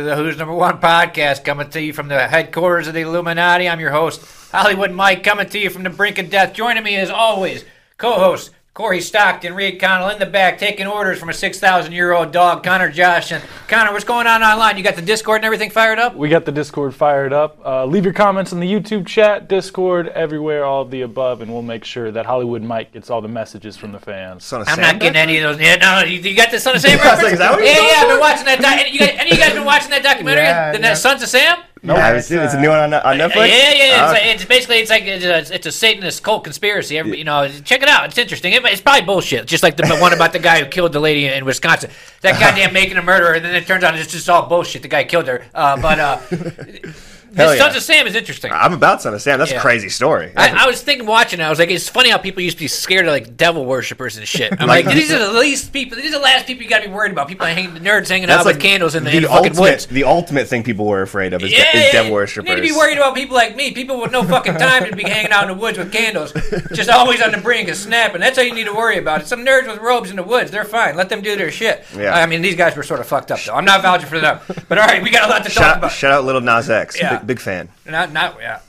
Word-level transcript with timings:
to 0.00 0.06
the 0.06 0.16
Who's 0.16 0.38
Number 0.38 0.54
One 0.54 0.80
podcast, 0.80 1.44
coming 1.44 1.68
to 1.70 1.82
you 1.82 1.92
from 1.92 2.08
the 2.08 2.26
headquarters 2.26 2.88
of 2.88 2.94
the 2.94 3.02
Illuminati. 3.02 3.68
I'm 3.68 3.80
your 3.80 3.90
host, 3.90 4.24
Hollywood 4.50 4.92
Mike, 4.92 5.22
coming 5.22 5.48
to 5.50 5.58
you 5.58 5.68
from 5.68 5.82
the 5.82 5.90
brink 5.90 6.16
of 6.16 6.30
death. 6.30 6.54
Joining 6.54 6.82
me, 6.82 6.96
as 6.96 7.10
always, 7.10 7.66
co-host 7.98 8.50
Corey 8.72 9.02
Stockton, 9.02 9.52
Reed 9.54 9.78
Connell 9.78 10.08
in 10.08 10.18
the 10.18 10.24
back, 10.24 10.56
taking 10.58 10.86
orders 10.86 11.18
from 11.18 11.28
a 11.28 11.34
6,000 11.34 11.92
year 11.92 12.12
old 12.12 12.32
dog, 12.32 12.64
Connor 12.64 12.90
Josh. 12.90 13.30
And 13.30 13.44
Connor, 13.70 13.92
what's 13.92 14.04
going 14.04 14.26
on 14.26 14.42
online? 14.42 14.76
You 14.76 14.82
got 14.82 14.96
the 14.96 15.02
Discord 15.02 15.36
and 15.36 15.44
everything 15.44 15.70
fired 15.70 16.00
up? 16.00 16.16
We 16.16 16.28
got 16.28 16.44
the 16.44 16.50
Discord 16.50 16.92
fired 16.92 17.32
up. 17.32 17.64
Uh, 17.64 17.84
leave 17.84 18.02
your 18.02 18.12
comments 18.12 18.50
in 18.52 18.58
the 18.58 18.66
YouTube 18.66 19.06
chat, 19.06 19.48
Discord, 19.48 20.08
everywhere, 20.08 20.64
all 20.64 20.82
of 20.82 20.90
the 20.90 21.02
above, 21.02 21.40
and 21.40 21.52
we'll 21.52 21.62
make 21.62 21.84
sure 21.84 22.10
that 22.10 22.26
Hollywood 22.26 22.62
Mike 22.62 22.90
gets 22.92 23.10
all 23.10 23.20
the 23.20 23.28
messages 23.28 23.76
from 23.76 23.92
the 23.92 24.00
fans. 24.00 24.44
Son 24.44 24.62
of 24.62 24.68
I'm 24.68 24.74
Sam 24.74 24.82
not 24.82 24.98
getting 24.98 25.16
any 25.16 25.38
of 25.38 25.56
those. 25.56 25.64
Yeah, 25.64 25.76
no, 25.76 26.02
you, 26.02 26.18
you 26.18 26.34
got 26.34 26.50
the 26.50 26.58
Son 26.58 26.74
of 26.74 26.80
Sam 26.80 26.98
reference? 26.98 27.22
like, 27.22 27.32
is 27.34 27.38
that 27.38 27.52
what 27.52 27.64
yeah, 27.64 27.74
yeah, 27.74 28.02
I've 28.02 28.08
been 28.08 28.18
watching 28.18 28.44
that. 28.46 28.60
Doc- 28.60 28.72
any, 28.72 28.90
you 28.90 28.98
guys, 28.98 29.14
any 29.16 29.30
of 29.30 29.38
you 29.38 29.44
guys 29.44 29.52
been 29.54 29.64
watching 29.64 29.90
that 29.90 30.02
documentary? 30.02 30.42
Yeah, 30.42 30.72
the 30.72 30.80
yeah. 30.80 30.94
Sons 30.94 31.22
of 31.22 31.28
Sam? 31.28 31.58
No, 31.82 31.96
I 31.96 32.00
haven't 32.00 32.22
seen. 32.22 32.38
It's 32.38 32.52
a 32.52 32.60
new 32.60 32.68
one 32.68 32.78
on, 32.78 32.92
on 32.94 33.16
Netflix. 33.16 33.48
Yeah, 33.48 33.72
yeah, 33.72 33.72
yeah. 33.72 33.96
Ah. 33.98 34.04
It's, 34.04 34.12
like, 34.12 34.34
it's 34.34 34.44
basically 34.44 34.76
it's 34.76 34.90
like 34.90 35.02
it's 35.04 35.50
a, 35.50 35.54
it's 35.54 35.66
a 35.66 35.72
Satanist 35.72 36.22
cult 36.22 36.44
conspiracy. 36.44 36.98
Every, 36.98 37.16
you 37.16 37.24
know, 37.24 37.48
check 37.64 37.82
it 37.82 37.88
out. 37.88 38.04
It's 38.06 38.18
interesting. 38.18 38.52
It, 38.52 38.62
it's 38.66 38.82
probably 38.82 39.02
bullshit. 39.02 39.46
Just 39.46 39.62
like 39.62 39.76
the 39.76 39.86
one 39.96 40.12
about 40.12 40.34
the 40.34 40.38
guy 40.38 40.62
who 40.62 40.66
killed 40.66 40.92
the 40.92 41.00
lady 41.00 41.26
in 41.26 41.44
Wisconsin. 41.44 41.90
That 42.20 42.38
goddamn 42.40 42.74
making 42.74 42.98
a 42.98 43.02
murderer, 43.02 43.32
and 43.32 43.44
then 43.44 43.54
it 43.54 43.66
turns 43.66 43.82
out 43.82 43.98
it's 43.98 44.12
just 44.12 44.28
all 44.28 44.46
bullshit. 44.46 44.82
The 44.82 44.88
guy 44.88 45.04
killed 45.04 45.26
her. 45.26 45.46
Uh, 45.54 45.80
but 45.80 45.98
uh, 45.98 46.20
Hell 47.36 47.54
yeah. 47.54 47.60
Sons 47.62 47.76
of 47.76 47.82
Sam 47.82 48.06
is 48.06 48.14
interesting. 48.14 48.50
I'm 48.52 48.72
about 48.72 49.02
Son 49.02 49.14
of 49.14 49.22
Sam. 49.22 49.38
That's 49.38 49.50
Yeah. 49.52 49.58
a 49.58 49.60
crazy 49.60 49.88
story. 49.88 50.32
I, 50.36 50.64
I 50.64 50.66
was 50.66 50.82
thinking 50.82 51.06
watching 51.06 51.40
it. 51.40 51.44
I 51.44 51.50
was 51.50 51.58
like, 51.58 51.70
it's 51.70 51.88
funny 51.88 52.10
how 52.10 52.18
people 52.18 52.42
used 52.42 52.56
to 52.58 52.64
be 52.64 52.68
scared 52.68 53.06
of 53.06 53.12
like 53.12 53.36
devil 53.36 53.64
worshippers 53.64 54.16
and 54.16 54.26
shit. 54.26 54.52
I'm 54.58 54.66
like, 54.68 54.86
Like- 54.86 54.94
these 54.94 55.12
are 55.12 55.18
the 55.18 55.32
least 55.38 55.72
people. 55.72 55.96
These 55.96 56.12
are 56.12 56.18
the 56.18 56.24
last 56.24 56.46
people 56.46 56.62
you 56.64 56.68
got 56.68 56.82
to 56.82 56.88
be 56.88 56.94
worried 56.94 57.12
about. 57.12 57.28
People 57.28 57.46
hanging, 57.46 57.74
the 57.74 57.80
nerds 57.80 58.08
hanging 58.08 58.30
out 58.30 58.44
with 58.44 58.60
candles 58.60 58.94
in 58.94 59.04
the, 59.04 59.10
in 59.16 59.22
the 59.22 59.28
fucking 59.28 59.50
ultimate, 59.52 59.60
woods. 59.60 59.86
the 59.86 60.04
ultimate 60.04 60.48
thing 60.48 60.62
people 60.62 60.86
were 60.86 61.02
afraid 61.02 61.32
of 61.32 61.42
is, 61.42 61.50
de- 61.50 61.56
is 61.56 61.92
devil 61.92 62.08
You 62.08 62.14
worshippers. 62.14 62.48
need 62.48 62.56
to 62.56 62.62
be 62.62 62.72
worried 62.72 62.96
about 62.96 63.14
people 63.14 63.36
like 63.36 63.54
me, 63.56 63.72
people 63.72 64.00
with 64.00 64.12
no 64.12 64.22
fucking 64.24 64.54
time 64.54 64.84
to 64.90 64.96
be 64.96 65.04
hanging 65.04 65.30
out 65.32 65.42
in 65.48 65.56
the 65.56 65.60
woods 65.60 65.78
with 65.78 65.92
candles, 65.92 66.32
just 66.72 66.90
always 66.90 67.20
on 67.22 67.30
the 67.32 67.38
brink 67.38 67.68
of 67.68 67.76
snapping. 67.76 68.20
That's 68.20 68.38
all 68.38 68.44
you 68.44 68.54
need 68.54 68.64
to 68.66 68.74
worry 68.74 68.98
about. 68.98 69.26
Some 69.26 69.44
nerds 69.44 69.66
with 69.68 69.78
robes 69.80 70.10
in 70.10 70.16
the 70.16 70.22
woods, 70.22 70.50
they're 70.50 70.64
fine. 70.64 70.96
Let 70.96 71.08
them 71.08 71.20
do 71.22 71.36
their 71.36 71.50
shit. 71.50 71.84
Yeah. 71.96 72.14
I 72.14 72.26
mean, 72.26 72.42
these 72.42 72.56
guys 72.56 72.76
were 72.76 72.82
sort 72.82 73.00
of 73.00 73.06
fucked 73.06 73.30
up, 73.30 73.38
though. 73.44 73.54
I'm 73.54 73.64
not 73.64 73.82
vouching 73.82 74.08
for 74.08 74.18
them. 74.20 74.40
But 74.68 74.78
all 74.78 74.86
right, 74.86 75.02
we 75.02 75.10
got 75.10 75.28
a 75.28 75.30
lot 75.30 75.44
to 75.44 75.50
talk 75.50 75.52
Shout, 75.64 75.78
about. 75.78 75.92
shout 75.92 76.12
out 76.12 76.24
Lil 76.24 76.40
Nas 76.40 76.70
X. 76.70 76.98
Yeah. 76.98 77.19
Big, 77.20 77.26
big 77.26 77.40
fan. 77.40 77.68
Not, 77.86 78.12
not, 78.12 78.36
yeah. 78.40 78.60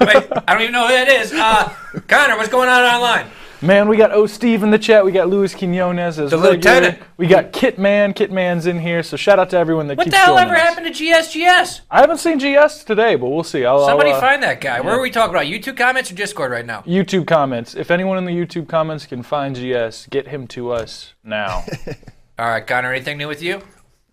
Wait, 0.00 0.26
I 0.46 0.52
don't 0.54 0.62
even 0.62 0.72
know 0.72 0.86
who 0.86 0.92
that 0.94 1.08
is. 1.08 1.32
Uh, 1.32 1.74
Connor, 2.08 2.36
what's 2.36 2.48
going 2.48 2.68
on 2.68 2.82
online? 2.82 3.26
Man, 3.62 3.88
we 3.88 3.96
got 3.96 4.12
O 4.12 4.26
Steve 4.26 4.62
in 4.62 4.70
the 4.70 4.78
chat. 4.78 5.02
We 5.04 5.12
got 5.12 5.28
Luis 5.28 5.54
Quinones 5.54 6.18
as 6.18 6.30
The 6.30 6.36
regular. 6.36 6.52
lieutenant. 6.56 7.02
We 7.16 7.26
got 7.26 7.52
Kitman. 7.52 8.14
Kitman's 8.14 8.66
in 8.66 8.78
here. 8.78 9.02
So 9.02 9.16
shout 9.16 9.38
out 9.38 9.48
to 9.50 9.56
everyone 9.56 9.86
that 9.86 9.96
What 9.96 10.04
keeps 10.04 10.14
the 10.14 10.20
hell 10.20 10.36
ever 10.36 10.54
us. 10.54 10.60
happened 10.60 10.86
to 10.86 10.92
GSGS? 10.92 11.80
I 11.90 12.00
haven't 12.00 12.18
seen 12.18 12.38
GS 12.38 12.84
today, 12.84 13.16
but 13.16 13.28
we'll 13.30 13.42
see. 13.44 13.64
I'll, 13.64 13.86
Somebody 13.86 14.10
I'll, 14.10 14.16
uh, 14.16 14.20
find 14.20 14.42
that 14.42 14.60
guy. 14.60 14.82
Where 14.82 14.94
are 14.94 15.00
we 15.00 15.10
talking 15.10 15.34
about? 15.34 15.46
YouTube 15.46 15.78
comments 15.78 16.12
or 16.12 16.14
Discord 16.14 16.50
right 16.52 16.66
now? 16.66 16.82
YouTube 16.82 17.26
comments. 17.26 17.74
If 17.74 17.90
anyone 17.90 18.18
in 18.18 18.26
the 18.26 18.30
YouTube 18.32 18.68
comments 18.68 19.06
can 19.06 19.22
find 19.22 19.56
GS, 19.56 20.06
get 20.10 20.28
him 20.28 20.46
to 20.48 20.70
us 20.72 21.14
now. 21.24 21.64
All 22.38 22.48
right, 22.50 22.66
Connor, 22.66 22.92
anything 22.92 23.16
new 23.16 23.26
with 23.28 23.40
you? 23.42 23.62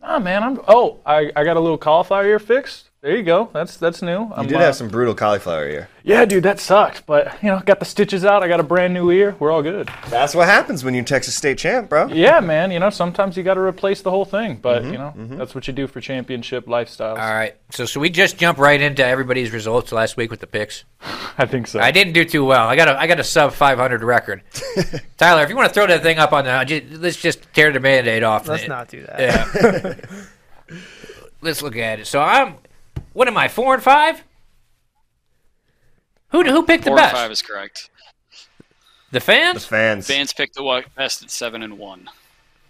ah, 0.02 0.20
man, 0.20 0.42
I'm. 0.44 0.62
Oh, 0.70 1.00
I, 1.06 1.32
I 1.36 1.44
got 1.44 1.58
a 1.58 1.60
little 1.60 1.78
cauliflower 1.78 2.26
ear 2.26 2.40
fixed. 2.40 2.90
There 3.04 3.18
you 3.18 3.24
go. 3.24 3.50
That's 3.52 3.76
that's 3.76 4.02
new. 4.02 4.12
You 4.12 4.32
I'm, 4.34 4.48
did 4.48 4.56
uh, 4.56 4.62
have 4.62 4.78
some 4.78 4.88
brutal 4.88 5.14
cauliflower 5.14 5.68
ear. 5.68 5.90
Yeah, 6.04 6.24
dude, 6.24 6.44
that 6.44 6.62
sucked. 6.62 7.06
But 7.06 7.44
you 7.44 7.50
know, 7.50 7.60
got 7.60 7.80
the 7.80 7.86
stitches 7.86 8.24
out. 8.24 8.44
I 8.44 8.48
got 8.48 8.62
a 8.62 8.64
brand 8.64 8.94
new 8.94 9.12
ear. 9.12 9.36
We're 9.40 9.52
all 9.52 9.62
good. 9.62 9.90
That's 10.08 10.34
what 10.34 10.48
happens 10.48 10.86
when 10.86 10.94
you're 10.94 11.04
Texas 11.04 11.36
State 11.36 11.58
champ, 11.58 11.90
bro. 11.90 12.08
Yeah, 12.08 12.40
man. 12.40 12.72
You 12.72 12.80
know, 12.80 12.90
sometimes 12.90 13.36
you 13.36 13.44
got 13.44 13.56
to 13.56 13.60
replace 13.60 14.02
the 14.02 14.10
whole 14.10 14.24
thing. 14.24 14.56
But 14.56 14.84
Mm-hmm, 14.84 14.92
you 14.94 14.98
know, 14.98 15.38
that's 15.38 15.54
what 15.54 15.68
you 15.68 15.74
do 15.74 15.86
for 15.86 16.00
championship 16.00 16.66
lifestyles. 16.66 17.20
All 17.20 17.34
right. 17.34 17.58
So, 17.72 17.86
so 17.86 18.00
we 18.00 18.10
just 18.10 18.38
jump 18.38 18.58
right 18.58 18.80
into 18.80 19.06
everybody's 19.06 19.52
results 19.52 19.92
last 19.92 20.16
week 20.16 20.32
with 20.32 20.40
the 20.40 20.48
picks. 20.48 20.86
I 21.38 21.46
think 21.46 21.68
so. 21.68 21.82
I 21.82 21.92
didn't 21.92 22.14
do 22.14 22.24
too 22.24 22.46
well. 22.46 22.70
I 22.70 22.78
got 22.78 22.88
a 22.88 22.98
I 22.98 23.08
got 23.08 23.20
a 23.20 23.24
sub 23.26 23.52
500 23.52 24.02
record. 24.02 24.44
Tyler, 25.18 25.44
if 25.44 25.50
you 25.50 25.58
want 25.58 25.68
to 25.68 25.74
throw 25.74 25.88
that 25.88 26.04
thing 26.04 26.20
up 26.20 26.32
on 26.32 26.46
the, 26.46 26.64
just, 26.66 27.02
let's 27.02 27.18
just 27.18 27.52
tear 27.52 27.74
the 27.74 27.82
band-aid 27.82 28.24
off. 28.24 28.48
Let's 28.48 28.70
not 28.70 28.88
do 28.88 29.06
that. 29.06 29.20
Yeah. 29.20 30.78
let's 31.42 31.62
look 31.62 31.76
at 31.76 32.00
it. 32.00 32.08
So 32.08 32.22
I'm, 32.22 32.56
what 33.14 33.28
am 33.28 33.38
I? 33.38 33.48
Four 33.48 33.74
and 33.76 33.84
five. 33.84 34.24
Who 36.30 36.44
who 36.44 36.64
picked 36.66 36.84
Four 36.86 36.96
the 36.96 37.02
and 37.04 37.12
best? 37.12 37.16
five 37.16 37.32
is 37.32 37.42
correct. 37.42 37.90
The 39.12 39.20
fans. 39.20 39.62
The 39.64 39.68
fans. 39.70 40.08
fans. 40.08 40.34
Picked 40.34 40.56
the 40.56 40.64
wa- 40.64 40.82
best 40.98 41.22
at 41.24 41.30
seven 41.30 41.62
and 41.62 41.78
one. 41.78 42.10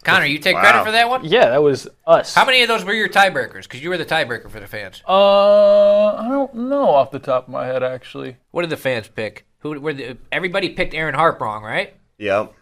Connor, 0.04 0.26
you 0.26 0.38
take 0.38 0.56
Wow. 0.56 0.62
credit 0.64 0.84
for 0.84 0.92
that 0.92 1.08
one. 1.08 1.24
yeah, 1.24 1.48
that 1.50 1.64
was 1.64 1.88
us. 2.06 2.36
How 2.36 2.44
many 2.46 2.62
of 2.62 2.68
those 2.68 2.84
were 2.84 2.92
your 2.94 3.08
tiebreakers? 3.08 3.64
Because 3.64 3.82
you 3.82 3.90
were 3.90 3.98
the 3.98 4.06
tiebreaker 4.06 4.52
for 4.52 4.60
the 4.60 4.68
fans. 4.68 5.02
Uh, 5.08 6.08
I 6.16 6.28
don't 6.28 6.54
know 6.54 6.90
off 6.90 7.12
the 7.12 7.20
top 7.20 7.48
of 7.48 7.54
my 7.54 7.66
head 7.68 7.84
actually. 7.84 8.36
What 8.52 8.64
did 8.64 8.70
the 8.70 8.76
fans 8.78 9.08
pick? 9.08 9.46
Who 9.60 9.80
were 9.80 9.94
the, 9.94 10.18
everybody 10.30 10.68
picked 10.72 10.94
Erin 10.94 11.16
Harpe 11.16 11.40
wrong, 11.40 11.64
right? 11.64 11.94
Yep. 12.18 12.54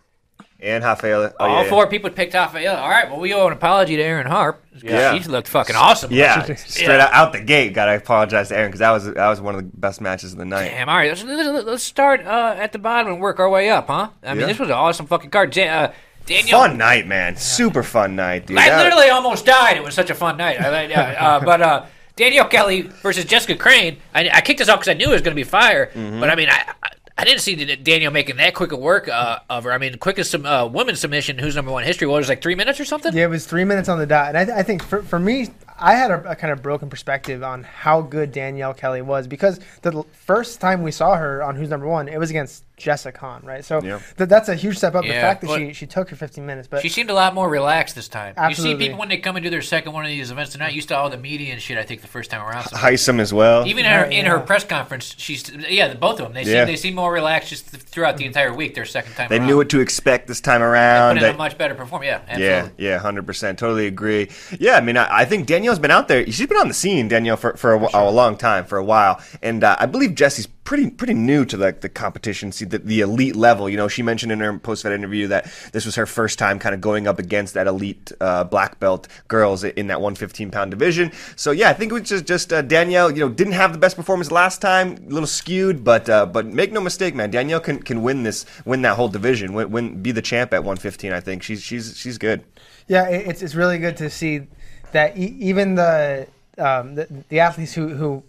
And 0.61 0.83
Rafael. 0.83 1.33
Oh, 1.39 1.45
All 1.45 1.63
yeah, 1.63 1.69
four 1.69 1.87
people 1.87 2.09
picked 2.11 2.35
Rafael. 2.35 2.75
All 2.77 2.89
right, 2.89 3.09
well, 3.09 3.19
we 3.19 3.33
owe 3.33 3.47
an 3.47 3.53
apology 3.53 3.95
to 3.95 4.01
Erin 4.03 4.27
Harpe. 4.27 4.57
Yeah. 4.83 5.17
She 5.17 5.27
looked 5.27 5.47
fucking 5.47 5.75
awesome. 5.75 6.11
Yeah, 6.21 6.43
straight 6.55 6.99
out, 6.99 7.11
out 7.13 7.33
the 7.33 7.41
gate. 7.41 7.73
Got 7.73 7.85
to 7.87 7.95
apologize 7.95 8.49
to 8.49 8.57
Erin 8.57 8.67
because 8.69 8.79
that 8.79 8.91
was 8.91 9.05
that 9.05 9.27
was 9.27 9.41
one 9.41 9.55
of 9.55 9.61
the 9.61 9.77
best 9.77 10.01
matches 10.01 10.33
of 10.33 10.37
the 10.37 10.45
night. 10.45 10.69
Damn, 10.69 10.87
all 10.87 10.95
right, 10.97 11.09
let's, 11.09 11.23
let's, 11.23 11.65
let's 11.65 11.83
start 11.83 12.23
uh, 12.25 12.55
at 12.57 12.73
the 12.73 12.79
bottom 12.79 13.11
and 13.13 13.21
work 13.21 13.39
our 13.39 13.49
way 13.49 13.69
up, 13.69 13.87
huh? 13.87 14.09
I 14.23 14.33
mean, 14.33 14.41
Yeah. 14.41 14.47
this 14.47 14.59
was 14.59 14.69
an 14.69 14.75
awesome 14.75 15.07
fucking 15.07 15.31
card. 15.31 15.55
Ja- 15.55 15.63
uh, 15.63 15.93
Daniel, 16.27 16.59
Fun 16.59 16.77
night, 16.77 17.07
man. 17.07 17.35
Super 17.35 17.81
fun 17.81 18.15
night, 18.15 18.45
dude. 18.45 18.57
I 18.59 18.69
That- 18.69 18.83
literally 18.83 19.09
almost 19.09 19.45
died. 19.45 19.77
It 19.77 19.83
was 19.83 19.95
such 19.95 20.11
a 20.11 20.15
fun 20.15 20.37
night. 20.37 20.61
I, 20.61 20.93
uh, 20.93 20.99
uh, 20.99 21.39
but 21.43 21.61
uh, 21.61 21.85
Danielle 22.15 22.47
Kelly 22.47 22.81
versus 23.01 23.25
Jessica 23.25 23.55
Crane. 23.55 23.97
I, 24.13 24.29
I 24.31 24.41
kicked 24.41 24.59
this 24.59 24.69
off 24.69 24.79
because 24.79 24.89
I 24.89 24.93
knew 24.93 25.09
it 25.09 25.13
was 25.13 25.21
going 25.21 25.35
to 25.35 25.39
be 25.39 25.43
fire. 25.43 25.87
Mm-hmm. 25.87 26.19
But 26.19 26.29
I 26.29 26.35
mean, 26.35 26.49
I, 26.49 26.73
I 26.83 26.89
I 27.21 27.23
didn't 27.23 27.41
see 27.41 27.53
D- 27.53 27.75
Danielle 27.75 28.09
making 28.09 28.37
that 28.37 28.55
quick 28.55 28.71
a 28.71 28.75
work 28.75 29.07
uh, 29.07 29.37
of 29.47 29.65
her. 29.65 29.71
I 29.71 29.77
mean, 29.77 29.99
quickest 29.99 30.33
uh, 30.33 30.67
women's 30.73 31.01
submission, 31.01 31.37
who's 31.37 31.55
number 31.55 31.71
one 31.71 31.83
history, 31.83 32.07
what 32.07 32.17
was 32.17 32.27
like 32.27 32.41
three 32.41 32.55
minutes 32.55 32.79
or 32.79 32.85
something? 32.85 33.13
Yeah, 33.15 33.25
it 33.25 33.29
was 33.29 33.45
three 33.45 33.63
minutes 33.63 33.89
on 33.89 33.99
the 33.99 34.07
dot, 34.07 34.29
and 34.29 34.37
I, 34.39 34.45
th- 34.45 34.57
I 34.57 34.63
think 34.63 34.81
for, 34.81 35.03
for 35.03 35.19
me, 35.19 35.49
I 35.77 35.93
had 35.93 36.09
a, 36.09 36.31
a 36.31 36.35
kind 36.35 36.51
of 36.51 36.63
broken 36.63 36.89
perspective 36.89 37.43
on 37.43 37.61
how 37.63 38.01
good 38.01 38.31
Danielle 38.31 38.73
Kelly 38.73 39.03
was 39.03 39.27
because 39.27 39.59
the 39.83 40.03
first 40.13 40.59
time 40.59 40.81
we 40.81 40.89
saw 40.89 41.15
her 41.15 41.43
on 41.43 41.55
Who's 41.55 41.69
Number 41.69 41.85
One, 41.85 42.07
it 42.07 42.17
was 42.17 42.31
against 42.31 42.63
Jessica 42.81 43.17
Khan, 43.17 43.41
right? 43.43 43.63
So 43.63 43.81
Yeah. 43.81 43.99
th- 44.17 44.29
that's 44.29 44.49
a 44.49 44.55
huge 44.55 44.77
step 44.77 44.95
up. 44.95 45.05
Yeah, 45.05 45.15
the 45.15 45.21
fact 45.21 45.41
that 45.41 45.57
she, 45.57 45.73
she 45.73 45.85
took 45.87 46.09
her 46.09 46.15
15 46.15 46.45
minutes, 46.45 46.67
but 46.67 46.81
She 46.81 46.89
seemed 46.89 47.09
a 47.09 47.13
lot 47.13 47.33
more 47.33 47.47
relaxed 47.49 47.95
this 47.95 48.07
time. 48.07 48.33
Absolutely. 48.37 48.71
You 48.73 48.79
see 48.79 48.85
people 48.87 48.99
when 48.99 49.09
they 49.09 49.17
come 49.17 49.35
and 49.35 49.43
do 49.43 49.49
their 49.49 49.61
second 49.61 49.93
one 49.93 50.03
of 50.05 50.09
these 50.09 50.31
events 50.31 50.51
tonight, 50.51 50.73
you 50.73 50.81
saw 50.81 51.01
all 51.03 51.09
the 51.09 51.17
media 51.17 51.53
and 51.53 51.61
shit, 51.61 51.77
I 51.77 51.83
think, 51.83 52.01
the 52.01 52.07
first 52.07 52.31
time 52.31 52.41
around. 52.41 52.65
So 52.69 52.75
Haisam 52.77 53.19
as 53.19 53.33
well. 53.33 53.65
Even 53.67 53.85
in 53.85 53.91
her, 53.91 54.11
Yeah, 54.11 54.19
in 54.19 54.25
her 54.25 54.39
press 54.39 54.63
conference, 54.63 55.15
she's 55.17 55.49
yeah, 55.69 55.93
both 55.93 56.19
of 56.19 56.25
them. 56.25 56.33
They 56.33 56.43
seem 56.43 56.65
they 56.65 56.75
seem 56.75 56.95
more 56.95 57.11
relaxed 57.11 57.49
just 57.49 57.65
throughout 57.67 58.17
the 58.17 58.25
entire 58.25 58.53
week. 58.53 58.75
Their 58.75 58.85
second 58.85 59.13
time, 59.13 59.29
they 59.29 59.37
around. 59.37 59.47
knew 59.47 59.57
what 59.57 59.69
to 59.69 59.79
expect 59.79 60.27
this 60.27 60.41
time 60.41 60.61
Put 60.61 60.65
around. 60.65 61.17
in 61.17 61.23
a 61.23 61.33
much 61.33 61.57
better 61.57 61.75
performance. 61.75 62.07
Yeah, 62.07 62.37
Yeah, 62.37 62.47
absolutely. 62.57 62.85
yeah, 62.85 62.97
hundred 62.99 63.25
percent, 63.27 63.59
totally 63.59 63.87
agree. 63.87 64.29
Yeah, 64.59 64.75
I 64.75 64.81
mean, 64.81 64.97
I, 64.97 65.19
I 65.19 65.25
think 65.25 65.47
Danielle's 65.47 65.79
been 65.79 65.91
out 65.91 66.07
there. 66.07 66.25
She's 66.25 66.47
been 66.47 66.57
on 66.57 66.67
the 66.67 66.73
scene, 66.73 67.07
Danielle, 67.07 67.37
for, 67.37 67.55
for 67.57 67.73
a, 67.73 67.79
wh- 67.79 67.93
a 67.93 68.09
long 68.09 68.37
time, 68.37 68.65
for 68.65 68.77
a 68.77 68.83
while, 68.83 69.21
and 69.41 69.63
uh, 69.63 69.75
I 69.79 69.85
believe 69.85 70.15
Jesse's 70.15 70.47
pretty 70.63 70.89
pretty 70.89 71.13
new 71.13 71.43
to 71.45 71.57
like 71.57 71.81
the 71.81 71.89
competition, 71.89 72.51
see 72.51 72.65
the, 72.65 72.79
the 72.79 73.01
elite 73.01 73.35
level. 73.35 73.69
You 73.69 73.77
know, 73.77 73.87
she 73.87 74.03
mentioned 74.03 74.31
in 74.31 74.39
her 74.39 74.57
post 74.59 74.83
fight 74.83 74.91
interview 74.91 75.27
that 75.27 75.51
this 75.73 75.85
was 75.85 75.95
her 75.95 76.05
first 76.05 76.37
time 76.39 76.59
kind 76.59 76.75
of 76.75 76.81
going 76.81 77.07
up 77.07 77.19
against 77.19 77.53
that 77.55 77.67
elite 77.67 78.11
uh, 78.21 78.43
black 78.43 78.79
belt 78.79 79.07
girls 79.27 79.63
in 79.63 79.87
that 79.87 79.99
115 80.01 80.51
pound 80.51 80.71
division. 80.71 81.11
So 81.35 81.51
yeah, 81.51 81.69
I 81.69 81.73
think 81.73 81.91
it 81.91 81.93
was 81.93 82.09
just 82.09 82.25
just 82.25 82.53
uh, 82.53 82.61
Danielle. 82.61 83.11
You 83.11 83.21
know, 83.21 83.29
didn't 83.29 83.53
have 83.53 83.73
the 83.73 83.79
best 83.79 83.95
performance 83.95 84.31
last 84.31 84.61
time, 84.61 84.97
a 84.97 85.09
little 85.09 85.27
skewed, 85.27 85.83
but 85.83 86.09
uh, 86.09 86.25
but 86.25 86.45
make 86.45 86.71
no 86.71 86.81
mistake, 86.81 87.15
man, 87.15 87.31
Danielle 87.31 87.59
can 87.59 87.81
can 87.81 88.01
win 88.03 88.23
this, 88.23 88.45
win 88.65 88.81
that 88.83 88.95
whole 88.95 89.09
division, 89.09 89.53
win, 89.53 89.71
win 89.71 90.01
be 90.01 90.11
the 90.11 90.21
champ 90.21 90.53
at 90.53 90.63
115. 90.63 91.11
I 91.11 91.19
think 91.19 91.43
she's 91.43 91.61
she's 91.61 91.97
she's 91.97 92.17
good. 92.17 92.43
Yeah, 92.87 93.07
it's 93.07 93.41
it's 93.41 93.55
really 93.55 93.77
good 93.77 93.97
to 93.97 94.09
see 94.09 94.47
that 94.91 95.17
e- 95.17 95.37
even 95.39 95.75
the, 95.75 96.27
um, 96.57 96.95
the 96.95 97.07
the 97.29 97.39
athletes 97.39 97.73
who 97.73 97.89
who 97.89 98.23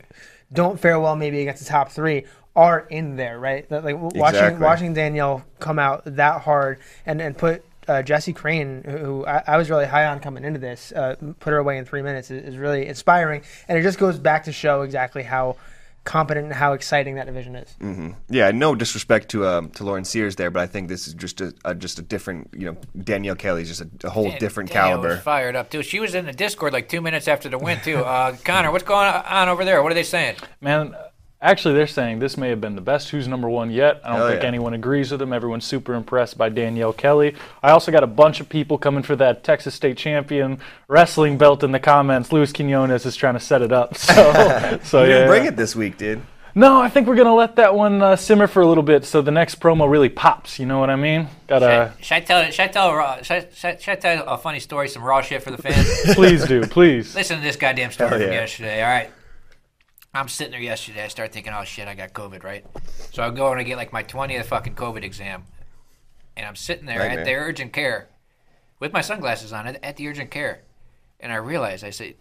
don't 0.53 0.79
fare 0.79 0.99
well 1.01 1.17
maybe 1.17 1.41
against 1.41 1.65
the 1.65 1.69
top 1.69 1.91
three 1.91 2.25
are 2.55 2.81
in 2.91 3.17
there, 3.17 3.39
right? 3.39 3.71
Like 3.71 3.97
watching 3.97 4.15
Exactly. 4.17 4.63
watching 4.63 4.95
Danielle 4.95 5.45
come 5.59 5.79
out 5.79 6.03
that 6.05 6.43
hard 6.43 6.79
and 7.07 7.21
and 7.21 7.37
put 7.37 7.65
uh, 7.89 8.03
Jesse 8.03 8.33
Crane, 8.33 8.85
who 8.85 9.27
I, 9.27 9.43
I 9.47 9.57
was 9.57 9.69
really 9.69 9.87
high 9.87 10.07
on 10.07 10.21
coming 10.21 10.45
into 10.45 10.61
this, 10.61 10.93
uh, 10.93 11.17
put 11.41 11.51
her 11.51 11.59
away 11.59 11.79
in 11.79 11.85
three 11.85 12.03
minutes 12.03 12.31
is, 12.31 12.55
is 12.55 12.57
really 12.57 12.87
inspiring, 12.87 13.43
and 13.69 13.79
it 13.79 13.83
just 13.83 13.99
goes 13.99 14.19
back 14.19 14.45
to 14.45 14.53
show 14.53 14.83
exactly 14.83 15.23
how 15.23 15.57
competent 16.05 16.47
and 16.47 16.55
how 16.55 16.73
exciting 16.73 17.15
that 17.15 17.27
division 17.27 17.55
is. 17.57 17.75
Yeah, 18.29 18.51
no 18.51 18.75
disrespect 18.75 19.29
to 19.31 19.47
um, 19.47 19.71
to 19.71 19.85
Lauren 19.85 20.05
Sears 20.05 20.37
there, 20.37 20.51
but 20.51 20.61
I 20.61 20.67
think 20.67 20.89
this 20.89 21.07
is 21.07 21.15
just 21.15 21.41
a, 21.41 21.55
a 21.65 21.75
just 21.75 21.99
a 21.99 22.03
different, 22.03 22.51
you 22.57 22.67
know, 22.67 22.77
Danielle 23.03 23.37
Kelly's 23.37 23.69
just 23.69 23.81
a, 23.81 23.89
a 24.07 24.11
whole 24.11 24.29
Dan- 24.29 24.39
different 24.41 24.71
Danielle 24.71 24.99
caliber. 24.99 25.15
Was 25.15 25.21
fired 25.21 25.57
up 25.57 25.71
too. 25.71 25.83
She 25.83 26.01
was 26.01 26.15
in 26.15 26.27
the 26.27 26.33
Discord 26.33 26.73
like 26.73 26.89
two 26.89 27.01
minutes 27.01 27.29
after 27.29 27.49
the 27.49 27.59
win 27.59 27.79
too. 27.81 27.99
Uh, 27.99 28.37
Connor, 28.45 28.73
what's 28.73 28.85
going 28.85 29.07
on 29.09 29.49
over 29.49 29.65
there? 29.65 29.83
What 29.83 29.93
are 29.93 29.95
they 29.95 30.03
saying? 30.03 30.37
Man, 30.61 30.95
Actually, 31.43 31.75
they're 31.75 31.89
saying 31.89 32.21
this 32.21 32.37
may 32.37 32.51
have 32.51 32.61
been 32.61 32.77
the 32.77 32.81
best 32.81 33.11
Who's 33.11 33.27
Number 33.27 33.49
One 33.49 33.73
yet. 33.73 34.01
I 34.05 34.11
don't 34.11 34.19
Hell 34.19 34.29
think 34.29 34.43
yeah. 34.43 34.49
anyone 34.49 34.75
agrees 34.75 35.11
with 35.11 35.19
them. 35.19 35.33
Everyone's 35.33 35.65
super 35.65 35.95
impressed 35.95 36.39
by 36.39 36.49
Danielle 36.49 36.93
Kelly. 36.93 37.35
I 37.65 37.73
also 37.73 37.91
got 37.91 38.05
a 38.05 38.07
bunch 38.07 38.39
of 38.39 38.49
people 38.49 38.79
coming 38.79 39.03
for 39.03 39.17
that 39.17 39.43
Texas 39.43 39.75
State 39.75 39.97
champion 39.97 40.61
wrestling 40.87 41.39
belt 41.39 41.65
in 41.65 41.73
the 41.73 41.81
comments. 41.81 42.31
Luis 42.31 42.53
Quinones 42.53 43.05
is 43.05 43.17
trying 43.17 43.35
to 43.35 43.41
set 43.41 43.61
it 43.61 43.73
up. 43.73 43.97
So, 44.13 44.79
so 44.85 45.03
You 45.03 45.09
yeah. 45.11 45.15
didn't 45.15 45.29
bring 45.29 45.45
it 45.47 45.57
this 45.57 45.75
week, 45.75 45.97
dude. 45.99 46.23
No, 46.55 46.81
I 46.81 46.91
think 46.91 47.07
we're 47.09 47.17
gonna 47.17 47.35
let 47.35 47.57
that 47.57 47.75
one 47.75 48.03
uh, 48.03 48.15
simmer 48.15 48.47
for 48.47 48.61
a 48.61 48.67
little 48.67 48.83
bit, 48.83 49.07
so 49.07 49.23
the 49.23 49.31
next 49.31 49.59
promo 49.59 49.91
really 49.91 50.11
pops. 50.11 50.59
You 50.59 50.67
know 50.67 50.79
what 50.79 50.91
I 50.91 50.97
mean? 50.97 51.29
Gotta 51.47 51.95
Should 52.03 52.15
I 52.15 52.21
tell? 52.21 52.51
Should 52.51 52.61
I 52.65 52.69
tell? 52.69 52.91
a 52.91 52.95
raw- 52.97 53.23
Should 53.23 53.49
I, 53.65 53.77
should, 53.77 53.89
I, 53.89 53.95
tell 53.97 54.25
a 54.27 54.37
funny 54.37 54.61
story? 54.61 54.89
Some 54.89 55.03
raw 55.03 55.23
shit 55.23 55.43
for 55.43 55.51
the 55.51 55.57
fans. 55.57 55.89
please 56.15 56.45
do, 56.47 56.61
please. 56.67 57.15
Listen 57.15 57.39
to 57.39 57.43
this 57.43 57.57
goddamn 57.57 57.91
story 57.91 58.11
Hell 58.11 58.21
from 58.21 58.33
yesterday. 58.33 58.83
All 58.83 58.91
right. 58.91 59.11
I'm 60.15 60.29
sitting 60.29 60.53
there 60.53 60.61
yesterday. 60.61 61.05
I 61.05 61.09
start 61.09 61.33
thinking, 61.33 61.53
oh 61.55 61.65
shit, 61.65 61.89
I 61.89 61.95
got 61.95 62.13
COVID, 62.13 62.45
right? 62.45 62.65
So 63.13 63.23
I'm 63.23 63.35
going 63.35 63.59
to 63.59 63.65
get 63.65 63.77
like 63.77 63.93
my 63.93 64.03
20th 64.03 64.45
fucking 64.45 64.75
COVID 64.75 65.03
exam, 65.03 65.45
and 66.37 66.47
I'm 66.47 66.57
sitting 66.57 66.87
there 66.87 66.99
Nightmare. 66.99 67.21
at 67.21 67.25
the 67.25 67.35
urgent 67.35 67.73
care 67.73 68.09
with 68.79 68.93
my 68.93 69.01
sunglasses 69.01 69.53
on 69.53 69.67
at, 69.67 69.83
at 69.83 69.97
the 69.97 70.07
urgent 70.07 70.31
care, 70.31 70.63
and 71.19 71.33
I 71.33 71.37
realize 71.37 71.83
I 71.83 71.91
say, 71.91 72.17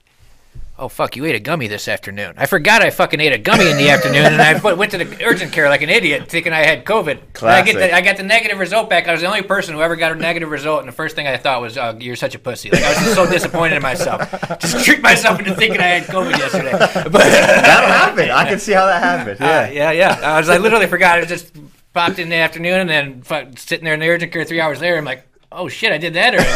oh 0.80 0.88
fuck, 0.88 1.16
you 1.16 1.24
ate 1.26 1.36
a 1.36 1.40
gummy 1.40 1.68
this 1.68 1.88
afternoon. 1.88 2.34
I 2.38 2.48
forgot 2.48 2.82
I 2.82 2.90
fucking 2.90 3.20
ate 3.20 3.34
a 3.34 3.38
gummy 3.38 3.70
in 3.70 3.78
the 3.78 3.90
afternoon, 3.92 4.26
and 4.26 4.42
I 4.42 4.60
put, 4.60 4.78
went 4.80 4.90
to 4.92 4.98
the 4.98 5.24
urgent 5.24 5.52
care 5.54 5.70
like 5.70 5.84
an 5.84 5.90
idiot, 5.90 6.28
thinking 6.28 6.54
I 6.54 6.66
had 6.66 6.86
COVID. 6.86 7.12
And 7.12 7.20
I 7.20 7.62
get 7.62 7.74
Classic. 7.74 7.76
the, 7.76 7.94
I 7.96 8.02
got 8.02 8.18
the 8.18 8.24
negative 8.24 8.58
result 8.58 8.90
back. 8.90 9.08
I 9.08 9.12
was 9.12 9.22
the 9.22 9.28
only 9.28 9.44
person 9.44 9.76
who 9.76 9.82
ever 9.82 9.96
got 9.96 10.12
a 10.12 10.16
negative 10.16 10.50
result, 10.50 10.80
and 10.80 10.88
the 10.88 10.92
first 10.94 11.16
thing 11.16 11.28
I 11.28 11.38
thought 11.38 11.62
was, 11.62 11.78
"Oh, 11.78 11.96
you're 12.00 12.16
such 12.16 12.34
a 12.34 12.40
pussy." 12.40 12.72
Like 12.72 12.82
I 12.84 12.90
was 12.90 12.98
just 13.00 13.14
so 13.14 13.30
disappointed 13.30 13.76
in 13.76 13.82
myself. 13.84 14.22
Just 14.60 14.84
tricked 14.84 15.04
myself 15.04 15.38
into 15.40 15.54
thinking 15.54 15.80
I 15.80 15.86
had 16.00 16.04
COVID 16.06 16.32
yesterday. 16.38 16.72
But 17.12 17.12
That'll 17.12 17.90
happen. 17.90 18.32
I 18.32 18.46
can 18.50 18.58
see 18.60 18.72
how 18.74 18.88
that 18.88 19.04
happened. 19.04 19.40
yeah, 19.40 19.70
Yeah. 19.70 19.92
yeah, 19.92 20.18
yeah. 20.20 20.34
I 20.36 20.40
was 20.40 20.50
I 20.50 20.58
literally 20.58 20.88
forgot. 20.88 21.18
I 21.18 21.20
was 21.20 21.30
just 21.30 21.56
popped 21.94 22.18
in 22.18 22.30
the 22.30 22.38
afternoon, 22.38 22.90
and 22.90 22.90
then 22.90 23.56
sitting 23.56 23.86
there 23.86 23.94
in 23.94 24.00
the 24.00 24.08
urgent 24.10 24.32
care 24.32 24.46
three 24.46 24.60
hours 24.62 24.82
later. 24.82 24.98
I'm 24.98 25.06
like, 25.06 25.28
"Oh 25.52 25.68
shit, 25.68 25.92
I 25.92 25.98
did 26.00 26.14
that 26.16 26.34
earlier." 26.34 26.48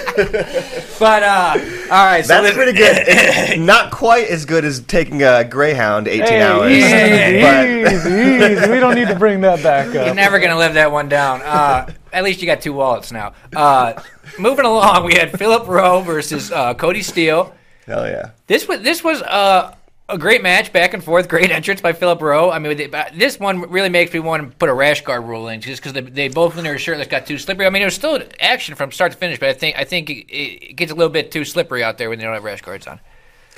but 0.98 1.22
uh, 1.22 1.54
all 1.90 2.04
right, 2.06 2.24
so 2.24 2.34
That's 2.42 2.48
this- 2.48 2.54
pretty 2.54 2.72
good. 2.72 3.60
Not 3.66 3.90
quite 3.90 4.28
as 4.28 4.44
good 4.44 4.64
as 4.64 4.80
taking 4.80 5.22
a 5.22 5.44
Greyhound 5.44 6.08
18 6.08 6.26
Hey, 6.26 6.42
hours. 6.42 6.70
easy, 6.72 7.40
but- 7.42 7.94
easy, 7.94 8.54
easy. 8.60 8.70
We 8.70 8.80
don't 8.80 8.94
need 8.94 9.08
to 9.08 9.18
bring 9.18 9.40
that 9.42 9.62
back 9.62 9.88
up. 9.88 10.06
You're 10.06 10.14
never 10.14 10.38
gonna 10.38 10.58
live 10.58 10.74
that 10.74 10.90
one 10.92 11.08
down. 11.08 11.42
Uh, 11.42 11.90
at 12.12 12.24
least 12.24 12.40
you 12.40 12.46
got 12.46 12.60
two 12.60 12.72
wallets 12.72 13.12
now. 13.12 13.32
Uh, 13.54 13.94
moving 14.38 14.64
along, 14.64 15.04
we 15.04 15.14
had 15.14 15.36
Philip 15.38 15.66
Rowe 15.68 16.00
versus 16.02 16.50
uh, 16.52 16.74
Cody 16.74 17.02
Steele. 17.02 17.54
Hell 17.86 18.06
yeah. 18.06 18.30
This 18.46 18.68
was 18.68 18.82
this 18.82 19.02
was 19.02 19.22
uh, 19.22 19.74
a 20.10 20.18
great 20.18 20.42
match, 20.42 20.72
back 20.72 20.94
and 20.94 21.02
forth. 21.02 21.28
Great 21.28 21.50
entrance 21.50 21.80
by 21.80 21.92
Philip 21.92 22.20
Rowe. 22.20 22.50
I 22.50 22.58
mean, 22.58 22.90
this 23.14 23.38
one 23.38 23.60
really 23.70 23.88
makes 23.88 24.12
me 24.12 24.20
want 24.20 24.42
to 24.42 24.56
put 24.56 24.68
a 24.68 24.74
rash 24.74 25.02
guard 25.02 25.24
rule 25.24 25.48
in, 25.48 25.60
just 25.60 25.82
because 25.82 25.92
they, 25.92 26.00
they 26.00 26.28
both 26.28 26.54
when 26.54 26.64
they 26.64 26.70
were 26.70 26.78
shirtless 26.78 27.08
got 27.08 27.26
too 27.26 27.38
slippery. 27.38 27.66
I 27.66 27.70
mean, 27.70 27.82
it 27.82 27.86
was 27.86 27.94
still 27.94 28.20
action 28.40 28.74
from 28.74 28.92
start 28.92 29.12
to 29.12 29.18
finish, 29.18 29.38
but 29.38 29.48
I 29.48 29.52
think 29.52 29.76
I 29.78 29.84
think 29.84 30.10
it, 30.10 30.32
it 30.32 30.76
gets 30.76 30.92
a 30.92 30.94
little 30.94 31.12
bit 31.12 31.30
too 31.30 31.44
slippery 31.44 31.82
out 31.82 31.98
there 31.98 32.08
when 32.08 32.18
they 32.18 32.24
don't 32.24 32.34
have 32.34 32.44
rash 32.44 32.62
guards 32.62 32.86
on. 32.86 33.00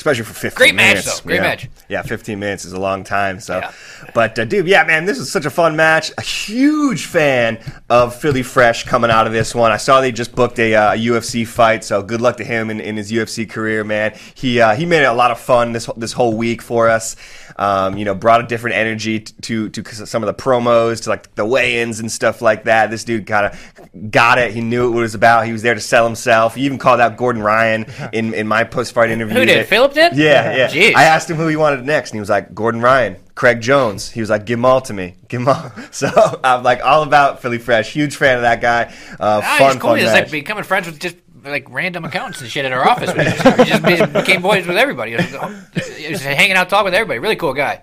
Especially 0.03 0.25
for 0.25 0.35
15 0.35 0.57
Great 0.57 0.75
match, 0.75 0.89
minutes. 0.97 1.21
though. 1.21 1.27
Great 1.29 1.37
yeah. 1.37 1.43
match. 1.43 1.69
Yeah, 1.89 2.03
15 2.03 2.37
minutes 2.37 2.65
is 2.65 2.73
a 2.73 2.81
long 2.81 3.05
time. 3.05 3.39
So, 3.39 3.59
Yeah. 3.59 3.71
but 4.13 4.37
uh, 4.37 4.45
dude, 4.45 4.67
yeah, 4.67 4.83
man, 4.83 5.05
this 5.05 5.17
is 5.17 5.31
such 5.31 5.45
a 5.47 5.51
fun 5.51 5.77
match. 5.77 6.11
A 6.19 6.23
huge 6.23 7.07
fan 7.07 7.61
of 7.89 8.13
Philly 8.13 8.43
Fresh 8.43 8.83
coming 8.87 9.13
out 9.13 9.29
of 9.29 9.33
this 9.33 9.55
one. 9.55 9.71
I 9.71 9.77
saw 9.77 10.01
they 10.01 10.11
just 10.11 10.35
booked 10.35 10.59
a 10.59 10.75
uh, 10.75 10.97
UFC 10.97 11.47
fight, 11.47 11.85
so 11.85 12.03
good 12.03 12.21
luck 12.21 12.37
to 12.39 12.45
him 12.45 12.69
in, 12.69 12.81
in 12.81 12.97
his 12.97 13.13
UFC 13.13 13.49
career, 13.49 13.85
man. 13.85 14.19
He 14.35 14.61
uh, 14.61 14.75
he 14.75 14.87
made 14.87 15.03
it 15.03 15.07
a 15.07 15.13
lot 15.13 15.31
of 15.31 15.39
fun 15.39 15.71
this 15.71 15.89
this 15.97 16.13
whole 16.15 16.37
week 16.37 16.63
for 16.63 16.89
us. 16.89 17.15
Um, 17.57 17.97
you 17.99 18.05
know, 18.05 18.15
brought 18.15 18.43
a 18.43 18.47
different 18.47 18.77
energy 18.77 19.21
to 19.21 19.69
to 19.71 19.85
some 20.07 20.23
of 20.23 20.27
the 20.27 20.35
promos, 20.43 21.03
to 21.05 21.11
like 21.11 21.35
the 21.35 21.45
weigh-ins 21.45 22.01
and 22.01 22.11
stuff 22.11 22.41
like 22.43 22.65
that. 22.65 22.91
This 22.91 23.05
dude 23.05 23.27
kind 23.27 23.47
of 23.47 24.11
got 24.11 24.39
it. 24.39 24.53
He 24.53 24.61
knew 24.61 24.91
what 24.91 24.99
it 24.99 25.03
was 25.03 25.15
about. 25.15 25.47
He 25.47 25.53
was 25.53 25.63
there 25.63 25.75
to 25.75 25.81
sell 25.81 26.05
himself. 26.07 26.55
He 26.55 26.65
even 26.65 26.79
called 26.79 27.01
out 27.01 27.17
Gordon 27.17 27.43
Ryan 27.43 27.87
in, 28.13 28.35
in 28.35 28.47
my 28.49 28.65
post-fight 28.65 29.11
interview. 29.11 29.35
Who 29.39 29.45
did? 29.45 29.59
that- 29.59 29.67
Philip 29.69 29.93
did? 29.95 30.17
Yeah, 30.17 30.57
yeah. 30.57 30.69
Jeez. 30.69 30.95
I 30.95 31.05
asked 31.05 31.29
him 31.31 31.37
who 31.37 31.49
he 31.49 31.57
wanted 31.57 31.85
next, 31.85 32.11
and 32.11 32.17
he 32.17 32.21
was 32.21 32.31
like, 32.31 32.55
Gordon 32.55 32.81
Ryan, 32.81 33.17
Craig 33.35 33.61
Jones. 33.61 34.11
He 34.11 34.21
was 34.21 34.31
like, 34.31 34.47
give 34.47 34.59
them 34.59 34.65
all 34.65 34.81
to 34.83 34.93
me. 34.93 35.17
Give 35.29 35.41
them 35.45 35.49
all. 35.49 35.73
So 35.93 36.09
I'm 36.43 36.63
like 36.63 36.83
all 36.85 37.03
about 37.03 37.43
Philly 37.43 37.59
Fresh. 37.59 37.93
Huge 37.93 38.17
fan 38.17 38.37
of 38.37 38.43
that 38.43 38.61
guy. 38.63 38.85
Uh, 39.21 39.41
Ah, 39.45 39.57
fun, 39.59 39.79
cool. 39.79 39.91
fun 39.91 39.99
He's 39.99 40.07
match. 40.07 40.23
like 40.25 40.31
becoming 40.31 40.65
friends 40.65 40.87
with 40.87 40.99
just 40.99 41.17
like 41.45 41.67
random 41.71 42.05
accountants 42.05 42.41
and 42.41 42.51
shit 42.51 42.65
at 42.65 42.73
our 42.73 42.89
office. 42.89 43.13
We 43.15 43.25
just, 43.65 43.83
we 43.87 43.97
just 43.97 44.13
became 44.13 44.43
boys 44.43 44.67
with 44.67 44.77
everybody. 44.77 45.13
He 45.13 45.17
was, 45.17 45.97
he 45.97 46.09
was 46.11 46.23
hanging 46.23 46.57
out, 46.57 46.69
talking 46.69 46.87
with 46.87 46.95
everybody. 46.95 47.19
Really 47.19 47.37
cool 47.37 47.55
guy. 47.55 47.83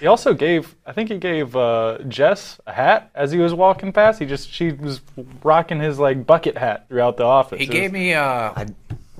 He 0.00 0.08
also 0.08 0.34
gave, 0.34 0.74
I 0.84 0.90
think 0.92 1.10
he 1.10 1.18
gave 1.18 1.54
uh, 1.54 1.98
Jess 2.08 2.58
a 2.66 2.72
hat 2.72 3.12
as 3.14 3.30
he 3.30 3.38
was 3.38 3.54
walking 3.54 3.92
past. 3.92 4.18
He 4.18 4.26
just, 4.26 4.50
she 4.50 4.72
was 4.72 5.00
rocking 5.44 5.78
his 5.78 6.00
like 6.00 6.26
bucket 6.26 6.58
hat 6.58 6.88
throughout 6.88 7.16
the 7.16 7.22
office. 7.24 7.58
He 7.60 7.66
It 7.66 7.70
gave 7.70 7.92
was- 7.92 7.92
me 7.92 8.14
uh, 8.14 8.64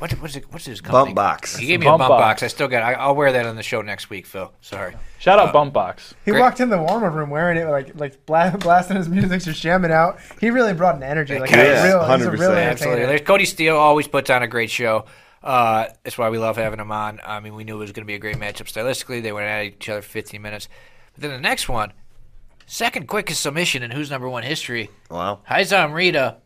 what, 0.02 0.10
what's 0.20 0.34
it, 0.34 0.44
what's 0.52 0.64
his 0.64 0.80
company? 0.80 1.04
Bump 1.04 1.14
box. 1.14 1.56
He 1.56 1.66
gave 1.68 1.78
me 1.78 1.86
Bump 1.86 2.02
a 2.02 2.08
bump 2.08 2.18
box. 2.18 2.22
box. 2.22 2.42
I 2.42 2.46
still 2.48 2.66
got. 2.66 2.82
I, 2.82 2.94
I'll 2.94 3.14
wear 3.14 3.30
that 3.30 3.46
on 3.46 3.54
the 3.54 3.62
show 3.62 3.82
next 3.82 4.10
week, 4.10 4.26
Phil. 4.26 4.52
Sorry. 4.60 4.96
Shout 5.20 5.38
uh, 5.38 5.42
out 5.44 5.52
Bump 5.52 5.72
Box. 5.72 6.12
He 6.24 6.32
Great. 6.32 6.40
walked 6.40 6.58
in 6.58 6.70
the 6.70 6.78
warm 6.82 7.04
up 7.04 7.12
room 7.14 7.30
wearing 7.30 7.56
it, 7.56 7.68
like 7.68 7.94
like 7.94 8.26
bla- 8.26 8.56
blasting 8.58 8.96
his 8.96 9.08
music, 9.08 9.42
just 9.42 9.62
jamming 9.62 9.92
out. 9.92 10.18
He 10.40 10.50
really 10.50 10.74
brought 10.74 10.96
an 10.96 11.04
energy. 11.04 11.38
Like 11.38 11.50
he's 11.50 11.56
Yeah, 11.58 11.84
real, 11.86 12.16
he's 12.16 12.26
a 12.26 12.30
100%. 12.30 12.32
real 12.32 12.50
Absolutely. 12.50 12.62
entertainer. 12.62 13.06
There's 13.06 13.20
Cody 13.20 13.44
Steele 13.44 13.76
always 13.76 14.08
puts 14.08 14.28
on 14.28 14.42
a 14.42 14.48
great 14.48 14.70
show. 14.70 15.04
Uh, 15.40 15.86
that's 16.02 16.18
why 16.18 16.30
we 16.30 16.38
love 16.38 16.56
having 16.56 16.80
him 16.80 16.90
on. 16.90 17.20
I 17.24 17.38
mean, 17.38 17.54
we 17.54 17.62
knew 17.62 17.76
it 17.76 17.78
was 17.80 17.92
going 17.92 18.02
to 18.04 18.08
be 18.08 18.14
a 18.14 18.18
great 18.18 18.36
matchup 18.38 18.66
stylistically. 18.72 19.22
They 19.22 19.30
went 19.32 19.46
at 19.46 19.64
each 19.64 19.88
other 19.88 20.02
for 20.02 20.08
15 20.08 20.42
minutes. 20.42 20.68
But 21.14 21.22
then 21.22 21.30
the 21.30 21.38
next 21.38 21.68
one, 21.68 21.92
second 22.66 23.06
quickest 23.06 23.40
submission 23.40 23.84
in 23.84 23.92
Who's 23.92 24.10
Number 24.10 24.28
One 24.28 24.42
history. 24.42 24.90
wow. 25.10 25.40
Haisam 25.48 25.90
Rida. 25.92 26.38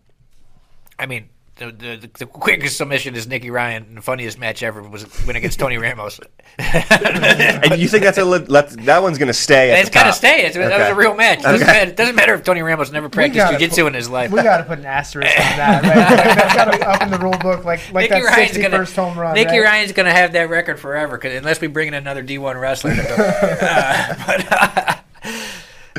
I 0.98 1.06
mean, 1.06 1.28
the, 1.58 1.72
the 1.72 2.10
the 2.18 2.26
quickest 2.26 2.76
submission 2.76 3.14
is 3.14 3.26
Nicky 3.26 3.50
Ryan. 3.50 3.84
And 3.84 3.96
the 3.96 4.02
funniest 4.02 4.38
match 4.38 4.62
ever 4.62 4.82
was 4.82 5.04
when 5.26 5.36
against 5.36 5.58
Tony 5.58 5.78
Ramos. 5.78 6.20
And 6.58 7.78
you 7.80 7.88
think 7.88 8.02
that's 8.04 8.18
a 8.18 8.24
li- 8.24 8.44
let, 8.48 8.70
that 8.86 9.02
one's 9.02 9.18
gonna 9.18 9.32
stay? 9.32 9.72
At 9.72 9.80
it's 9.80 9.88
the 9.90 9.94
got 9.94 10.04
to 10.04 10.12
stay. 10.12 10.46
It's, 10.46 10.56
That 10.56 10.78
was 10.78 10.88
a 10.88 10.94
real 10.94 11.14
match. 11.14 11.40
It 11.40 11.42
doesn't, 11.42 11.62
Okay. 11.68 11.72
matter, 11.78 11.90
it 11.90 11.96
doesn't 11.96 12.14
matter 12.14 12.34
if 12.34 12.44
Tony 12.44 12.62
Ramos 12.62 12.90
never 12.92 13.08
practiced 13.08 13.38
gotta 13.38 13.58
jiu-jitsu 13.58 13.82
put- 13.82 13.88
in 13.88 13.94
his 13.94 14.08
life. 14.08 14.30
We 14.30 14.42
got 14.42 14.58
to 14.58 14.64
put 14.64 14.78
an 14.78 14.86
asterisk 14.86 15.28
on 15.38 15.56
that. 15.56 15.82
Right? 15.82 15.96
Like, 15.96 16.36
that's 16.36 16.54
got 16.54 16.64
to 16.72 16.78
be 16.78 16.82
up 16.84 17.02
in 17.02 17.10
the 17.10 17.18
rule 17.18 17.36
book, 17.38 17.64
like 17.64 17.80
like 17.92 18.10
Nicky 18.10 18.22
that 18.22 18.28
Ryan's 18.30 18.46
sixty 18.52 18.62
gonna 18.62 18.76
first 18.78 18.96
home 18.96 19.18
run. 19.18 19.34
Nicky 19.34 19.58
right? 19.58 19.64
Ryan's 19.64 19.92
gonna 19.92 20.12
have 20.12 20.32
that 20.32 20.48
record 20.48 20.78
forever, 20.80 21.18
'cause 21.18 21.32
unless 21.34 21.60
we 21.60 21.66
bring 21.66 21.88
in 21.88 21.94
another 21.94 22.22
D1 22.22 22.58
wrestler. 22.60 22.94
To 22.94 23.02
go. 23.02 23.14
uh, 23.18 24.14
but 24.26 24.52
uh, 24.52 24.96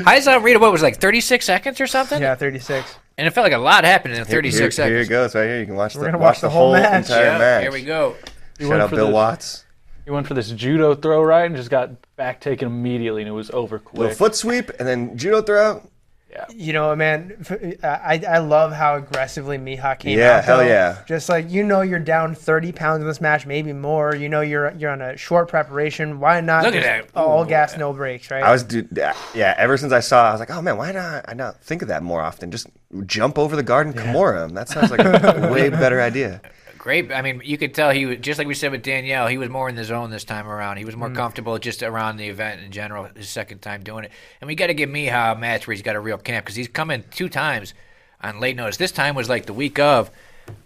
Haisam 0.04 0.42
Rida, 0.42 0.60
what 0.60 0.72
was 0.72 0.82
it, 0.82 0.84
like 0.86 1.00
36 1.00 1.44
seconds 1.44 1.80
or 1.80 1.86
something? 1.86 2.20
Yeah, 2.20 2.34
thirty 2.34 2.58
six. 2.58 2.96
And 3.16 3.26
it 3.26 3.32
felt 3.32 3.44
like 3.44 3.52
a 3.52 3.58
lot 3.58 3.84
happened 3.84 4.14
in 4.14 4.24
36 4.24 4.76
seconds. 4.76 4.90
here 4.92 5.00
it 5.00 5.08
goes, 5.08 5.34
right 5.34 5.44
here. 5.44 5.60
You 5.60 5.66
can 5.66 5.74
watch 5.74 5.94
We're 5.96 6.02
the 6.02 6.06
gonna 6.12 6.18
watch 6.18 6.36
watch 6.36 6.40
the 6.42 6.50
whole 6.50 6.72
match. 6.72 7.06
entire 7.06 7.24
Yeah, 7.24 7.38
match. 7.38 7.62
here 7.62 7.72
we 7.72 7.82
go. 7.82 8.14
He 8.58 8.64
Shout 8.64 8.70
went 8.70 8.82
out 8.82 8.90
for 8.90 8.96
Bill 8.96 9.06
this- 9.06 9.14
Watts. 9.14 9.64
He 10.04 10.10
went 10.10 10.26
for 10.26 10.34
this 10.34 10.50
judo 10.50 10.94
throw 10.94 11.22
right 11.22 11.44
and 11.44 11.54
just 11.54 11.68
got 11.68 11.90
back 12.16 12.40
taken 12.40 12.66
immediately, 12.66 13.20
and 13.22 13.28
it 13.28 13.32
was 13.32 13.50
over 13.50 13.78
quick. 13.78 13.98
Little 13.98 14.14
foot 14.14 14.34
sweep 14.34 14.70
and 14.78 14.88
then 14.88 15.16
judo 15.18 15.42
throw. 15.42 15.82
You 16.54 16.72
know, 16.72 16.94
man, 16.96 17.44
uh, 17.50 17.86
I, 17.86 18.22
I 18.28 18.38
love 18.38 18.72
how 18.72 18.96
aggressively 18.96 19.58
Mihawk 19.58 20.00
came 20.00 20.18
Yeah, 20.18 20.36
out. 20.38 20.44
hell 20.44 20.64
yeah. 20.64 21.02
Just 21.06 21.28
like 21.28 21.50
you 21.50 21.62
know, 21.62 21.80
you're 21.82 21.98
down 21.98 22.34
30 22.34 22.72
pounds 22.72 23.00
in 23.02 23.06
this 23.06 23.20
match, 23.20 23.46
maybe 23.46 23.72
more. 23.72 24.14
You 24.14 24.28
know, 24.28 24.40
you're 24.40 24.72
you're 24.72 24.90
on 24.90 25.02
a 25.02 25.16
short 25.16 25.48
preparation. 25.48 26.20
Why 26.20 26.40
not? 26.40 26.64
Look 26.64 26.74
at 26.74 26.82
just 26.82 27.14
that. 27.14 27.20
All 27.20 27.44
Ooh. 27.44 27.48
gas, 27.48 27.76
no 27.76 27.92
brakes, 27.92 28.30
right? 28.30 28.42
I 28.42 28.52
was, 28.52 28.62
dude, 28.62 28.88
yeah. 29.34 29.54
Ever 29.56 29.76
since 29.76 29.92
I 29.92 30.00
saw, 30.00 30.26
it, 30.26 30.28
I 30.28 30.32
was 30.32 30.40
like, 30.40 30.50
oh 30.50 30.62
man, 30.62 30.76
why 30.76 30.92
not? 30.92 31.24
I 31.28 31.34
not 31.34 31.62
think 31.62 31.82
of 31.82 31.88
that 31.88 32.02
more 32.02 32.20
often. 32.20 32.50
Just 32.50 32.68
jump 33.06 33.38
over 33.38 33.56
the 33.56 33.62
garden, 33.62 33.96
and 33.96 34.00
Kimura 34.00 34.44
him. 34.44 34.54
That 34.54 34.68
sounds 34.68 34.90
like 34.90 35.00
a 35.00 35.48
way 35.52 35.68
better 35.70 36.00
idea. 36.00 36.40
Great. 36.88 37.12
I 37.12 37.20
mean, 37.20 37.42
you 37.44 37.58
could 37.58 37.74
tell 37.74 37.90
he 37.90 38.06
was 38.06 38.16
just 38.16 38.38
like 38.38 38.48
we 38.48 38.54
said 38.54 38.72
with 38.72 38.82
Danielle. 38.82 39.26
He 39.26 39.36
was 39.36 39.50
more 39.50 39.68
in 39.68 39.74
the 39.74 39.84
zone 39.84 40.10
this 40.10 40.24
time 40.24 40.48
around. 40.48 40.78
He 40.78 40.86
was 40.86 40.94
Mm. 40.94 41.00
more 41.00 41.10
comfortable 41.10 41.58
just 41.58 41.82
around 41.82 42.16
the 42.16 42.28
event 42.28 42.62
in 42.62 42.72
general. 42.72 43.06
His 43.14 43.28
second 43.28 43.60
time 43.60 43.82
doing 43.82 44.04
it, 44.04 44.10
and 44.40 44.48
we 44.48 44.54
got 44.54 44.68
to 44.68 44.72
give 44.74 44.88
Miha 44.88 45.32
a 45.32 45.38
match 45.38 45.66
where 45.66 45.74
he's 45.74 45.82
got 45.82 45.96
a 45.96 46.00
real 46.00 46.16
camp 46.16 46.46
because 46.46 46.56
he's 46.56 46.66
come 46.66 46.90
in 46.90 47.04
two 47.10 47.28
times 47.28 47.74
on 48.22 48.40
late 48.40 48.56
notice. 48.56 48.78
This 48.78 48.90
time 48.90 49.14
was 49.14 49.28
like 49.28 49.44
the 49.44 49.52
week 49.52 49.78
of, 49.78 50.10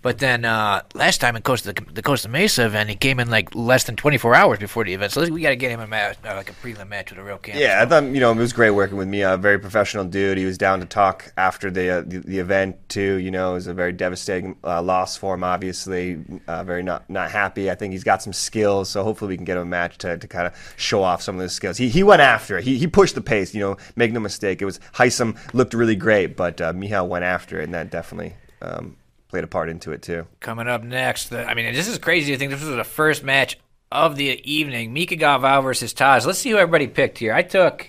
but 0.02 0.18
then 0.18 0.44
uh, 0.44 0.82
last 0.94 1.20
time 1.20 1.36
in 1.36 1.42
Costa 1.42 1.72
the 1.72 2.02
Costa 2.02 2.28
Mesa 2.28 2.66
event, 2.66 2.90
he 2.90 2.96
came 2.96 3.20
in 3.20 3.30
like 3.30 3.54
less 3.54 3.84
than 3.84 3.96
24 3.96 4.34
hours 4.34 4.58
before 4.58 4.84
the 4.84 4.92
event. 4.92 5.12
So 5.12 5.26
we 5.28 5.40
got 5.40 5.50
to 5.50 5.56
get 5.56 5.70
him 5.70 5.80
a 5.80 5.86
match, 5.86 6.16
uh, 6.24 6.34
like 6.34 6.50
a 6.50 6.54
prelim 6.54 6.88
match 6.88 7.10
with 7.10 7.20
a 7.20 7.22
real 7.22 7.38
camp. 7.38 7.58
Yeah, 7.58 7.80
I 7.80 7.86
thought 7.86 8.04
you 8.04 8.20
know 8.20 8.32
it 8.32 8.36
was 8.36 8.52
great 8.52 8.70
working 8.70 8.96
with 8.96 9.08
me. 9.08 9.22
A 9.22 9.36
very 9.36 9.58
professional 9.58 10.04
dude. 10.04 10.38
He 10.38 10.44
was 10.44 10.58
down 10.58 10.80
to 10.80 10.86
talk 10.86 11.32
after 11.36 11.70
the 11.70 11.88
uh, 11.90 12.00
the, 12.02 12.18
the 12.18 12.38
event 12.38 12.76
too. 12.88 13.14
You 13.14 13.30
know, 13.30 13.52
it 13.52 13.54
was 13.54 13.66
a 13.68 13.74
very 13.74 13.92
devastating 13.92 14.56
uh, 14.64 14.82
loss 14.82 15.16
for 15.16 15.34
him. 15.34 15.44
Obviously, 15.44 16.20
uh, 16.48 16.64
very 16.64 16.82
not 16.82 17.08
not 17.08 17.30
happy. 17.30 17.70
I 17.70 17.74
think 17.74 17.92
he's 17.92 18.04
got 18.04 18.22
some 18.22 18.32
skills, 18.32 18.88
so 18.88 19.04
hopefully 19.04 19.28
we 19.28 19.36
can 19.36 19.44
get 19.44 19.56
him 19.56 19.62
a 19.62 19.66
match 19.66 19.98
to, 19.98 20.18
to 20.18 20.28
kind 20.28 20.46
of 20.46 20.74
show 20.76 21.02
off 21.02 21.22
some 21.22 21.36
of 21.36 21.40
those 21.40 21.52
skills. 21.52 21.76
He 21.76 21.88
he 21.88 22.02
went 22.02 22.22
after 22.22 22.58
it. 22.58 22.64
He 22.64 22.76
he 22.78 22.86
pushed 22.86 23.14
the 23.14 23.20
pace. 23.20 23.54
You 23.54 23.60
know, 23.60 23.76
make 23.94 24.12
no 24.12 24.20
mistake. 24.20 24.60
It 24.60 24.64
was 24.64 24.80
Haisam 24.94 25.36
looked 25.54 25.74
really 25.74 25.96
great, 25.96 26.36
but 26.36 26.60
uh, 26.60 26.72
Michal 26.72 27.06
went 27.06 27.24
after 27.24 27.60
it, 27.60 27.64
and 27.64 27.74
that 27.74 27.90
definitely 27.90 28.34
um, 28.62 28.96
played 29.32 29.44
a 29.44 29.46
part 29.46 29.70
into 29.70 29.92
it 29.92 30.02
too. 30.02 30.26
Coming 30.40 30.68
up 30.68 30.82
next, 30.84 31.30
the, 31.30 31.42
I 31.48 31.54
mean, 31.54 31.72
this 31.72 31.88
is 31.88 31.96
crazy 31.96 32.32
to 32.32 32.38
think 32.38 32.50
this 32.50 32.60
was 32.60 32.68
the 32.76 32.84
first 32.84 33.24
match 33.24 33.58
of 33.90 34.16
the 34.16 34.40
evening, 34.44 34.92
Mica 34.92 35.16
Galvao 35.16 35.62
versus 35.62 35.94
Taz. 35.94 36.26
Let's 36.26 36.38
see 36.38 36.50
who 36.50 36.58
everybody 36.58 36.86
picked 36.86 37.16
here. 37.16 37.32
I 37.32 37.40
took, 37.40 37.88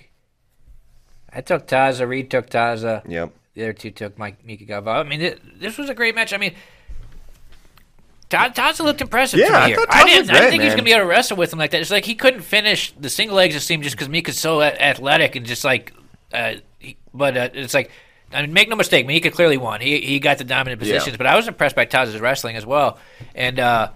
I 1.32 1.42
took 1.42 1.68
Taza. 1.68 2.08
Reed 2.08 2.32
took 2.32 2.50
Taza. 2.50 3.04
Yep. 3.06 3.34
The 3.56 3.64
other 3.64 3.74
two 3.74 3.92
took 3.92 4.18
Mike 4.18 4.46
Mica 4.46 4.64
Galvao. 4.64 4.88
I 4.88 5.04
mean, 5.04 5.20
th- 5.20 5.42
this 5.58 5.78
was 5.78 5.90
a 5.90 5.94
great 5.94 6.16
match. 6.16 6.32
I 6.32 6.38
mean, 6.38 6.54
Ta- 8.30 8.54
Taza 8.56 8.86
looked 8.86 9.02
impressive 9.02 9.42
Yeah, 9.42 9.48
to 9.48 9.52
me 9.52 9.58
I 9.58 9.68
here. 9.68 9.78
I 9.90 10.04
didn't, 10.06 10.22
was 10.22 10.30
I 10.30 10.34
didn't 10.34 10.40
great, 10.40 10.50
think 10.50 10.62
he 10.62 10.68
was 10.68 10.76
going 10.76 10.78
to 10.78 10.84
be 10.86 10.92
able 10.94 11.02
to 11.04 11.10
wrestle 11.10 11.36
with 11.36 11.52
him 11.52 11.60
like 11.60 11.72
that. 11.72 11.82
It's 11.82 11.92
like 11.92 12.06
he 12.06 12.16
couldn't 12.16 12.42
finish 12.42 12.94
the 12.98 13.10
single 13.10 13.36
legs. 13.36 13.54
It 13.54 13.60
seemed 13.60 13.84
just 13.84 13.98
because 13.98 14.08
Mica's 14.08 14.40
so 14.40 14.62
athletic 14.62 15.36
and 15.36 15.46
just 15.46 15.66
like, 15.66 15.94
uh, 16.34 16.54
he, 16.80 16.96
but 17.14 17.36
uh, 17.36 17.50
it's 17.54 17.74
like. 17.74 17.92
I 18.34 18.42
mean, 18.42 18.54
make 18.54 18.70
no 18.70 18.76
mistake, 18.76 19.06
Mica 19.06 19.32
clearly 19.32 19.58
won. 19.58 19.82
He 19.82 20.00
he 20.02 20.20
got 20.20 20.38
the 20.38 20.44
dominant 20.44 20.82
Yeah. 20.82 20.94
positions, 20.96 21.18
but 21.18 21.28
I 21.28 21.36
was 21.36 21.48
impressed 21.48 21.76
by 21.76 21.86
Taz's 21.86 22.20
wrestling 22.20 22.56
as 22.56 22.66
well. 22.66 22.98
And 23.36 23.60
uh, 23.60 23.92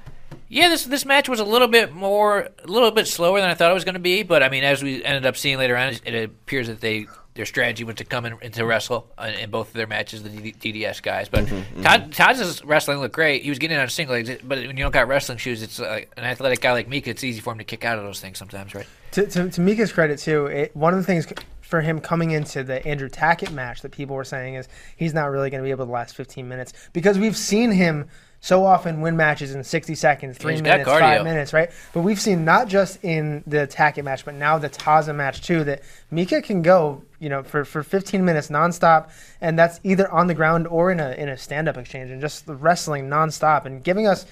yeah, 0.50 0.70
this 0.70 0.86
this 0.86 1.06
match 1.06 1.28
was 1.30 1.40
a 1.40 1.46
little 1.46 1.68
bit 1.68 1.94
more, 1.94 2.50
a 2.64 2.68
little 2.68 2.92
bit 2.92 3.08
slower 3.08 3.40
than 3.42 3.50
I 3.50 3.54
thought 3.54 3.72
it 3.72 3.74
was 3.74 3.84
going 3.86 3.96
to 3.96 4.00
be. 4.00 4.24
But 4.24 4.44
I 4.44 4.50
mean, 4.50 4.64
as 4.64 4.82
we 4.84 5.04
ended 5.04 5.26
up 5.26 5.38
seeing 5.38 5.58
later 5.58 5.76
on, 5.76 5.94
it 6.06 6.24
appears 6.26 6.68
that 6.68 6.82
they 6.82 7.08
their 7.34 7.46
strategy 7.46 7.84
was 7.84 7.94
to 7.98 8.04
come 8.04 8.26
in 8.26 8.34
and 8.42 8.52
to 8.56 8.66
wrestle 8.66 9.08
uh, 9.16 9.30
in 9.40 9.52
both 9.52 9.68
of 9.68 9.74
their 9.76 9.86
matches, 9.86 10.24
the 10.24 10.30
D- 10.30 10.74
DDS 10.74 11.04
guys. 11.04 11.30
But 11.30 11.48
Todd, 11.84 12.12
Taz's 12.12 12.66
wrestling 12.66 12.98
looked 12.98 13.14
great. 13.14 13.44
He 13.44 13.50
was 13.50 13.60
getting 13.60 13.78
on 13.78 13.88
single 13.90 14.16
legs, 14.16 14.32
but 14.44 14.58
when 14.58 14.76
you 14.76 14.84
don't 14.84 14.92
got 14.92 15.08
wrestling 15.08 15.38
shoes, 15.38 15.62
it's 15.62 15.78
like 15.78 16.12
an 16.18 16.24
athletic 16.24 16.62
guy 16.62 16.72
like 16.72 16.88
Mica. 16.88 17.12
It's 17.12 17.24
easy 17.24 17.40
for 17.40 17.52
him 17.54 17.60
to 17.60 17.64
kick 17.64 17.86
out 17.86 18.00
of 18.00 18.06
those 18.06 18.20
things 18.20 18.40
sometimes, 18.40 18.74
right? 18.74 18.88
To, 19.12 19.28
to, 19.28 19.50
to 19.52 19.62
Mica's 19.62 19.92
credit 19.92 20.18
too, 20.18 20.48
it, 20.48 20.76
one 20.76 20.96
of 20.96 21.00
the 21.00 21.06
things 21.06 21.28
for 21.68 21.82
him 21.82 22.00
coming 22.00 22.32
into 22.32 22.64
the 22.64 22.86
Andrew 22.88 23.10
Tackett 23.10 23.52
match 23.52 23.82
that 23.82 23.92
people 23.92 24.16
were 24.16 24.24
saying 24.24 24.56
is 24.56 24.68
he's 24.96 25.14
not 25.14 25.30
really 25.30 25.50
going 25.50 25.62
to 25.62 25.66
be 25.66 25.72
able 25.72 25.86
to 25.86 25.92
last 25.92 26.16
15 26.16 26.48
minutes 26.48 26.74
because 26.94 27.20
we've 27.20 27.36
seen 27.36 27.72
him 27.72 28.08
so 28.40 28.66
often 28.66 29.02
win 29.02 29.18
matches 29.18 29.54
in 29.54 29.64
60 29.64 29.96
seconds, 29.96 30.38
three 30.38 30.54
He's 30.54 30.62
minutes, 30.62 30.88
five 30.88 31.24
minutes, 31.24 31.54
right? 31.54 31.70
But 31.94 32.02
we've 32.02 32.20
seen 32.20 32.46
not 32.46 32.68
just 32.68 33.04
in 33.04 33.44
the 33.48 33.68
Tackett 33.68 34.04
match, 34.04 34.24
but 34.24 34.36
now 34.36 34.58
the 34.58 34.70
Taza 34.70 35.14
match 35.14 35.42
too 35.42 35.64
that 35.66 35.82
Mica 36.12 36.42
can 36.42 36.62
go, 36.62 37.04
you 37.20 37.30
know, 37.30 37.44
for, 37.44 37.66
for 37.66 37.84
15 37.84 38.24
minutes 38.24 38.50
nonstop, 38.50 39.10
and 39.42 39.58
that's 39.58 39.80
either 39.84 40.10
on 40.12 40.28
the 40.28 40.36
ground 40.36 40.68
or 40.68 40.92
in 40.92 41.00
a 41.00 41.12
in 41.12 41.30
a 41.30 41.38
stand 41.38 41.68
up 41.68 41.78
exchange, 41.78 42.12
and 42.12 42.22
just 42.22 42.46
wrestling 42.48 43.10
nonstop 43.10 43.66
and 43.66 43.84
giving 43.84 44.08
us 44.08 44.26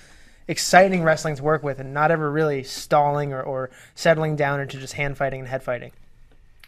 exciting 0.48 1.04
wrestling 1.04 1.36
to 1.36 1.44
work 1.44 1.64
with, 1.64 1.80
and 1.80 1.94
not 1.94 2.12
ever 2.12 2.32
really 2.32 2.64
stalling 2.64 3.34
or, 3.34 3.42
or 3.42 3.72
settling 3.96 4.36
down 4.36 4.62
into 4.62 4.78
just 4.78 4.94
hand 4.94 5.18
fighting 5.18 5.40
and 5.40 5.50
head 5.50 5.64
fighting. 5.64 5.92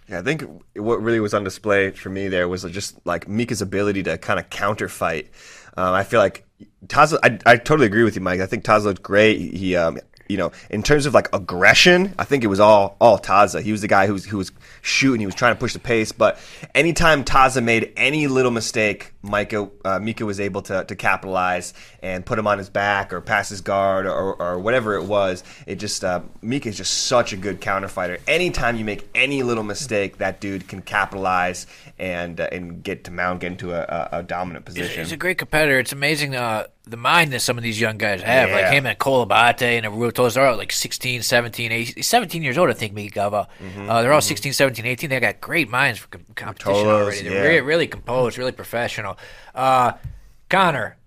Yeah, 0.09 0.19
I 0.19 0.21
think 0.21 0.43
what 0.75 1.01
really 1.01 1.19
was 1.19 1.33
on 1.33 1.43
display 1.43 1.91
for 1.91 2.09
me 2.09 2.29
there 2.29 2.47
was 2.47 2.63
just 2.63 2.97
like 3.05 3.27
Mica's 3.27 3.61
ability 3.61 4.03
to 4.03 4.17
kind 4.17 4.39
of 4.39 4.49
counter 4.49 4.87
fight. 4.87 5.29
Um, 5.75 5.93
I 5.93 6.03
feel 6.03 6.19
like 6.19 6.45
Taza. 6.87 7.19
I, 7.23 7.37
I 7.45 7.57
totally 7.57 7.87
agree 7.87 8.03
with 8.03 8.15
you, 8.15 8.21
Mike. 8.21 8.39
I 8.39 8.45
think 8.45 8.63
Taza 8.63 8.85
looked 8.85 9.03
great. 9.03 9.37
He, 9.37 9.75
um, 9.75 9.99
you 10.29 10.37
know, 10.37 10.51
in 10.69 10.83
terms 10.83 11.05
of 11.05 11.13
like 11.13 11.33
aggression, 11.33 12.13
I 12.19 12.25
think 12.25 12.43
it 12.43 12.47
was 12.47 12.59
all 12.59 12.97
all 12.99 13.17
Taza. 13.17 13.61
He 13.61 13.71
was 13.71 13.81
the 13.81 13.87
guy 13.87 14.07
who 14.07 14.13
was 14.13 14.25
who 14.25 14.37
was 14.37 14.51
shooting. 14.81 15.19
He 15.19 15.25
was 15.25 15.35
trying 15.35 15.53
to 15.55 15.59
push 15.59 15.73
the 15.73 15.79
pace. 15.79 16.11
But 16.11 16.39
anytime 16.75 17.23
Taza 17.23 17.63
made 17.63 17.93
any 17.95 18.27
little 18.27 18.51
mistake, 18.51 19.13
Mica 19.23 19.69
uh, 19.85 19.99
Mica 19.99 20.25
was 20.25 20.39
able 20.39 20.61
to, 20.63 20.83
to 20.83 20.95
capitalize 20.95 21.73
and 22.01 22.25
put 22.25 22.37
him 22.37 22.47
on 22.47 22.57
his 22.57 22.69
back 22.69 23.13
or 23.13 23.21
pass 23.21 23.49
his 23.49 23.61
guard 23.61 24.05
or, 24.05 24.35
or 24.35 24.59
whatever 24.59 24.95
it 24.95 25.03
was. 25.03 25.43
It 25.65 25.75
just 25.75 26.03
uh, 26.03 26.21
Mica 26.41 26.69
is 26.69 26.77
just 26.77 27.05
such 27.05 27.33
a 27.33 27.37
good 27.37 27.61
counter 27.61 27.87
fighter. 27.87 28.19
Anytime 28.27 28.75
you 28.75 28.85
make 28.85 29.07
any 29.15 29.43
little 29.43 29.63
mistake, 29.63 30.17
that 30.17 30.41
dude 30.41 30.67
can 30.67 30.81
capitalize 30.81 31.67
and 31.97 32.39
uh, 32.39 32.49
and 32.51 32.83
get 32.83 33.05
to 33.05 33.11
mount 33.11 33.41
get 33.41 33.51
into 33.53 33.73
a, 33.73 33.81
a, 33.81 34.19
a 34.19 34.23
dominant 34.23 34.65
position. 34.65 35.03
He's 35.03 35.11
a 35.11 35.17
great 35.17 35.37
competitor. 35.37 35.79
It's 35.79 35.93
amazing 35.93 36.35
uh, 36.35 36.65
the 36.89 36.97
mind 36.97 37.33
that 37.33 37.41
some 37.41 37.57
of 37.57 37.63
these 37.63 37.79
young 37.79 37.97
guys 37.97 38.21
have. 38.21 38.49
Like 38.51 38.73
him 38.73 38.85
and 38.85 38.97
Cole 38.97 39.21
Abate 39.21 39.61
and 39.61 39.85
Rutos, 39.85 40.33
they're 40.33 40.47
all 40.47 40.57
like 40.57 40.71
16, 40.71 41.21
17, 41.21 41.71
18, 41.71 42.03
17 42.03 42.43
years 42.43 42.57
old, 42.57 42.69
I 42.69 42.73
think, 42.73 42.93
Mica 42.93 43.19
Galvao. 43.19 43.47
Uh, 43.87 44.01
they're 44.01 44.13
all 44.13 44.21
16, 44.21 44.53
17, 44.53 44.85
18. 44.85 45.09
They 45.09 45.19
got 45.19 45.41
great 45.41 45.69
minds 45.69 45.99
for 45.99 46.07
com- 46.07 46.25
competition 46.35 46.73
Ruotolos, 46.73 47.01
already. 47.01 47.21
They're 47.21 47.33
yeah. 47.33 47.41
really, 47.41 47.61
really 47.61 47.87
composed, 47.87 48.37
really 48.37 48.51
professional. 48.51 49.17
Uh, 49.53 49.93
Connor, 50.49 50.97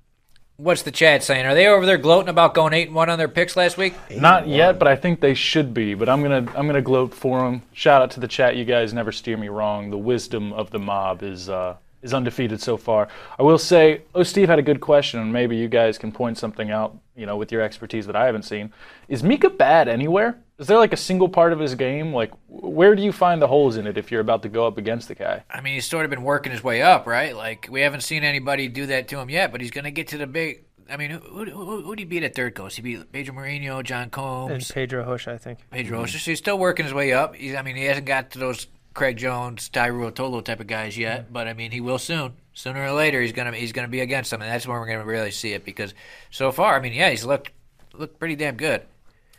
what's 0.57 0.83
the 0.83 0.91
chat 0.91 1.23
saying? 1.23 1.47
Are 1.47 1.55
they 1.55 1.67
over 1.67 1.87
there 1.87 1.99
gloating 1.99 2.29
about 2.29 2.55
going 2.55 2.73
8 2.73 2.89
and 2.89 2.95
1 2.95 3.11
on 3.11 3.19
their 3.19 3.29
picks 3.29 3.57
last 3.57 3.77
week? 3.77 3.95
Not 4.11 4.47
yet, 4.47 4.79
but 4.79 4.89
I 4.89 4.97
think 4.97 5.21
they 5.21 5.35
should 5.35 5.73
be. 5.73 5.95
But 5.95 6.09
I'm 6.09 6.23
gonna 6.23 6.47
I'm 6.57 6.67
gonna 6.67 6.83
gloat 6.83 7.15
for 7.15 7.41
them. 7.41 7.63
Shout 7.73 8.03
out 8.03 8.11
to 8.13 8.21
the 8.21 8.29
chat. 8.29 8.57
You 8.57 8.65
guys 8.65 8.93
never 8.93 9.13
steer 9.13 9.37
me 9.37 9.49
wrong. 9.49 9.91
The 9.91 9.99
wisdom 9.99 10.53
of 10.53 10.71
the 10.71 10.79
mob 10.79 11.23
is 11.23 11.49
uh, 11.49 11.77
is 12.03 12.15
undefeated 12.15 12.61
so 12.61 12.77
far. 12.77 13.09
I 13.39 13.43
will 13.43 13.59
say, 13.59 14.03
oh, 14.15 14.23
Steve 14.23 14.49
had 14.49 14.59
a 14.59 14.63
good 14.63 14.81
question, 14.81 15.21
and 15.21 15.33
maybe 15.33 15.57
you 15.57 15.69
guys 15.69 15.99
can 15.99 16.13
point 16.13 16.39
something 16.39 16.71
out. 16.71 16.97
You 17.17 17.27
know, 17.27 17.37
with 17.37 17.53
your 17.53 17.61
expertise 17.61 18.07
that 18.07 18.17
I 18.17 18.25
haven't 18.25 18.45
seen. 18.45 18.73
Is 19.07 19.23
Mica 19.23 19.51
bad 19.51 19.89
anywhere? 19.89 20.39
Is 20.59 20.69
there 20.69 20.79
like 20.79 20.95
a 20.95 20.97
single 20.97 21.29
part 21.29 21.53
of 21.53 21.59
his 21.59 21.75
game? 21.75 22.15
Like, 22.15 22.33
where 22.49 22.95
do 22.95 23.03
you 23.03 23.13
find 23.13 23.43
the 23.43 23.47
holes 23.47 23.77
in 23.77 23.87
it 23.87 23.99
if 23.99 24.11
you're 24.11 24.23
about 24.23 24.43
to 24.45 24.49
go 24.49 24.67
up 24.67 24.79
against 24.79 25.09
the 25.09 25.15
guy? 25.15 25.45
I 25.51 25.61
mean, 25.61 25.75
he's 25.75 25.85
sort 25.85 26.07
of 26.07 26.11
been 26.11 26.23
working 26.23 26.51
his 26.51 26.65
way 26.65 26.81
up, 26.81 27.07
right? 27.07 27.37
Like, 27.37 27.69
we 27.71 27.83
haven't 27.83 28.03
seen 28.03 28.25
anybody 28.25 28.69
do 28.69 28.87
that 28.87 29.09
to 29.09 29.19
him 29.19 29.29
yet, 29.29 29.53
but 29.53 29.61
he's 29.61 29.71
going 29.71 29.85
to 29.85 29.91
get 29.91 30.09
to 30.09 30.19
the 30.19 30.27
big. 30.27 30.65
I 30.91 30.97
mean, 30.97 31.11
who, 31.11 31.19
who, 31.19 31.45
who, 31.45 31.83
who'd 31.83 31.99
he 31.99 32.05
beat 32.07 32.23
at 32.23 32.35
third 32.35 32.55
coast? 32.55 32.77
He 32.77 32.83
beat 32.83 33.13
Pedro 33.13 33.35
Marinho, 33.35 33.85
John 33.85 34.09
Combs, 34.09 34.51
And 34.51 34.75
Pedro 34.75 35.05
Hush, 35.05 35.29
I 35.29 35.37
think. 35.37 35.59
Pedro 35.71 36.03
Oshie. 36.05 36.19
So 36.19 36.31
he's 36.31 36.39
still 36.39 36.59
working 36.59 36.85
his 36.85 36.95
way 36.95 37.13
up. 37.13 37.35
He's, 37.35 37.55
I 37.55 37.61
mean, 37.61 37.77
he 37.77 37.85
hasn't 37.85 38.07
got 38.07 38.31
to 38.31 38.39
those 38.39 38.67
Craig 38.95 39.17
Jones, 39.17 39.69
Tye 39.69 39.91
Ruotolo 39.91 40.45
type 40.45 40.61
of 40.61 40.67
guys 40.67 40.99
yet, 40.99 41.25
mm-hmm. 41.25 41.33
but 41.33 41.49
I 41.49 41.55
mean, 41.55 41.71
he 41.71 41.81
will 41.81 41.99
soon. 41.99 42.33
Sooner 42.53 42.85
or 42.85 42.93
later, 42.93 43.21
he's 43.21 43.33
gonna 43.33 43.53
he's 43.53 43.73
gonna 43.73 43.89
be 43.89 44.01
against 44.01 44.31
them, 44.31 44.43
and 44.43 44.51
that's 44.51 44.67
when 44.67 44.79
we're 44.79 44.87
gonna 44.87 45.05
really 45.05 45.31
see 45.31 45.53
it. 45.53 45.65
Because 45.65 45.95
so 46.31 46.51
far, 46.53 46.77
I 46.77 46.81
mean, 46.81 46.93
yeah, 46.93 47.11
he's 47.11 47.25
looked 47.25 47.53
looked 47.95 48.19
pretty 48.19 48.37
damn 48.37 48.57
good. 48.57 48.83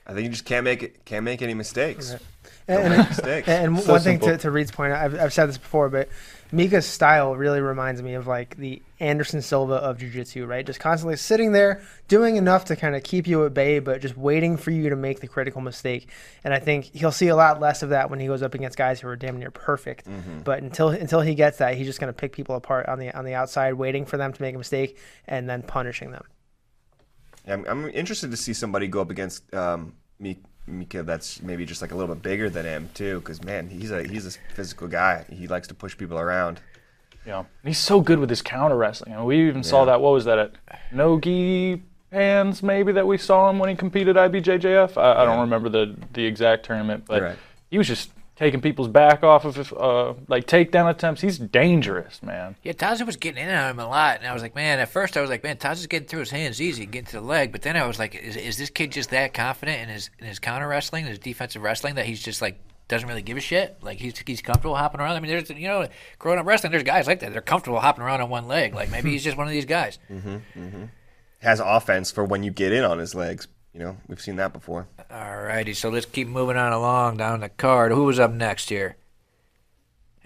I 0.07 0.13
think 0.13 0.23
you 0.23 0.29
just 0.29 0.45
can't 0.45 0.63
make 0.63 0.83
it, 0.83 1.05
can't 1.05 1.23
make 1.23 1.41
any 1.41 1.53
mistakes. 1.53 2.15
Don't 2.67 2.81
And, 2.81 2.97
make 2.97 3.09
mistakes. 3.09 3.47
and 3.47 3.79
So 3.79 3.93
one 3.93 4.01
thing 4.01 4.19
to, 4.21 4.37
to 4.37 4.51
Reed's 4.51 4.71
point, 4.71 4.93
I've, 4.93 5.19
I've 5.19 5.33
said 5.33 5.47
this 5.47 5.57
before, 5.57 5.89
but 5.89 6.09
Mica's 6.51 6.85
style 6.85 7.35
really 7.35 7.61
reminds 7.61 8.01
me 8.01 8.13
of 8.15 8.27
like 8.27 8.57
the 8.57 8.81
Anderson 8.99 9.41
Silva 9.41 9.75
of 9.75 9.97
Jiu-Jitsu, 9.97 10.45
right? 10.45 10.65
Just 10.65 10.79
constantly 10.79 11.15
sitting 11.15 11.53
there, 11.53 11.81
doing 12.07 12.35
enough 12.35 12.65
to 12.65 12.75
kind 12.75 12.95
of 12.95 13.03
keep 13.03 13.25
you 13.27 13.45
at 13.45 13.53
bay, 13.53 13.79
but 13.79 14.01
just 14.01 14.17
waiting 14.17 14.57
for 14.57 14.71
you 14.71 14.89
to 14.89 14.95
make 14.95 15.21
the 15.21 15.27
critical 15.27 15.61
mistake. 15.61 16.09
And 16.43 16.53
I 16.53 16.59
think 16.59 16.85
he'll 16.85 17.11
see 17.11 17.29
a 17.29 17.35
lot 17.35 17.59
less 17.59 17.83
of 17.83 17.89
that 17.89 18.09
when 18.09 18.19
he 18.19 18.27
goes 18.27 18.43
up 18.43 18.53
against 18.53 18.77
guys 18.77 18.99
who 18.99 19.07
are 19.07 19.15
damn 19.15 19.39
near 19.39 19.51
perfect. 19.51 20.07
But 20.43 20.61
until 20.61 20.89
until 20.89 21.21
he 21.21 21.35
gets 21.35 21.59
that, 21.59 21.75
he's 21.75 21.87
just 21.87 21.99
going 21.99 22.13
to 22.13 22.17
pick 22.19 22.33
people 22.33 22.55
apart 22.55 22.87
on 22.87 22.99
the 22.99 23.17
on 23.17 23.25
the 23.25 23.33
outside, 23.33 23.73
waiting 23.75 24.05
for 24.05 24.17
them 24.17 24.33
to 24.33 24.41
make 24.41 24.53
a 24.53 24.57
mistake 24.57 24.97
and 25.27 25.49
then 25.49 25.63
punishing 25.63 26.11
them. 26.11 26.23
I'm, 27.47 27.65
I'm 27.67 27.89
interested 27.89 28.29
to 28.31 28.37
see 28.37 28.53
somebody 28.53 28.87
go 28.87 29.01
up 29.01 29.09
against 29.09 29.51
um, 29.53 29.93
Mica 30.71 31.03
that's 31.03 31.41
maybe 31.41 31.65
just 31.65 31.81
like 31.81 31.91
a 31.91 31.95
little 31.95 32.13
bit 32.15 32.23
bigger 32.23 32.49
than 32.49 32.65
him 32.65 32.89
too, 32.93 33.19
because 33.19 33.43
man, 33.43 33.69
he's 33.69 33.91
a 33.91 34.03
he's 34.03 34.25
a 34.25 34.31
physical 34.55 34.87
guy. 34.87 35.25
He 35.31 35.47
likes 35.47 35.67
to 35.69 35.73
push 35.73 35.97
people 35.97 36.17
around. 36.17 36.59
You 37.25 37.31
know, 37.33 37.39
and 37.39 37.67
he's 37.69 37.77
so 37.77 38.01
good 38.01 38.17
with 38.19 38.29
his 38.31 38.41
counter 38.41 38.75
wrestling. 38.75 39.11
You 39.11 39.17
know, 39.19 39.25
we 39.25 39.47
even 39.47 39.63
saw 39.63 39.85
that. 39.85 40.01
What 40.01 40.13
was 40.13 40.25
that 40.25 40.39
at 40.39 40.51
Nogi 40.91 41.81
Pans? 42.09 42.63
Maybe 42.63 42.91
that 42.93 43.05
we 43.05 43.17
saw 43.17 43.49
him 43.49 43.59
when 43.59 43.69
he 43.69 43.75
competed 43.75 44.15
IBJJF. 44.15 44.97
I, 44.97 45.21
I 45.21 45.25
don't 45.25 45.39
remember 45.41 45.69
the 45.69 45.95
the 46.13 46.25
exact 46.25 46.65
tournament, 46.65 47.03
but 47.07 47.21
Right. 47.21 47.37
he 47.69 47.77
was 47.77 47.87
just 47.87 48.11
taking 48.41 48.59
people's 48.59 48.87
back 48.87 49.23
off 49.23 49.45
of 49.45 49.71
uh, 49.73 50.15
like 50.27 50.47
takedown 50.47 50.89
attempts. 50.89 51.21
He's 51.21 51.37
dangerous, 51.37 52.23
man. 52.23 52.55
Yeah, 52.63 52.73
Taza 52.73 53.05
was 53.05 53.15
getting 53.15 53.43
in 53.43 53.53
on 53.53 53.69
him 53.69 53.79
a 53.79 53.87
lot, 53.87 54.17
and 54.17 54.27
I 54.27 54.33
was 54.33 54.41
like, 54.41 54.55
man. 54.55 54.79
At 54.79 54.89
first, 54.89 55.15
I 55.15 55.21
was 55.21 55.29
like, 55.29 55.43
man, 55.43 55.57
Taza's 55.57 55.85
getting 55.85 56.07
through 56.07 56.21
his 56.21 56.31
hands 56.31 56.59
easy, 56.59 56.87
getting 56.87 57.05
to 57.05 57.17
the 57.17 57.21
leg. 57.21 57.51
But 57.51 57.61
then 57.61 57.77
I 57.77 57.85
was 57.85 57.99
like, 57.99 58.15
is, 58.15 58.35
is 58.35 58.57
this 58.57 58.71
kid 58.71 58.91
just 58.91 59.11
that 59.11 59.35
confident 59.35 59.83
in 59.83 59.89
his 59.89 60.09
in 60.17 60.25
his 60.25 60.39
counter 60.39 60.67
wrestling, 60.67 61.05
his 61.05 61.19
defensive 61.19 61.61
wrestling, 61.61 61.95
that 61.95 62.07
he's 62.07 62.21
just 62.21 62.41
like 62.41 62.59
doesn't 62.87 63.07
really 63.07 63.21
give 63.21 63.37
a 63.37 63.41
shit? 63.41 63.77
Like 63.83 63.99
he's 63.99 64.17
he's 64.25 64.41
comfortable 64.41 64.75
hopping 64.75 65.01
around. 65.01 65.15
I 65.15 65.19
mean, 65.19 65.29
there's 65.29 65.51
you 65.51 65.67
know, 65.67 65.87
growing 66.17 66.39
up 66.39 66.47
wrestling, 66.47 66.71
there's 66.71 66.81
guys 66.83 67.05
like 67.05 67.19
that. 67.19 67.33
They're 67.33 67.41
comfortable 67.41 67.79
hopping 67.79 68.03
around 68.03 68.21
on 68.21 68.29
one 68.31 68.47
leg. 68.47 68.73
Like 68.73 68.89
maybe 68.89 69.11
he's 69.11 69.23
just 69.23 69.37
one 69.37 69.45
of 69.45 69.53
these 69.53 69.65
guys. 69.65 69.99
Has 71.39 71.59
offense 71.59 72.11
for 72.11 72.25
when 72.25 72.41
you 72.41 72.49
get 72.49 72.71
in 72.73 72.83
on 72.83 72.97
his 72.97 73.13
legs. 73.13 73.47
You 73.73 73.79
know, 73.79 73.97
we've 74.07 74.19
seen 74.21 74.35
that 74.35 74.51
before. 74.53 74.87
Alrighty, 75.09 75.75
so 75.75 75.89
let's 75.89 76.05
keep 76.05 76.27
moving 76.27 76.57
on 76.57 76.73
along 76.73 77.17
down 77.17 77.39
the 77.39 77.49
card. 77.49 77.91
Who 77.91 78.03
was 78.03 78.19
up 78.19 78.31
next 78.31 78.69
here? 78.69 78.97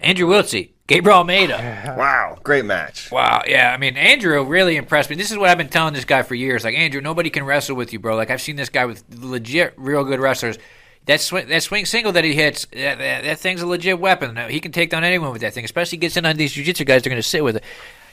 Andrew 0.00 0.28
Wiltse, 0.28 0.70
Gabriel 0.86 1.18
Almeida. 1.18 1.94
Wow, 1.96 2.38
great 2.42 2.64
match. 2.64 3.10
Wow, 3.10 3.42
yeah. 3.46 3.72
I 3.72 3.76
mean, 3.78 3.96
Andrew 3.96 4.42
really 4.44 4.76
impressed 4.76 5.08
me. 5.08 5.16
This 5.16 5.30
is 5.30 5.38
what 5.38 5.48
I've 5.48 5.56
been 5.58 5.68
telling 5.68 5.94
this 5.94 6.04
guy 6.04 6.22
for 6.22 6.34
years. 6.34 6.64
Like, 6.64 6.74
Andrew, 6.74 7.00
nobody 7.00 7.30
can 7.30 7.44
wrestle 7.44 7.76
with 7.76 7.92
you, 7.92 7.98
bro. 7.98 8.16
Like, 8.16 8.30
I've 8.30 8.42
seen 8.42 8.56
this 8.56 8.68
guy 8.68 8.84
with 8.84 9.02
legit, 9.14 9.72
real 9.76 10.04
good 10.04 10.20
wrestlers. 10.20 10.58
That 11.06 11.20
swing, 11.20 11.46
that 11.48 11.62
swing 11.62 11.86
single 11.86 12.12
that 12.12 12.24
he 12.24 12.34
hits, 12.34 12.66
that, 12.72 12.98
that, 12.98 13.22
that 13.24 13.38
thing's 13.38 13.62
a 13.62 13.66
legit 13.66 13.98
weapon. 14.00 14.34
Now, 14.34 14.48
He 14.48 14.58
can 14.60 14.72
take 14.72 14.90
down 14.90 15.04
anyone 15.04 15.30
with 15.32 15.40
that 15.42 15.54
thing, 15.54 15.64
especially 15.64 15.98
gets 15.98 16.16
in 16.16 16.26
on 16.26 16.36
these 16.36 16.52
jiu-jitsu 16.52 16.84
guys. 16.84 17.02
They're 17.02 17.10
going 17.10 17.22
to 17.22 17.26
sit 17.28 17.44
with 17.44 17.56
it. 17.56 17.64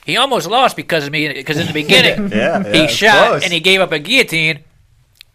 He 0.06 0.16
almost 0.16 0.48
lost 0.48 0.76
because 0.76 1.04
of 1.04 1.12
me, 1.12 1.28
because 1.32 1.58
in 1.58 1.66
the 1.66 1.72
beginning, 1.72 2.30
Yeah, 2.32 2.62
yeah, 2.64 2.72
he 2.72 2.86
shot 2.88 3.28
close. 3.28 3.42
and 3.44 3.52
he 3.52 3.58
gave 3.60 3.80
up 3.80 3.90
a 3.90 3.98
guillotine. 3.98 4.60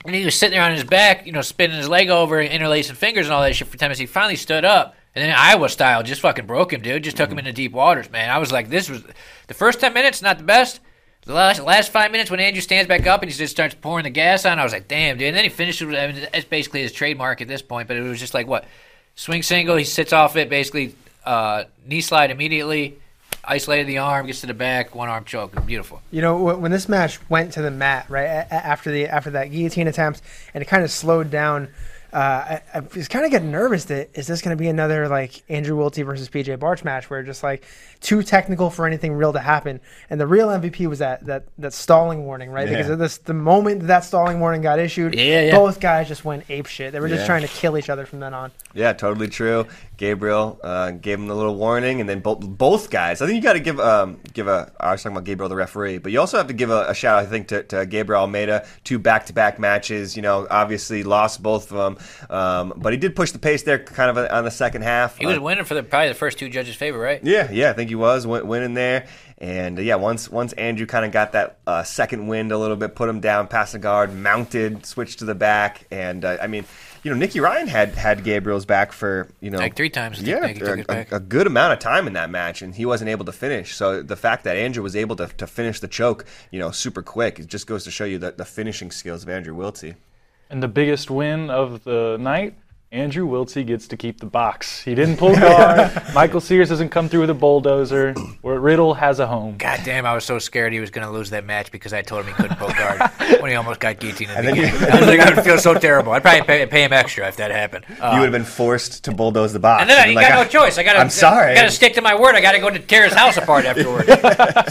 And 0.05 0.15
he 0.15 0.23
was 0.23 0.35
sitting 0.35 0.57
there 0.57 0.63
on 0.63 0.73
his 0.73 0.83
back, 0.83 1.25
you 1.25 1.31
know, 1.31 1.41
spinning 1.41 1.77
his 1.77 1.89
leg 1.89 2.09
over, 2.09 2.41
interlacing 2.41 2.95
fingers 2.95 3.25
and 3.25 3.33
all 3.33 3.41
that 3.41 3.55
shit 3.55 3.67
for 3.67 3.77
10 3.77 3.87
minutes. 3.87 3.99
He 3.99 4.05
finally 4.05 4.37
stood 4.37 4.63
up. 4.63 4.95
And 5.15 5.25
then 5.25 5.35
Iowa 5.37 5.67
style 5.69 6.03
just 6.03 6.21
fucking 6.21 6.45
broke 6.45 6.71
him, 6.71 6.81
dude. 6.81 7.03
Just 7.03 7.17
took 7.17 7.29
him 7.29 7.39
into 7.39 7.51
deep 7.51 7.73
waters, 7.73 8.09
man. 8.09 8.29
I 8.29 8.37
was 8.37 8.51
like, 8.51 8.69
this 8.69 8.89
was 8.89 9.03
the 9.47 9.53
first 9.53 9.81
10 9.81 9.93
minutes, 9.93 10.21
not 10.21 10.37
the 10.37 10.43
best. 10.43 10.79
The 11.23 11.33
last, 11.33 11.61
last 11.61 11.91
five 11.91 12.11
minutes 12.11 12.31
when 12.31 12.39
Andrew 12.39 12.61
stands 12.61 12.87
back 12.87 13.05
up 13.05 13.21
and 13.21 13.29
he 13.29 13.37
just 13.37 13.51
starts 13.51 13.75
pouring 13.75 14.03
the 14.03 14.09
gas 14.09 14.45
on, 14.45 14.57
I 14.57 14.63
was 14.63 14.71
like, 14.71 14.87
damn, 14.87 15.17
dude. 15.17 15.27
And 15.27 15.37
then 15.37 15.43
he 15.43 15.49
finishes 15.49 15.85
with, 15.85 15.95
I 15.95 16.07
mean, 16.07 16.27
it's 16.33 16.45
basically 16.45 16.81
his 16.81 16.93
trademark 16.93 17.41
at 17.41 17.47
this 17.47 17.61
point, 17.61 17.87
but 17.87 17.97
it 17.97 18.01
was 18.01 18.19
just 18.19 18.33
like, 18.33 18.47
what? 18.47 18.65
Swing 19.15 19.43
single, 19.43 19.75
he 19.75 19.83
sits 19.83 20.13
off 20.13 20.37
it, 20.37 20.49
basically 20.49 20.95
uh, 21.25 21.65
knee 21.85 22.01
slide 22.01 22.31
immediately, 22.31 22.97
isolated 23.49 23.87
the 23.87 23.97
arm, 23.97 24.27
gets 24.27 24.41
to 24.41 24.47
the 24.47 24.53
back, 24.53 24.95
one 24.95 25.09
arm 25.09 25.25
choke. 25.25 25.65
Beautiful. 25.65 26.01
You 26.11 26.21
know, 26.21 26.37
when 26.55 26.71
this 26.71 26.87
match 26.87 27.19
went 27.29 27.53
to 27.53 27.61
the 27.61 27.71
mat, 27.71 28.05
right 28.07 28.23
a- 28.27 28.47
a- 28.49 28.65
after 28.65 28.91
the 28.91 29.07
after 29.07 29.31
that 29.31 29.45
guillotine 29.51 29.87
attempt, 29.87 30.21
and 30.53 30.61
it 30.61 30.65
kind 30.67 30.83
of 30.83 30.91
slowed 30.91 31.29
down. 31.31 31.69
Uh, 32.11 32.17
I, 32.17 32.61
I 32.73 32.79
was 32.95 33.07
kind 33.07 33.23
of 33.23 33.29
getting 33.29 33.51
nervous 33.51 33.85
that 33.85 34.09
is 34.15 34.25
this 34.25 34.41
going 34.41 34.57
to 34.57 34.59
be 34.59 34.67
another 34.67 35.07
like 35.07 35.43
Andrew 35.47 35.77
Wiltse 35.77 36.03
versus 36.03 36.27
PJ 36.27 36.57
Barch 36.57 36.83
match 36.83 37.07
where 37.07 37.21
just 37.21 37.43
like 37.43 37.63
too 38.01 38.23
technical 38.23 38.71
for 38.71 38.87
anything 38.87 39.13
real 39.13 39.31
to 39.33 39.39
happen, 39.39 39.79
and 40.09 40.19
the 40.19 40.25
real 40.25 40.47
MVP 40.47 40.87
was 40.87 40.97
that 40.99 41.23
that 41.27 41.43
that 41.59 41.71
stalling 41.71 42.25
warning, 42.25 42.49
right? 42.49 42.67
Yeah. 42.67 42.77
Because 42.77 42.89
of 42.89 42.97
this, 42.97 43.19
the 43.19 43.35
moment 43.35 43.83
that 43.85 44.03
stalling 44.05 44.39
warning 44.39 44.63
got 44.63 44.79
issued, 44.79 45.13
Yeah, 45.13 45.41
yeah. 45.43 45.51
both 45.55 45.79
guys 45.79 46.07
just 46.07 46.25
went 46.25 46.45
ape 46.49 46.65
shit. 46.65 46.93
They 46.93 46.99
were 46.99 47.09
just 47.09 47.27
trying 47.27 47.43
to 47.43 47.47
kill 47.47 47.77
each 47.77 47.91
other 47.91 48.07
from 48.07 48.21
then 48.21 48.33
on. 48.33 48.51
Yeah, 48.73 48.93
totally 48.93 49.27
true. 49.27 49.67
Gabriel 49.99 50.59
uh, 50.63 50.91
gave 50.91 51.19
him 51.19 51.29
a 51.29 51.33
little 51.35 51.55
warning, 51.55 51.99
and 51.99 52.09
then 52.09 52.21
both 52.21 52.39
both 52.39 52.89
guys. 52.89 53.21
I 53.21 53.25
think 53.27 53.35
you 53.35 53.41
got 53.43 53.53
to 53.53 53.59
give 53.59 53.79
um 53.81 54.17
give 54.33 54.47
a. 54.47 54.71
I 54.79 54.91
was 54.93 55.03
talking 55.03 55.15
about 55.15 55.25
Gabriel, 55.25 55.49
the 55.49 55.57
referee, 55.57 55.97
but 55.97 56.13
you 56.13 56.19
also 56.21 56.37
have 56.37 56.47
to 56.47 56.53
give 56.53 56.69
a, 56.71 56.85
a 56.87 56.93
shout. 56.95 57.19
out, 57.19 57.23
I 57.23 57.29
think 57.29 57.49
to, 57.49 57.63
to 57.63 57.85
Gabriel 57.85 58.21
Almeida, 58.21 58.65
two 58.85 58.97
back 58.97 59.25
to 59.25 59.33
back 59.33 59.59
matches. 59.59 60.15
You 60.15 60.21
know, 60.21 60.47
obviously 60.49 61.03
lost 61.03 61.43
both 61.43 61.69
of 61.71 61.77
them, 61.77 62.29
um, 62.29 62.73
but 62.77 62.93
he 62.93 62.97
did 62.97 63.13
push 63.15 63.31
the 63.31 63.39
pace 63.39 63.63
there, 63.63 63.77
kind 63.77 64.09
of 64.17 64.31
on 64.31 64.45
the 64.45 64.51
second 64.51 64.83
half. 64.83 65.17
He 65.17 65.25
was 65.25 65.37
Uh, 65.37 65.41
winning 65.41 65.65
for 65.65 65.73
the 65.73 65.83
probably 65.83 66.07
the 66.07 66.13
first 66.15 66.39
two 66.39 66.49
judges' 66.49 66.75
favor, 66.77 66.97
right? 66.97 67.19
yeah, 67.23 67.51
yeah, 67.51 67.69
I 67.69 67.73
think 67.73 67.89
he 67.89 67.95
was 67.95 68.25
win- 68.25 68.47
winning 68.47 68.73
there. 68.75 69.05
And 69.41 69.79
uh, 69.79 69.81
yeah, 69.81 69.95
once 69.95 70.29
once 70.29 70.53
Andrew 70.53 70.85
kind 70.85 71.05
of 71.05 71.11
got 71.11 71.33
that 71.33 71.59
uh, 71.67 71.83
second 71.83 72.27
wind 72.27 72.51
a 72.53 72.57
little 72.57 72.75
bit, 72.77 72.95
put 72.95 73.07
him 73.09 73.19
down 73.19 73.47
past 73.47 73.73
the 73.73 73.79
guard, 73.79 74.13
mounted, 74.13 74.85
switched 74.85 75.19
to 75.19 75.25
the 75.25 75.35
back, 75.35 75.85
and 75.91 76.23
uh, 76.25 76.37
I 76.41 76.47
mean, 76.47 76.65
you 77.03 77.11
know, 77.11 77.17
Nicky 77.17 77.39
Ryan 77.39 77.67
had 77.67 77.89
had 77.89 78.23
Gabriel's 78.23 78.65
back 78.65 78.91
for 78.91 79.27
you 79.39 79.49
know 79.49 79.57
Like 79.57 79.75
three 79.75 79.89
times, 79.89 80.21
Yeah, 80.21 80.39
Nicky 80.39 80.59
took 80.59 80.89
a, 80.89 81.07
a, 81.11 81.15
a 81.17 81.19
good 81.19 81.47
amount 81.47 81.73
of 81.73 81.79
time 81.79 82.07
in 82.07 82.13
that 82.13 82.29
match, 82.29 82.61
and 82.61 82.73
he 82.75 82.85
wasn't 82.85 83.09
able 83.09 83.25
to 83.25 83.31
finish. 83.31 83.75
So 83.75 84.01
the 84.01 84.15
fact 84.15 84.43
that 84.43 84.57
Andrew 84.57 84.83
was 84.83 84.95
able 84.95 85.15
to, 85.17 85.27
to 85.27 85.47
finish 85.47 85.79
the 85.79 85.87
choke, 85.87 86.25
you 86.51 86.59
know, 86.59 86.71
super 86.71 87.01
quick, 87.01 87.39
it 87.39 87.47
just 87.47 87.67
goes 87.67 87.83
to 87.85 87.91
show 87.91 88.05
you 88.05 88.17
the, 88.17 88.31
the 88.31 88.45
finishing 88.45 88.91
skills 88.91 89.23
of 89.23 89.29
Andrew 89.29 89.55
Wiltse. 89.55 89.95
And 90.49 90.63
the 90.63 90.67
biggest 90.67 91.11
win 91.11 91.49
of 91.49 91.83
the 91.83 92.17
night, 92.19 92.55
Andrew 92.91 93.27
Wiltse 93.27 93.63
gets 93.67 93.87
to 93.89 93.97
keep 93.97 94.19
the 94.19 94.25
box. 94.25 94.81
He 94.81 94.95
didn't 94.95 95.17
pull 95.17 95.35
guard. 95.39 95.91
Michael 96.15 96.41
Sears 96.41 96.69
doesn't 96.69 96.89
come 96.89 97.07
through 97.07 97.19
with 97.21 97.29
a 97.29 97.35
bulldozer. 97.35 98.13
Where 98.41 98.59
Riddle 98.59 98.95
has 98.95 99.19
a 99.19 99.27
home. 99.27 99.57
God 99.59 99.81
damn, 99.85 100.07
I 100.07 100.15
was 100.15 100.25
so 100.25 100.39
scared 100.39 100.73
he 100.73 100.79
was 100.79 100.89
going 100.89 101.05
to 101.05 101.13
lose 101.13 101.29
that 101.29 101.45
match 101.45 101.71
because 101.71 101.93
I 101.93 102.01
told 102.01 102.25
him 102.25 102.29
he 102.29 102.33
couldn't 102.33 102.57
pull 102.57 102.69
guard 102.69 102.99
when 103.41 103.51
he 103.51 103.55
almost 103.55 103.79
got 103.79 103.99
guillotined. 103.99 104.31
in 104.31 104.33
the 104.33 104.37
And 104.39 104.47
then 104.47 104.55
you- 104.55 104.87
I 104.87 104.99
was 104.99 105.07
like, 105.07 105.19
I 105.19 105.35
would 105.35 105.43
feel 105.43 105.59
so 105.59 105.75
terrible. 105.75 106.13
I'd 106.13 106.23
probably 106.23 106.41
pay, 106.41 106.65
pay 106.65 106.83
him 106.83 106.91
extra 106.91 107.27
if 107.27 107.35
that 107.37 107.51
happened. 107.51 107.85
Uh, 108.01 108.09
you 108.15 108.21
would 108.21 108.25
have 108.25 108.31
been 108.31 108.43
forced 108.43 109.03
to 109.03 109.11
bulldoze 109.11 109.53
the 109.53 109.59
box. 109.59 109.81
and 109.81 109.89
then 109.89 109.99
I, 110.01 110.05
You'd 110.05 110.15
you 110.15 110.21
got 110.21 110.35
like, 110.39 110.51
no 110.51 110.59
choice. 110.61 110.79
I 110.79 110.83
got 110.83 110.93
to. 110.93 110.99
I'm 110.99 111.11
sorry. 111.11 111.51
I 111.51 111.55
got 111.55 111.65
to 111.65 111.71
stick 111.71 111.93
to 111.93 112.01
my 112.01 112.15
word. 112.19 112.33
I 112.33 112.41
got 112.41 112.53
to 112.53 112.59
go 112.59 112.71
to 112.71 112.79
tear 112.79 113.03
his 113.03 113.13
house 113.13 113.37
apart 113.37 113.65
afterwards. 113.67 114.07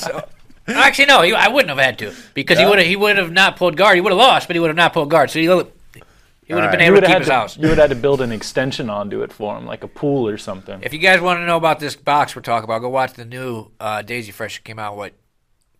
so, 0.02 0.28
actually, 0.66 1.07
no, 1.07 1.22
he, 1.22 1.35
I 1.35 1.46
wouldn't 1.46 1.68
have 1.68 1.78
had 1.78 2.00
to 2.00 2.12
because 2.35 2.59
he 2.59 2.64
would 2.66 2.78
have. 2.78 2.87
He 2.88 2.96
would 2.96 3.16
have 3.16 3.31
not 3.31 3.54
pulled 3.57 3.76
guard. 3.76 3.94
He 3.94 4.00
would 4.00 4.11
have 4.11 4.18
lost, 4.18 4.48
but 4.48 4.57
he 4.57 4.61
would 4.61 4.70
have 4.70 4.76
not 4.76 4.92
pulled 4.92 5.09
guard. 5.09 5.31
So 5.31 5.38
he, 5.38 5.46
he 6.49 6.55
would 6.55 6.65
have 6.65 6.73
All 6.73 6.79
been 6.79 6.87
able 6.87 7.01
to 7.03 7.07
keep 7.07 7.19
his 7.19 7.29
had 7.29 7.35
house. 7.35 7.55
to, 7.55 7.61
you 7.61 7.69
would 7.69 7.77
have 7.79 7.91
had 7.91 7.95
to 7.95 8.01
build 8.01 8.23
an 8.23 8.33
extension 8.33 8.89
onto 8.89 9.23
it 9.23 9.33
for 9.33 9.57
him, 9.57 9.67
like 9.67 9.85
a 9.85 9.89
pool 9.89 10.27
or 10.27 10.39
something. 10.39 10.81
If 10.83 10.95
you 10.95 10.99
guys 10.99 11.21
want 11.21 11.39
to 11.41 11.47
know 11.47 11.59
about 11.59 11.79
this 11.79 11.95
box 11.95 12.35
we're 12.35 12.43
talking 12.43 12.65
about, 12.65 12.81
go 12.81 12.89
watch 12.89 13.13
the 13.13 13.27
new 13.27 13.71
uh, 13.79 14.01
Daisy 14.03 14.33
Fresh. 14.33 14.59
It 14.59 14.65
came 14.65 14.79
out 14.79 14.97
what 14.97 15.13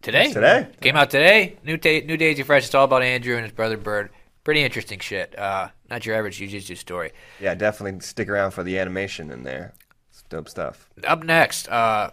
today? 0.03 0.31
Today. 0.31 0.69
Came 0.83 0.95
out 0.95 1.09
today. 1.11 1.57
New 1.65 1.79
ta- 1.79 2.05
new 2.07 2.19
Daisy 2.19 2.43
Fresh. 2.43 2.67
It's 2.67 2.75
all 2.75 2.85
about 2.85 3.03
Andrew 3.03 3.35
and 3.35 3.45
his 3.45 3.53
brother 3.53 3.79
Bird. 3.79 4.11
Pretty 4.45 4.63
interesting 4.63 4.99
shit. 4.99 5.39
Uh, 5.39 5.69
not 5.91 6.05
your 6.07 6.17
average 6.17 6.37
jiu-jitsu 6.37 6.75
story. 6.75 7.13
Yeah, 7.41 7.55
definitely 7.55 8.01
stick 8.01 8.29
around 8.29 8.51
for 8.53 8.63
the 8.63 8.79
animation 8.79 9.31
in 9.31 9.43
there. 9.43 9.73
It's 10.11 10.23
dope 10.29 10.49
stuff. 10.49 10.89
Up 11.05 11.23
next, 11.23 11.69
uh, 11.69 12.11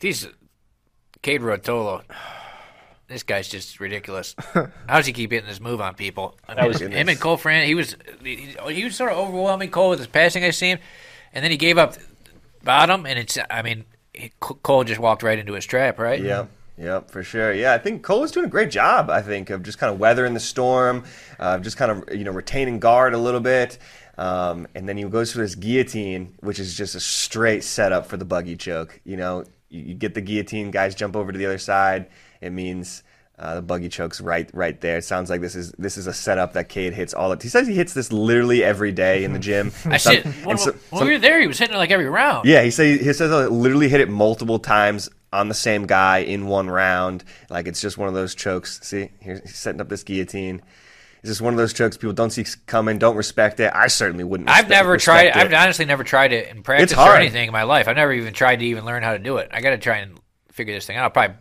these 0.00 0.26
Kade 1.22 1.40
Ruotolo. 1.40 2.02
This 3.10 3.24
guy's 3.24 3.48
just 3.48 3.80
ridiculous. 3.80 4.36
How 4.54 4.70
does 4.86 5.06
he 5.06 5.12
keep 5.12 5.32
hitting 5.32 5.48
this 5.48 5.60
move 5.60 5.80
on 5.80 5.96
people? 5.96 6.38
I 6.48 6.54
mean, 6.54 6.68
was- 6.68 6.80
him 6.80 7.08
and 7.08 7.18
Cole 7.18 7.36
Fran. 7.36 7.66
He 7.66 7.74
was 7.74 7.96
he, 8.22 8.54
he 8.68 8.84
was 8.84 8.94
sort 8.94 9.10
of 9.10 9.18
overwhelming 9.18 9.70
Cole 9.70 9.90
with 9.90 9.98
his 9.98 10.06
passing. 10.06 10.44
I 10.44 10.50
seen, 10.50 10.78
and 11.32 11.42
then 11.42 11.50
he 11.50 11.56
gave 11.56 11.76
up 11.76 11.96
bottom, 12.62 13.06
and 13.06 13.18
it's. 13.18 13.36
I 13.50 13.62
mean, 13.62 13.84
he, 14.14 14.30
Cole 14.38 14.84
just 14.84 15.00
walked 15.00 15.24
right 15.24 15.36
into 15.36 15.54
his 15.54 15.66
trap, 15.66 15.98
right? 15.98 16.22
Yep. 16.22 16.50
Yep, 16.78 17.10
for 17.10 17.24
sure. 17.24 17.52
Yeah, 17.52 17.74
I 17.74 17.78
think 17.78 18.02
Cole 18.04 18.20
was 18.20 18.30
doing 18.30 18.46
a 18.46 18.48
great 18.48 18.70
job. 18.70 19.10
I 19.10 19.20
think 19.22 19.50
of 19.50 19.64
just 19.64 19.78
kind 19.78 19.92
of 19.92 19.98
weathering 19.98 20.32
the 20.32 20.40
storm, 20.40 21.04
uh, 21.40 21.58
just 21.58 21.76
kind 21.76 21.90
of 21.90 22.16
you 22.16 22.22
know 22.22 22.30
retaining 22.30 22.78
guard 22.78 23.12
a 23.12 23.18
little 23.18 23.40
bit, 23.40 23.76
um, 24.18 24.68
and 24.76 24.88
then 24.88 24.96
he 24.96 25.02
goes 25.02 25.32
for 25.32 25.38
this 25.38 25.56
guillotine, 25.56 26.32
which 26.40 26.60
is 26.60 26.76
just 26.76 26.94
a 26.94 27.00
straight 27.00 27.64
setup 27.64 28.06
for 28.06 28.16
the 28.16 28.24
buggy 28.24 28.56
choke. 28.56 29.00
You 29.04 29.16
know, 29.16 29.44
you, 29.68 29.80
you 29.82 29.94
get 29.94 30.14
the 30.14 30.20
guillotine, 30.20 30.70
guys 30.70 30.94
jump 30.94 31.16
over 31.16 31.32
to 31.32 31.38
the 31.38 31.46
other 31.46 31.58
side. 31.58 32.06
It 32.40 32.50
means 32.50 33.02
uh, 33.38 33.56
the 33.56 33.62
buggy 33.62 33.88
choke's 33.88 34.20
right 34.20 34.50
right 34.52 34.80
there. 34.80 34.98
It 34.98 35.04
sounds 35.04 35.30
like 35.30 35.40
this 35.40 35.54
is 35.54 35.72
this 35.72 35.96
is 35.96 36.06
a 36.06 36.12
setup 36.12 36.52
that 36.54 36.68
Kade 36.68 36.92
hits 36.92 37.14
all. 37.14 37.34
The, 37.34 37.42
he 37.42 37.48
says 37.48 37.66
he 37.66 37.74
hits 37.74 37.94
this 37.94 38.12
literally 38.12 38.62
every 38.62 38.92
day 38.92 39.24
in 39.24 39.32
the 39.32 39.38
gym. 39.38 39.72
I 39.86 39.96
Some- 39.96 40.14
see. 40.14 40.20
When, 40.44 40.58
so- 40.58 40.72
when 40.90 40.98
some- 41.00 41.06
we 41.08 41.14
were 41.14 41.18
there, 41.18 41.40
he 41.40 41.46
was 41.46 41.58
hitting 41.58 41.74
it 41.74 41.78
like 41.78 41.90
every 41.90 42.08
round. 42.08 42.46
yeah, 42.46 42.62
he 42.62 42.70
say 42.70 42.98
he 42.98 43.12
says 43.12 43.30
I 43.32 43.46
literally 43.46 43.88
hit 43.88 44.00
it 44.00 44.08
multiple 44.08 44.58
times 44.58 45.08
on 45.32 45.48
the 45.48 45.54
same 45.54 45.86
guy 45.86 46.18
in 46.18 46.46
one 46.46 46.68
round. 46.68 47.24
Like 47.48 47.66
it's 47.68 47.80
just 47.80 47.96
one 47.96 48.08
of 48.08 48.14
those 48.14 48.34
chokes. 48.34 48.80
See, 48.82 49.10
here 49.20 49.40
he's 49.44 49.56
setting 49.56 49.80
up 49.80 49.88
this 49.88 50.02
guillotine. 50.02 50.60
It's 51.22 51.28
just 51.28 51.42
one 51.42 51.52
of 51.52 51.58
those 51.58 51.74
chokes 51.74 51.98
people 51.98 52.14
don't 52.14 52.30
see 52.30 52.46
coming, 52.66 52.98
don't 52.98 53.14
respect 53.16 53.60
it. 53.60 53.70
I 53.74 53.88
certainly 53.88 54.24
wouldn't. 54.24 54.48
I've 54.48 54.70
never 54.70 54.96
tried 54.96 55.26
it. 55.26 55.36
I've 55.36 55.52
honestly 55.52 55.84
never 55.84 56.02
tried 56.02 56.32
it 56.32 56.48
in 56.48 56.62
practice 56.62 56.96
or 56.96 57.14
anything 57.14 57.46
in 57.48 57.52
my 57.52 57.64
life. 57.64 57.88
I've 57.88 57.96
never 57.96 58.12
even 58.14 58.32
tried 58.32 58.60
to 58.60 58.64
even 58.64 58.86
learn 58.86 59.02
how 59.02 59.12
to 59.12 59.18
do 59.18 59.36
it. 59.36 59.50
I 59.52 59.60
got 59.60 59.70
to 59.70 59.78
try 59.78 59.98
and 59.98 60.18
figure 60.50 60.72
this 60.74 60.86
thing 60.86 60.96
out. 60.96 61.04
I'll 61.04 61.10
probably, 61.10 61.36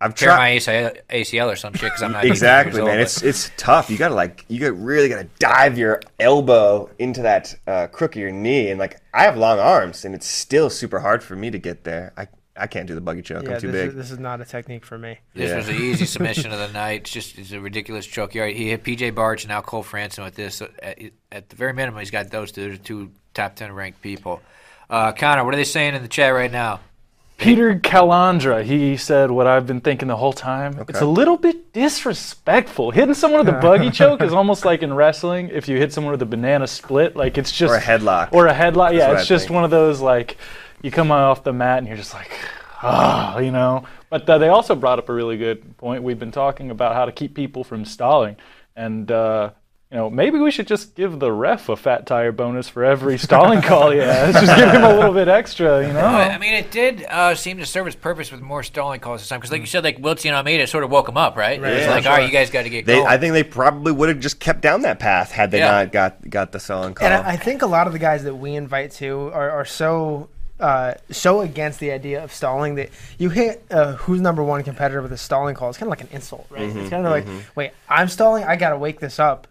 I've 0.00 0.14
tear 0.14 0.28
my 0.30 0.58
tried. 0.58 0.58
ACL, 0.58 0.96
ACL 1.10 1.52
or 1.52 1.56
some 1.56 1.72
shit 1.72 1.82
because 1.84 2.02
I'm 2.02 2.12
not 2.12 2.24
Exactly, 2.24 2.72
years 2.72 2.78
old, 2.80 2.88
man. 2.88 2.96
but- 2.98 3.02
It's 3.02 3.22
it's 3.22 3.50
tough. 3.56 3.88
You 3.90 3.96
gotta 3.96 4.14
like 4.14 4.44
you 4.48 4.60
got 4.60 4.78
really 4.78 5.08
gotta 5.08 5.28
dive 5.38 5.78
your 5.78 6.00
elbow 6.20 6.90
into 6.98 7.22
that 7.22 7.54
uh, 7.66 7.86
crook 7.86 8.14
of 8.16 8.20
your 8.20 8.30
knee, 8.32 8.70
and 8.70 8.78
like 8.78 9.00
I 9.14 9.22
have 9.22 9.36
long 9.36 9.58
arms, 9.58 10.04
and 10.04 10.14
it's 10.14 10.26
still 10.26 10.68
super 10.70 11.00
hard 11.00 11.22
for 11.22 11.34
me 11.36 11.50
to 11.50 11.58
get 11.58 11.84
there. 11.84 12.12
I 12.16 12.28
I 12.58 12.66
can't 12.66 12.86
do 12.86 12.94
the 12.94 13.00
buggy 13.02 13.20
choke. 13.22 13.44
Yeah, 13.44 13.54
I'm 13.54 13.60
too 13.60 13.70
this 13.70 13.82
big. 13.82 13.88
is, 13.90 13.94
this 13.96 14.10
is 14.10 14.18
not 14.18 14.40
a 14.40 14.44
technique 14.44 14.84
for 14.86 14.96
me. 14.98 15.18
This 15.34 15.50
Yeah. 15.50 15.56
was 15.56 15.66
the 15.66 15.74
easy 15.74 16.04
submission 16.14 16.52
of 16.52 16.58
the 16.58 16.68
night. 16.72 17.02
It's 17.02 17.10
just 17.10 17.38
it's 17.38 17.52
a 17.52 17.60
ridiculous 17.60 18.06
choke. 18.06 18.32
He, 18.32 18.38
already- 18.38 18.54
he 18.56 18.68
hit 18.70 18.82
PJ 18.84 19.14
Barch 19.14 19.44
and 19.44 19.48
now 19.50 19.60
Cole 19.62 19.82
Franson 19.84 20.24
with 20.24 20.34
this. 20.34 20.60
At, 20.60 20.98
at 21.32 21.48
the 21.50 21.56
very 21.56 21.72
minimum, 21.72 22.00
he's 22.00 22.10
got 22.10 22.30
those 22.30 22.52
two. 22.52 22.76
Two 22.78 23.12
top 23.34 23.56
10 23.56 23.72
ranked 23.72 24.00
people. 24.02 24.40
Uh, 24.88 25.12
Connor, 25.12 25.44
what 25.44 25.52
are 25.52 25.58
they 25.58 25.64
saying 25.64 25.94
in 25.94 26.02
the 26.02 26.08
chat 26.08 26.32
right 26.32 26.50
now? 26.52 26.80
Peter 27.38 27.74
Calandra, 27.78 28.64
he 28.64 28.96
said 28.96 29.30
what 29.30 29.46
I've 29.46 29.66
been 29.66 29.80
thinking 29.80 30.08
the 30.08 30.16
whole 30.16 30.32
time. 30.32 30.84
It's 30.88 31.00
a 31.02 31.06
little 31.06 31.36
bit 31.36 31.72
disrespectful. 31.72 32.90
Hitting 32.92 33.14
someone 33.14 33.44
with 33.44 33.54
a 33.54 33.58
buggy 33.60 33.90
choke 33.90 34.22
is 34.22 34.32
almost 34.40 34.64
like 34.64 34.82
in 34.82 34.94
wrestling. 34.94 35.50
If 35.52 35.68
you 35.68 35.76
hit 35.76 35.92
someone 35.92 36.12
with 36.12 36.22
a 36.22 36.26
banana 36.26 36.66
split, 36.66 37.14
like 37.14 37.36
it's 37.36 37.52
just 37.52 37.72
Or 37.72 37.76
a 37.76 37.80
headlock. 37.80 38.32
Or 38.32 38.46
a 38.46 38.54
headlock. 38.54 38.94
yeah, 38.96 39.12
it's 39.12 39.22
I 39.22 39.24
just 39.24 39.44
think. 39.46 39.54
one 39.54 39.64
of 39.64 39.70
those 39.70 40.00
like 40.00 40.38
you 40.82 40.90
come 40.90 41.10
off 41.12 41.44
the 41.44 41.52
mat 41.52 41.78
and 41.78 41.86
you're 41.86 41.96
just 41.96 42.14
like, 42.14 42.30
ah, 42.82 43.38
you 43.38 43.50
know. 43.50 43.84
But 44.08 44.28
uh, 44.28 44.38
they 44.38 44.48
also 44.48 44.74
brought 44.74 44.98
up 44.98 45.08
a 45.08 45.12
really 45.12 45.36
good 45.36 45.76
point. 45.76 46.02
We've 46.02 46.18
been 46.18 46.32
talking 46.32 46.70
about 46.70 46.94
how 46.94 47.04
to 47.04 47.12
keep 47.12 47.34
people 47.34 47.64
from 47.64 47.84
stalling, 47.84 48.36
and 48.76 49.10
uh, 49.10 49.50
you 49.90 49.96
know 49.98 50.10
maybe 50.10 50.38
we 50.38 50.50
should 50.50 50.66
just 50.66 50.94
give 50.96 51.20
the 51.20 51.30
ref 51.30 51.68
a 51.68 51.76
fat 51.76 52.06
tire 52.06 52.32
bonus 52.32 52.68
for 52.68 52.84
every 52.84 53.16
stalling 53.18 53.62
call 53.62 53.90
he 53.92 53.98
has. 53.98 54.34
Just 54.34 54.56
give 54.56 54.68
him 54.70 54.82
a 54.82 54.92
little 54.94 55.12
bit 55.14 55.28
extra, 55.28 55.86
you 55.86 55.92
know. 55.92 56.04
I 56.04 56.38
mean, 56.38 56.54
it 56.54 56.70
did 56.72 57.04
uh, 57.08 57.34
seem 57.36 57.58
to 57.58 57.66
serve 57.66 57.86
its 57.86 57.94
purpose 57.94 58.32
with 58.32 58.40
more 58.40 58.62
stalling 58.64 58.98
calls 58.98 59.20
this 59.20 59.28
time. 59.28 59.38
Because, 59.38 59.52
like 59.52 59.60
you 59.60 59.66
said, 59.68 59.84
like 59.84 59.98
Wiltse 60.02 60.26
and 60.26 60.34
Almeida 60.34 60.66
sort 60.66 60.82
of 60.82 60.90
woke 60.90 61.08
him 61.08 61.16
up, 61.16 61.36
right? 61.36 61.58
It 61.58 61.60
was 61.62 61.70
Yeah, 61.82 61.90
like, 61.90 62.02
sure. 62.02 62.12
all 62.12 62.18
right, 62.18 62.26
you 62.26 62.32
guys 62.32 62.50
got 62.50 62.62
to 62.64 62.68
get 62.70 62.84
They, 62.84 62.96
going. 62.96 63.06
I 63.06 63.16
think 63.16 63.32
they 63.32 63.44
probably 63.44 63.92
would 63.92 64.08
have 64.08 64.18
just 64.18 64.40
kept 64.40 64.60
down 64.60 64.82
that 64.82 64.98
path 64.98 65.30
had 65.30 65.52
they 65.52 65.58
Yeah. 65.58 65.70
not 65.70 65.92
got 65.92 66.28
got 66.28 66.50
the 66.50 66.58
song 66.60 66.94
call. 66.94 67.06
And 67.06 67.14
I, 67.14 67.30
I 67.32 67.36
think 67.36 67.62
a 67.62 67.66
lot 67.66 67.86
of 67.86 67.92
the 67.92 68.00
guys 68.00 68.24
that 68.24 68.34
we 68.34 68.54
invite 68.56 68.90
to 68.92 69.30
are, 69.32 69.50
are 69.50 69.64
so 69.64 70.28
uh, 70.58 70.94
so 71.10 71.42
against 71.42 71.78
the 71.80 71.90
idea 71.92 72.24
of 72.24 72.32
stalling 72.32 72.74
that 72.76 72.88
you 73.18 73.28
hit 73.28 73.62
uh, 73.70 73.92
who's 73.92 74.20
number 74.20 74.42
one 74.42 74.64
competitor 74.64 75.00
with 75.02 75.12
a 75.12 75.16
stalling 75.18 75.54
call. 75.54 75.68
It's 75.68 75.78
kind 75.78 75.86
of 75.86 75.90
like 75.90 76.00
an 76.00 76.08
insult, 76.12 76.46
right? 76.50 76.62
Mm-hmm, 76.62 76.78
it's 76.80 76.90
kind 76.90 77.04
of 77.06 77.12
like, 77.12 77.26
wait, 77.54 77.70
I'm 77.88 78.08
stalling. 78.08 78.42
I 78.42 78.56
got 78.56 78.70
to 78.70 78.78
wake 78.78 78.98
this 78.98 79.20
up. 79.20 79.46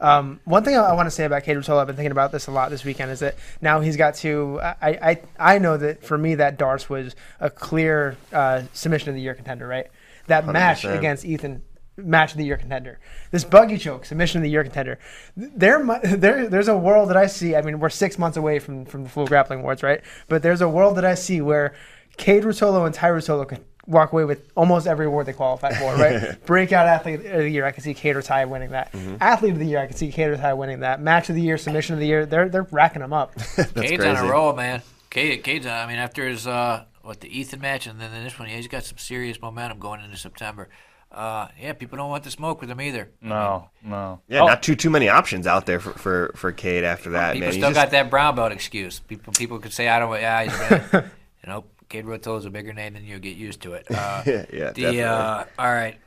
Um, 0.00 0.40
one 0.44 0.64
thing 0.64 0.76
I, 0.76 0.80
I 0.80 0.92
want 0.94 1.06
to 1.06 1.10
say 1.10 1.24
about 1.24 1.44
Kade 1.44 1.56
Ruotolo, 1.56 1.78
I've 1.78 1.86
been 1.86 1.96
thinking 1.96 2.12
about 2.12 2.32
this 2.32 2.46
a 2.46 2.50
lot 2.50 2.70
this 2.70 2.84
weekend, 2.84 3.10
is 3.10 3.20
that 3.20 3.36
now 3.60 3.80
he's 3.80 3.96
got 3.96 4.14
to. 4.16 4.58
I, 4.60 4.74
I, 4.80 5.22
I 5.38 5.58
know 5.58 5.76
that 5.76 6.02
for 6.02 6.16
me, 6.16 6.36
that 6.36 6.58
darts 6.58 6.88
was 6.88 7.14
a 7.38 7.50
clear 7.50 8.16
uh, 8.32 8.62
submission 8.72 9.10
of 9.10 9.14
the 9.14 9.20
year 9.20 9.34
contender, 9.34 9.66
right? 9.66 9.86
That 10.26 10.46
match 10.46 10.82
100%. 10.82 10.98
against 10.98 11.24
Ethan 11.24 11.62
match 11.96 12.32
of 12.32 12.38
the 12.38 12.44
year 12.44 12.56
contender. 12.56 12.98
This 13.30 13.44
buggy 13.44 13.76
choke 13.76 14.04
submission 14.04 14.38
of 14.38 14.42
the 14.42 14.50
year 14.50 14.62
contender. 14.62 14.98
There, 15.36 15.84
there, 16.02 16.48
there's 16.48 16.68
a 16.68 16.76
world 16.76 17.10
that 17.10 17.16
I 17.16 17.26
see. 17.26 17.54
I 17.54 17.62
mean, 17.62 17.78
we're 17.78 17.90
six 17.90 18.18
months 18.18 18.36
away 18.36 18.58
from 18.58 18.84
from 18.86 19.04
the 19.04 19.08
Flo 19.08 19.26
Grappling 19.26 19.60
Awards, 19.60 19.82
right? 19.82 20.00
But 20.28 20.42
there's 20.42 20.60
a 20.60 20.68
world 20.68 20.96
that 20.96 21.04
I 21.04 21.14
see 21.14 21.40
where 21.40 21.74
Kade 22.16 22.42
Ruotolo 22.42 22.86
and 22.86 22.94
Tye 22.94 23.08
Ruotolo 23.08 23.46
could 23.46 23.64
walk 23.90 24.12
away 24.12 24.24
with 24.24 24.50
almost 24.56 24.86
every 24.86 25.06
award 25.06 25.26
they 25.26 25.32
qualify 25.32 25.72
for, 25.74 25.94
right? 25.96 26.42
Breakout 26.46 26.86
athlete 26.86 27.26
of 27.26 27.38
the 27.40 27.48
year, 27.50 27.66
I 27.66 27.72
can 27.72 27.82
see 27.82 27.92
Cater 27.94 28.22
Ty 28.22 28.44
winning 28.46 28.70
that. 28.70 28.92
Mm-hmm. 28.92 29.16
Athlete 29.20 29.52
of 29.52 29.58
the 29.58 29.66
year, 29.66 29.80
I 29.80 29.86
can 29.86 29.96
see 29.96 30.10
Cater 30.12 30.36
Ty 30.36 30.54
winning 30.54 30.80
that. 30.80 31.00
Match 31.00 31.28
of 31.28 31.34
the 31.34 31.42
year, 31.42 31.58
submission 31.58 31.94
of 31.94 32.00
the 32.00 32.06
year, 32.06 32.24
they're 32.26 32.48
they're 32.48 32.66
racking 32.70 33.00
them 33.02 33.12
up. 33.12 33.34
That's 33.56 33.72
Kade's 33.72 34.04
on 34.04 34.16
a 34.16 34.24
roll, 34.30 34.54
man. 34.54 34.82
Kade, 35.10 35.42
Kade's 35.42 35.66
on, 35.66 35.72
I 35.72 35.86
mean, 35.88 35.98
after 35.98 36.26
his, 36.28 36.46
uh, 36.46 36.84
what, 37.02 37.20
the 37.20 37.28
Ethan 37.36 37.60
match 37.60 37.86
and 37.88 38.00
then 38.00 38.10
this 38.22 38.38
one, 38.38 38.48
yeah, 38.48 38.56
he's 38.56 38.68
got 38.68 38.84
some 38.84 38.96
serious 38.98 39.40
momentum 39.42 39.78
going 39.80 40.00
into 40.00 40.16
September. 40.16 40.68
Uh, 41.10 41.48
yeah, 41.60 41.72
people 41.72 41.98
don't 41.98 42.08
want 42.08 42.22
to 42.22 42.30
smoke 42.30 42.60
with 42.60 42.70
him 42.70 42.80
either. 42.80 43.10
No, 43.20 43.70
no. 43.82 44.20
Yeah, 44.28 44.42
Oh, 44.42 44.46
not 44.46 44.62
too 44.62 44.76
too 44.76 44.90
many 44.90 45.08
options 45.08 45.44
out 45.48 45.66
there 45.66 45.80
for 45.80 45.90
for, 45.94 46.32
for 46.36 46.52
Kade 46.52 46.84
after 46.84 47.10
that. 47.10 47.32
People 47.32 47.46
man. 47.46 47.52
He's 47.52 47.60
still 47.60 47.70
just- 47.70 47.80
got 47.86 47.90
that 47.90 48.10
brown 48.10 48.36
belt 48.36 48.52
excuse. 48.52 49.00
People 49.00 49.32
people 49.32 49.58
could 49.58 49.72
say, 49.72 49.88
I 49.88 49.98
don't, 49.98 50.12
yeah, 50.20 50.44
he's 50.44 50.68
been, 50.92 51.04
you 51.42 51.48
know, 51.48 51.64
Kade 51.90 52.04
Rotel 52.04 52.38
is 52.38 52.44
a 52.44 52.50
bigger 52.50 52.72
name 52.72 52.94
than 52.94 53.04
you. 53.04 53.18
Get 53.18 53.36
used 53.36 53.62
to 53.62 53.74
it. 53.74 53.86
Uh, 54.00 54.22
yeah, 54.24 54.42
the, 54.48 54.70
definitely. 54.74 55.02
uh, 55.02 55.44
all 55.58 55.66
right. 55.72 55.98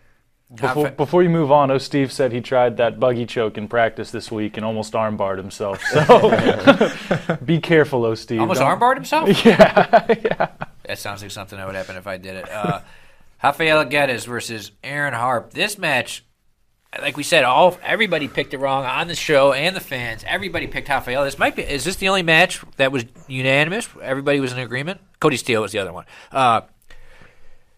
Before, 0.54 0.91
before 0.91 1.24
you 1.24 1.30
move 1.30 1.52
on, 1.52 1.72
oh, 1.72 1.78
Steve 1.80 2.12
said 2.12 2.32
he 2.32 2.39
tried 2.41 2.78
that 2.78 3.00
buggy 3.00 3.26
choke 3.26 3.58
in 3.58 3.67
practice 3.67 4.12
this 4.12 4.32
week 4.32 4.56
and 4.56 4.65
almost 4.65 4.93
armbarred 4.93 5.38
himself. 5.38 5.82
So 5.82 7.38
be 7.46 7.60
careful, 7.60 8.06
oh, 8.06 8.13
Steve. 8.15 8.39
Almost 8.39 8.60
Don't- 8.60 8.80
armbarred 8.80 8.96
himself? 8.96 9.28
Yeah, 9.46 10.06
yeah. 10.10 10.48
That 10.86 11.00
sounds 11.00 11.22
like 11.22 11.32
something 11.32 11.58
that 11.58 11.65
would 11.65 11.76
happen 11.76 11.96
if 11.96 12.06
I 12.08 12.17
did 12.17 12.36
it. 12.36 12.50
Uh, 12.50 12.82
Rafael 13.43 13.84
Guedes 13.86 14.26
versus 14.28 14.72
Erin 14.84 15.13
Harpe. 15.13 15.52
This 15.52 15.78
match, 15.78 16.24
like 17.01 17.17
we 17.17 17.23
said, 17.23 17.43
all 17.43 17.77
everybody 17.84 18.27
picked 18.27 18.53
it 18.53 18.58
wrong 18.58 18.86
on 18.86 19.08
the 19.08 19.15
show 19.15 19.53
and 19.53 19.75
the 19.75 19.79
fans. 19.79 20.23
Everybody 20.27 20.67
picked 20.67 20.89
Rafael. 20.89 21.23
This 21.23 21.39
might 21.39 21.56
be. 21.56 21.63
Is 21.63 21.84
this 21.84 21.95
the 21.97 22.10
only 22.10 22.23
match 22.23 22.63
that 22.77 22.91
was 22.91 23.06
unanimous? 23.27 23.89
Everybody 24.01 24.39
was 24.39 24.51
in 24.51 24.60
agreement. 24.60 25.01
Cody 25.19 25.38
Steele 25.38 25.62
was 25.62 25.71
the 25.71 25.79
other 25.79 25.93
one. 25.93 26.06
Uh, 26.32 26.62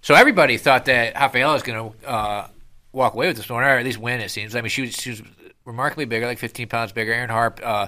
so 0.01 0.15
everybody 0.15 0.57
thought 0.57 0.85
that 0.85 1.15
Rafael 1.15 1.53
was 1.53 1.63
going 1.63 1.91
to 1.91 2.07
uh, 2.07 2.47
walk 2.91 3.13
away 3.13 3.27
with 3.27 3.37
this 3.37 3.49
one, 3.49 3.63
or 3.63 3.67
at 3.67 3.85
least 3.85 3.97
win. 3.97 4.19
It 4.19 4.29
seems. 4.29 4.55
I 4.55 4.61
mean, 4.61 4.69
she 4.69 4.81
was 4.81 4.93
she 4.93 5.11
was 5.11 5.21
remarkably 5.65 6.05
bigger, 6.05 6.25
like 6.25 6.39
15 6.39 6.67
pounds 6.67 6.91
bigger. 6.91 7.13
Erin 7.13 7.29
Harpe. 7.29 7.61
Uh, 7.63 7.87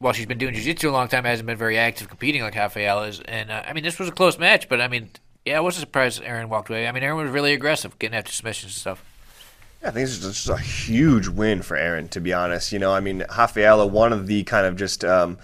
well, 0.00 0.14
she's 0.14 0.26
been 0.26 0.38
doing 0.38 0.54
jiu-jitsu 0.54 0.88
a 0.88 0.92
long 0.92 1.08
time, 1.08 1.24
hasn't 1.24 1.46
been 1.46 1.58
very 1.58 1.76
active 1.76 2.08
competing 2.08 2.40
like 2.40 2.54
Rafael 2.54 3.02
is. 3.02 3.20
And, 3.20 3.50
uh, 3.50 3.62
I 3.66 3.74
mean, 3.74 3.84
this 3.84 3.98
was 3.98 4.08
a 4.08 4.12
close 4.12 4.38
match, 4.38 4.66
but, 4.66 4.80
I 4.80 4.88
mean, 4.88 5.10
yeah, 5.44 5.58
I 5.58 5.60
wasn't 5.60 5.80
surprised 5.80 6.22
Erin 6.24 6.48
walked 6.48 6.70
away. 6.70 6.88
I 6.88 6.92
mean, 6.92 7.02
Erin 7.02 7.18
was 7.18 7.30
really 7.30 7.52
aggressive, 7.52 7.98
getting 7.98 8.16
after 8.16 8.32
submissions 8.32 8.72
and 8.72 8.80
stuff. 8.80 9.09
I 9.82 9.90
think 9.90 10.06
this 10.06 10.18
is 10.18 10.20
just 10.20 10.48
a 10.48 10.58
huge 10.58 11.28
win 11.28 11.62
for 11.62 11.76
Erin, 11.76 12.08
to 12.08 12.20
be 12.20 12.32
honest. 12.32 12.70
You 12.72 12.78
know, 12.78 12.92
I 12.92 13.00
mean, 13.00 13.24
Rafaela, 13.36 13.86
one 13.86 14.12
of 14.12 14.26
the 14.26 14.42
kind 14.44 14.66
of 14.66 14.76
just, 14.76 15.04
um, 15.04 15.38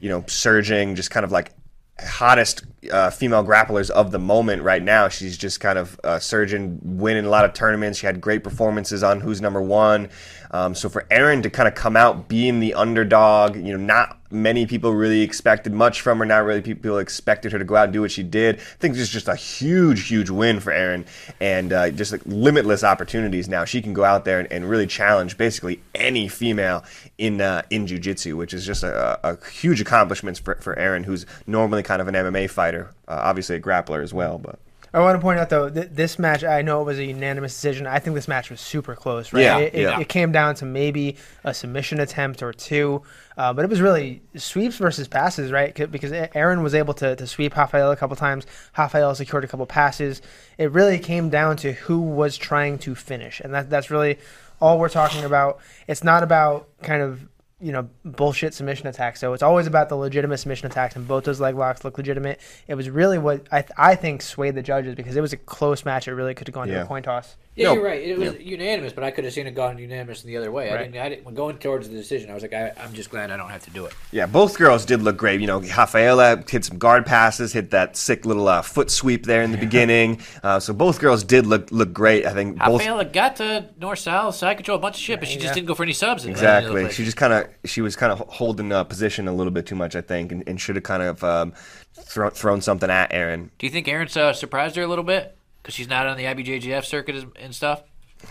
you 0.00 0.08
know, 0.08 0.24
surging, 0.26 0.96
just 0.96 1.10
kind 1.10 1.24
of 1.24 1.30
like 1.30 1.52
hottest 2.00 2.64
uh, 2.90 3.10
female 3.10 3.44
grapplers 3.44 3.90
of 3.90 4.10
the 4.10 4.18
moment 4.18 4.62
right 4.62 4.82
now. 4.82 5.08
She's 5.08 5.36
just 5.36 5.60
kind 5.60 5.78
of 5.78 5.98
uh, 6.04 6.18
surging, 6.18 6.78
winning 6.82 7.24
a 7.24 7.28
lot 7.28 7.44
of 7.44 7.52
tournaments. 7.52 7.98
She 7.98 8.06
had 8.06 8.20
great 8.20 8.44
performances 8.44 9.02
on 9.02 9.20
Who's 9.20 9.40
Number 9.40 9.60
One. 9.60 10.08
Um, 10.50 10.74
so 10.74 10.88
for 10.88 11.06
Erin 11.10 11.42
to 11.42 11.50
kind 11.50 11.68
of 11.68 11.74
come 11.74 11.96
out 11.96 12.28
being 12.28 12.60
the 12.60 12.74
underdog, 12.74 13.56
you 13.56 13.76
know, 13.76 13.76
not 13.76 14.18
many 14.30 14.66
people 14.66 14.92
really 14.92 15.22
expected 15.22 15.72
much 15.72 16.00
from 16.00 16.18
her. 16.18 16.24
Not 16.24 16.44
really 16.44 16.60
people 16.60 16.98
expected 16.98 17.52
her 17.52 17.58
to 17.58 17.64
go 17.64 17.76
out 17.76 17.84
and 17.84 17.92
do 17.92 18.02
what 18.02 18.10
she 18.10 18.22
did. 18.22 18.56
I 18.56 18.62
think 18.78 18.94
this 18.94 19.02
is 19.02 19.10
just 19.10 19.28
a 19.28 19.34
huge, 19.34 20.08
huge 20.08 20.30
win 20.30 20.60
for 20.60 20.70
Erin, 20.72 21.06
and 21.40 21.72
uh, 21.72 21.90
just 21.90 22.12
like 22.12 22.22
limitless 22.26 22.84
opportunities 22.84 23.48
now. 23.48 23.64
She 23.64 23.80
can 23.80 23.92
go 23.94 24.04
out 24.04 24.24
there 24.24 24.38
and, 24.38 24.50
and 24.52 24.68
really 24.68 24.86
challenge 24.86 25.38
basically 25.38 25.80
any 25.94 26.28
female 26.28 26.84
in 27.16 27.40
uh, 27.40 27.62
in 27.70 27.86
jiu-jitsu, 27.86 28.36
which 28.36 28.52
is 28.52 28.66
just 28.66 28.82
a, 28.82 29.18
a 29.26 29.50
huge 29.50 29.80
accomplishment 29.80 30.38
for, 30.38 30.56
for 30.56 30.78
Erin, 30.78 31.04
who's 31.04 31.26
normally 31.46 31.82
kind 31.82 32.02
of 32.02 32.08
an 32.08 32.14
MMA 32.14 32.50
fighter, 32.50 32.67
uh, 32.74 32.84
obviously 33.08 33.56
a 33.56 33.60
grappler 33.60 34.02
as 34.02 34.12
well, 34.14 34.38
but. 34.38 34.58
I 34.94 35.00
want 35.00 35.16
to 35.16 35.20
point 35.20 35.38
out 35.38 35.50
though, 35.50 35.68
th- 35.68 35.88
this 35.92 36.18
match 36.18 36.42
I 36.44 36.62
know 36.62 36.80
it 36.80 36.84
was 36.84 36.98
a 36.98 37.04
unanimous 37.04 37.52
decision. 37.52 37.86
I 37.86 37.98
think 37.98 38.14
this 38.14 38.26
match 38.26 38.48
was 38.50 38.58
super 38.58 38.94
close. 38.94 39.34
Right? 39.34 39.42
Yeah, 39.42 39.58
it, 39.58 39.74
it, 39.74 39.80
yeah. 39.82 40.00
it 40.00 40.08
came 40.08 40.32
down 40.32 40.54
to 40.56 40.64
maybe 40.64 41.16
a 41.44 41.52
submission 41.52 42.00
attempt 42.00 42.42
or 42.42 42.54
two, 42.54 43.02
uh, 43.36 43.52
but 43.52 43.66
it 43.66 43.68
was 43.68 43.82
really 43.82 44.22
sweeps 44.36 44.76
versus 44.78 45.06
passes, 45.06 45.52
right? 45.52 45.74
'Cause- 45.74 45.88
Because 45.88 46.10
Erin 46.34 46.62
was 46.62 46.74
able 46.74 46.94
to, 46.94 47.14
to 47.16 47.26
sweep 47.26 47.54
Rafael 47.54 47.90
a 47.92 47.96
couple 47.96 48.16
times. 48.16 48.46
Rafael 48.78 49.14
secured 49.14 49.44
a 49.44 49.46
couple 49.46 49.66
passes. 49.66 50.22
It 50.56 50.72
really 50.72 50.98
came 50.98 51.28
down 51.28 51.58
to 51.58 51.72
who 51.72 52.00
was 52.00 52.38
trying 52.38 52.78
to 52.78 52.94
finish, 52.94 53.40
and 53.40 53.52
that 53.52 53.68
that's 53.68 53.90
really 53.90 54.18
all 54.58 54.78
we're 54.78 54.88
talking 54.88 55.22
about. 55.22 55.58
It's 55.86 56.02
not 56.02 56.22
about 56.22 56.66
kind 56.82 57.02
of 57.02 57.28
you 57.60 57.72
know 57.72 57.88
bullshit 58.04 58.54
submission 58.54 58.86
attacks. 58.86 59.20
So 59.20 59.32
it's 59.32 59.42
always 59.42 59.66
about 59.66 59.88
the 59.88 59.96
legitimate 59.96 60.38
submission 60.38 60.66
attacks, 60.66 60.96
and 60.96 61.06
both 61.06 61.24
those 61.24 61.40
leg 61.40 61.56
locks 61.56 61.84
look 61.84 61.98
legitimate. 61.98 62.40
It 62.66 62.74
was 62.74 62.88
really 62.88 63.18
what 63.18 63.46
I 63.52 63.64
I 63.76 63.94
think 63.94 64.22
swayed 64.22 64.54
the 64.54 64.62
judges 64.62 64.94
because 64.94 65.16
it 65.16 65.20
was 65.20 65.32
a 65.32 65.36
close 65.36 65.84
match. 65.84 66.08
It 66.08 66.14
really 66.14 66.34
could 66.34 66.46
have 66.46 66.54
gone 66.54 66.68
to 66.68 66.82
a 66.82 66.86
coin 66.86 67.02
toss. 67.02 67.36
Yeah, 67.58 67.66
No. 67.68 67.74
you're 67.74 67.84
right. 67.84 68.00
It 68.00 68.16
was 68.16 68.34
unanimous, 68.40 68.92
but 68.92 69.02
I 69.02 69.10
could 69.10 69.24
have 69.24 69.32
seen 69.32 69.48
it 69.48 69.54
gone 69.54 69.78
unanimous 69.78 70.22
in 70.22 70.28
the 70.28 70.36
other 70.36 70.52
way. 70.52 70.70
I 70.72 70.78
didn't. 70.84 70.96
I 70.96 71.08
didn't. 71.08 71.24
When 71.24 71.34
going 71.34 71.58
towards 71.58 71.88
the 71.88 71.96
decision, 71.96 72.30
I 72.30 72.34
was 72.34 72.42
like, 72.42 72.52
I, 72.52 72.72
I'm 72.78 72.92
just 72.92 73.10
glad 73.10 73.32
I 73.32 73.36
don't 73.36 73.50
have 73.50 73.64
to 73.64 73.70
do 73.70 73.84
it. 73.86 73.94
Yeah, 74.12 74.26
both 74.26 74.56
girls 74.56 74.84
did 74.84 75.02
look 75.02 75.16
great. 75.16 75.40
You 75.40 75.48
know, 75.48 75.60
Rafaela 75.60 76.44
hit 76.48 76.64
some 76.64 76.78
guard 76.78 77.04
passes, 77.04 77.52
hit 77.52 77.70
that 77.72 77.96
sick 77.96 78.24
little 78.24 78.46
uh, 78.46 78.62
foot 78.62 78.90
sweep 78.92 79.26
there 79.26 79.42
in 79.42 79.50
the 79.50 79.58
beginning. 79.58 80.20
Uh, 80.42 80.60
so 80.60 80.72
both 80.72 81.00
girls 81.00 81.24
did 81.24 81.46
look 81.46 81.70
look 81.72 81.92
great. 81.92 82.24
I 82.26 82.32
think 82.32 82.58
both 82.58 82.80
Rafaela 82.80 83.04
got 83.06 83.36
to 83.36 83.68
north 83.80 83.98
south 83.98 84.36
side 84.36 84.56
control 84.56 84.78
a 84.78 84.80
bunch 84.80 84.94
of 84.96 85.00
shit, 85.02 85.18
but 85.18 85.28
she 85.28 85.34
just 85.34 85.46
Yeah. 85.46 85.54
didn't 85.54 85.66
go 85.66 85.74
for 85.74 85.82
any 85.82 85.92
subs. 85.92 86.24
at 86.24 86.26
the 86.26 86.28
end 86.30 86.36
of 86.36 86.40
the 86.40 86.46
exactly. 86.58 86.82
place. 86.82 86.94
She 86.94 87.04
just 87.04 87.16
kind 87.16 87.32
of 87.32 87.48
she 87.64 87.80
was 87.80 87.96
kind 87.96 88.12
of 88.12 88.20
holding 88.28 88.70
uh, 88.70 88.84
position 88.84 89.26
a 89.26 89.32
little 89.32 89.52
bit 89.52 89.66
too 89.66 89.74
much, 89.74 89.96
I 89.96 90.00
think, 90.00 90.30
and, 90.30 90.44
and 90.46 90.60
should 90.60 90.76
have 90.76 90.84
kind 90.84 91.02
of 91.02 91.24
um, 91.24 91.54
thro- 91.94 92.30
thrown 92.30 92.60
something 92.60 92.88
at 92.90 93.12
Erin. 93.12 93.50
Do 93.58 93.66
you 93.66 93.72
think 93.72 93.88
Erin's 93.88 94.16
uh, 94.16 94.32
surprised 94.32 94.76
her 94.76 94.82
a 94.82 94.86
little 94.86 95.04
bit 95.04 95.34
because 95.62 95.74
she's 95.74 95.88
not 95.88 96.06
on 96.06 96.16
the 96.16 96.24
IBJJF 96.24 96.84
circuit 96.84 97.24
and 97.36 97.54
stuff? 97.54 97.82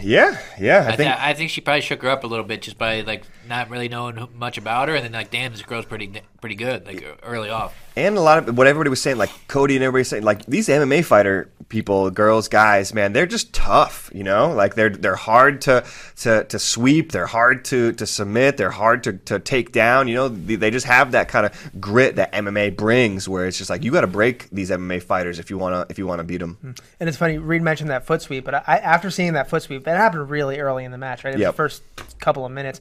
Yeah, 0.01 0.37
yeah. 0.59 0.79
I, 0.79 0.87
I, 0.91 0.95
think 0.95 0.97
thi- 1.15 1.17
I 1.25 1.33
think 1.33 1.49
she 1.49 1.61
probably 1.61 1.81
shook 1.81 2.01
her 2.01 2.09
up 2.09 2.23
a 2.23 2.27
little 2.27 2.43
bit 2.43 2.61
just 2.61 2.77
by 2.77 3.01
like 3.01 3.23
not 3.47 3.69
really 3.69 3.87
knowing 3.87 4.27
much 4.35 4.57
about 4.57 4.89
her, 4.89 4.95
and 4.95 5.05
then 5.05 5.13
like, 5.13 5.31
damn, 5.31 5.51
this 5.53 5.61
girl's 5.61 5.85
pretty 5.85 6.21
pretty 6.41 6.55
good 6.55 6.85
like 6.85 7.03
early 7.23 7.49
off. 7.49 7.75
and 7.95 8.15
a 8.17 8.21
lot 8.21 8.47
of 8.47 8.57
what 8.57 8.67
everybody 8.67 8.89
was 8.89 9.01
saying, 9.01 9.17
like 9.17 9.31
Cody 9.47 9.75
and 9.75 9.83
everybody 9.83 10.03
saying, 10.03 10.23
like 10.23 10.45
these 10.45 10.67
MMA 10.67 11.03
fighter 11.03 11.49
people, 11.69 12.09
girls, 12.11 12.47
guys, 12.47 12.93
man, 12.93 13.11
they're 13.11 13.25
just 13.25 13.53
tough. 13.53 14.09
You 14.13 14.23
know, 14.23 14.53
like 14.53 14.75
they're 14.75 14.89
they're 14.89 15.15
hard 15.15 15.61
to 15.61 15.83
to, 16.17 16.43
to 16.45 16.59
sweep, 16.59 17.11
they're 17.11 17.25
hard 17.27 17.65
to, 17.65 17.91
to 17.93 18.05
submit, 18.05 18.57
they're 18.57 18.69
hard 18.71 19.03
to, 19.05 19.13
to 19.13 19.39
take 19.39 19.71
down. 19.71 20.07
You 20.07 20.15
know, 20.15 20.27
they, 20.29 20.55
they 20.55 20.71
just 20.71 20.85
have 20.85 21.11
that 21.13 21.27
kind 21.27 21.45
of 21.45 21.81
grit 21.81 22.15
that 22.17 22.31
MMA 22.33 22.75
brings, 22.77 23.27
where 23.27 23.47
it's 23.47 23.57
just 23.57 23.69
like 23.69 23.83
you 23.83 23.91
got 23.91 24.01
to 24.01 24.07
break 24.07 24.49
these 24.51 24.69
MMA 24.69 25.01
fighters 25.03 25.39
if 25.39 25.49
you 25.49 25.57
wanna 25.57 25.85
if 25.89 25.97
you 25.97 26.05
wanna 26.07 26.23
beat 26.23 26.37
them. 26.37 26.57
Hmm. 26.61 26.71
And 26.99 27.09
it's 27.09 27.17
funny, 27.17 27.37
Reed 27.37 27.61
mentioned 27.61 27.89
that 27.89 28.05
foot 28.05 28.21
sweep, 28.21 28.45
but 28.45 28.53
I, 28.55 28.77
after 28.77 29.09
seeing 29.09 29.33
that 29.33 29.49
foot 29.49 29.63
sweep, 29.63 29.87
it 29.87 29.91
happened 29.91 30.29
really 30.29 30.59
early 30.59 30.85
in 30.85 30.91
the 30.91 30.97
match, 30.97 31.23
right? 31.23 31.31
It 31.31 31.37
was 31.37 31.41
Yep. 31.41 31.53
the 31.53 31.57
first 31.57 31.83
couple 32.19 32.45
of 32.45 32.51
minutes. 32.51 32.79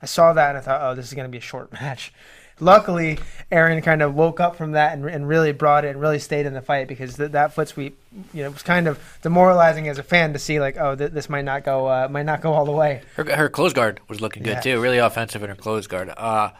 I 0.00 0.06
saw 0.06 0.32
that 0.32 0.50
and 0.50 0.58
I 0.58 0.60
thought, 0.60 0.80
oh, 0.82 0.94
this 0.94 1.06
is 1.08 1.14
going 1.14 1.24
to 1.26 1.30
be 1.30 1.38
a 1.38 1.40
short 1.40 1.72
match. 1.80 2.12
Luckily, 2.60 3.18
Erin 3.50 3.80
kind 3.82 4.02
of 4.02 4.14
woke 4.14 4.40
up 4.40 4.56
from 4.56 4.72
that 4.72 4.92
and, 4.92 5.04
and 5.06 5.26
really 5.28 5.52
brought 5.52 5.84
it 5.84 5.88
and 5.90 6.00
really 6.00 6.18
stayed 6.18 6.44
in 6.46 6.54
the 6.54 6.60
fight 6.62 6.88
because 6.88 7.16
th- 7.16 7.30
that 7.32 7.54
foot 7.54 7.68
sweep, 7.68 7.98
you 8.34 8.42
know, 8.42 8.50
was 8.50 8.62
kind 8.62 8.86
of 8.88 8.98
demoralizing 9.22 9.88
as 9.88 9.98
a 9.98 10.02
fan 10.02 10.32
to 10.32 10.38
see 10.38 10.60
like, 10.60 10.76
oh, 10.76 10.94
th- 10.96 11.12
this 11.12 11.28
might 11.28 11.44
not 11.44 11.64
go, 11.64 11.86
uh, 11.86 12.08
might 12.10 12.26
not 12.26 12.40
go 12.40 12.52
all 12.52 12.64
the 12.64 12.72
way. 12.72 13.02
Her 13.16 13.24
her 13.36 13.48
close 13.48 13.72
guard 13.72 14.00
was 14.08 14.20
looking 14.20 14.42
good 14.42 14.54
Yeah. 14.56 14.60
too, 14.60 14.80
really 14.80 14.98
offensive 14.98 15.42
in 15.42 15.48
her 15.50 15.56
close 15.56 15.86
guard. 15.86 16.10
Uh, 16.16 16.50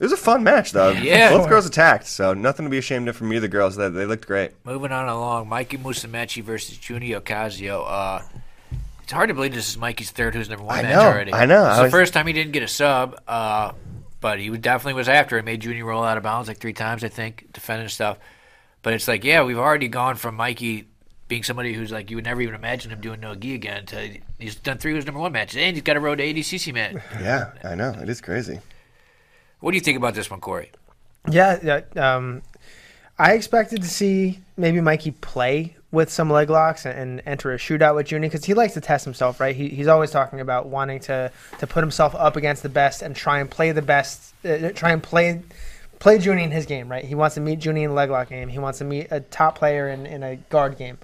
It 0.00 0.02
was 0.02 0.12
a 0.12 0.16
fun 0.16 0.42
match 0.42 0.72
though. 0.72 0.90
Yeah. 1.02 1.30
both 1.30 1.48
girls 1.48 1.66
attacked, 1.66 2.06
so 2.08 2.34
nothing 2.34 2.66
to 2.66 2.70
be 2.70 2.78
ashamed 2.78 3.08
of 3.08 3.16
from 3.16 3.32
either 3.32 3.48
girls. 3.48 3.76
They, 3.76 3.88
they 3.88 4.04
looked 4.06 4.26
great. 4.26 4.50
moving 4.64 4.90
on 4.92 5.08
along, 5.08 5.48
Mikey 5.48 5.78
Musumeci 5.78 6.42
versus 6.42 6.76
Junny 6.76 7.10
Ocasio. 7.10 7.84
Uh, 7.86 8.22
it's 9.04 9.12
hard 9.12 9.28
to 9.28 9.34
believe 9.34 9.54
this 9.54 9.68
is 9.68 9.76
Mikey's 9.78 10.10
third 10.10 10.34
Who's 10.34 10.48
Number 10.48 10.64
One 10.64 10.78
I 10.78 10.82
match 10.82 10.94
know, 10.94 11.00
already. 11.02 11.32
I 11.32 11.46
know. 11.46 11.62
This 11.64 11.72
is 11.72 11.74
I 11.74 11.76
the 11.76 11.82
was- 11.84 11.92
first 11.92 12.12
time 12.12 12.26
he 12.26 12.32
didn't 12.32 12.52
get 12.52 12.62
a 12.62 12.68
sub, 12.68 13.20
uh, 13.28 13.72
but 14.24 14.38
he 14.38 14.48
definitely 14.56 14.94
was 14.94 15.06
after 15.06 15.36
it. 15.36 15.44
Made 15.44 15.60
Junny 15.60 15.82
roll 15.82 16.02
out 16.02 16.16
of 16.16 16.22
bounds 16.22 16.48
like 16.48 16.56
three 16.56 16.72
times, 16.72 17.04
I 17.04 17.08
think, 17.08 17.52
defending 17.52 17.90
stuff. 17.90 18.16
But 18.80 18.94
it's 18.94 19.06
like, 19.06 19.22
yeah, 19.22 19.42
we've 19.42 19.58
already 19.58 19.86
gone 19.86 20.16
from 20.16 20.34
Mikey 20.34 20.88
being 21.28 21.42
somebody 21.42 21.74
who's 21.74 21.92
like 21.92 22.08
you 22.08 22.16
would 22.16 22.24
never 22.24 22.40
even 22.40 22.54
imagine 22.54 22.90
him 22.90 23.02
doing 23.02 23.20
no 23.20 23.34
gi 23.34 23.54
again 23.54 23.84
to 23.84 24.18
he's 24.38 24.54
done 24.54 24.78
three 24.78 24.92
Who's 24.92 25.04
Number 25.04 25.20
One 25.20 25.32
matches 25.32 25.58
and 25.58 25.76
he's 25.76 25.82
got 25.82 25.98
a 25.98 26.00
road 26.00 26.16
to 26.16 26.24
ADCC 26.24 26.72
man. 26.72 27.02
Yeah, 27.20 27.50
I 27.62 27.74
know. 27.74 27.90
It 28.00 28.08
is 28.08 28.22
crazy. 28.22 28.60
what 29.60 29.72
do 29.72 29.76
you 29.76 29.82
think 29.82 29.98
about 29.98 30.14
this 30.14 30.30
one, 30.30 30.40
Corey? 30.40 30.70
Yeah, 31.30 31.58
yeah. 31.62 32.14
Um, 32.14 32.40
I 33.18 33.34
expected 33.34 33.82
to 33.82 33.88
see 33.88 34.38
maybe 34.56 34.80
Mikey 34.80 35.10
play 35.10 35.76
with 35.94 36.10
some 36.10 36.28
leg 36.28 36.50
locks 36.50 36.84
and, 36.84 36.98
and 36.98 37.22
enter 37.24 37.52
a 37.52 37.56
shootout 37.56 37.94
with 37.94 38.08
Junny 38.08 38.28
because 38.28 38.44
he 38.44 38.52
likes 38.52 38.74
to 38.74 38.80
test 38.80 39.04
himself, 39.04 39.40
right? 39.40 39.56
He, 39.56 39.68
he's 39.68 39.88
always 39.88 40.10
talking 40.10 40.40
about 40.40 40.66
wanting 40.66 41.00
to 41.00 41.32
to 41.58 41.66
put 41.66 41.82
himself 41.82 42.14
up 42.14 42.36
against 42.36 42.62
the 42.62 42.68
best 42.68 43.00
and 43.00 43.16
try 43.16 43.40
and 43.40 43.50
play 43.50 43.72
the 43.72 43.82
best, 43.82 44.34
uh, 44.44 44.70
try 44.70 44.92
and 44.92 45.02
play 45.02 45.42
play 45.98 46.18
Junny 46.18 46.44
in 46.44 46.50
his 46.50 46.66
game, 46.66 46.90
right? 46.90 47.04
He 47.04 47.14
wants 47.14 47.36
to 47.36 47.40
meet 47.40 47.60
Junny 47.60 47.84
in 47.84 47.94
leg 47.94 48.10
lock 48.10 48.28
game. 48.28 48.48
He 48.48 48.58
wants 48.58 48.78
to 48.78 48.84
meet 48.84 49.08
a 49.10 49.20
top 49.20 49.56
player 49.56 49.88
in, 49.88 50.04
in 50.04 50.22
a 50.22 50.36
guard 50.36 50.76
game. 50.76 50.98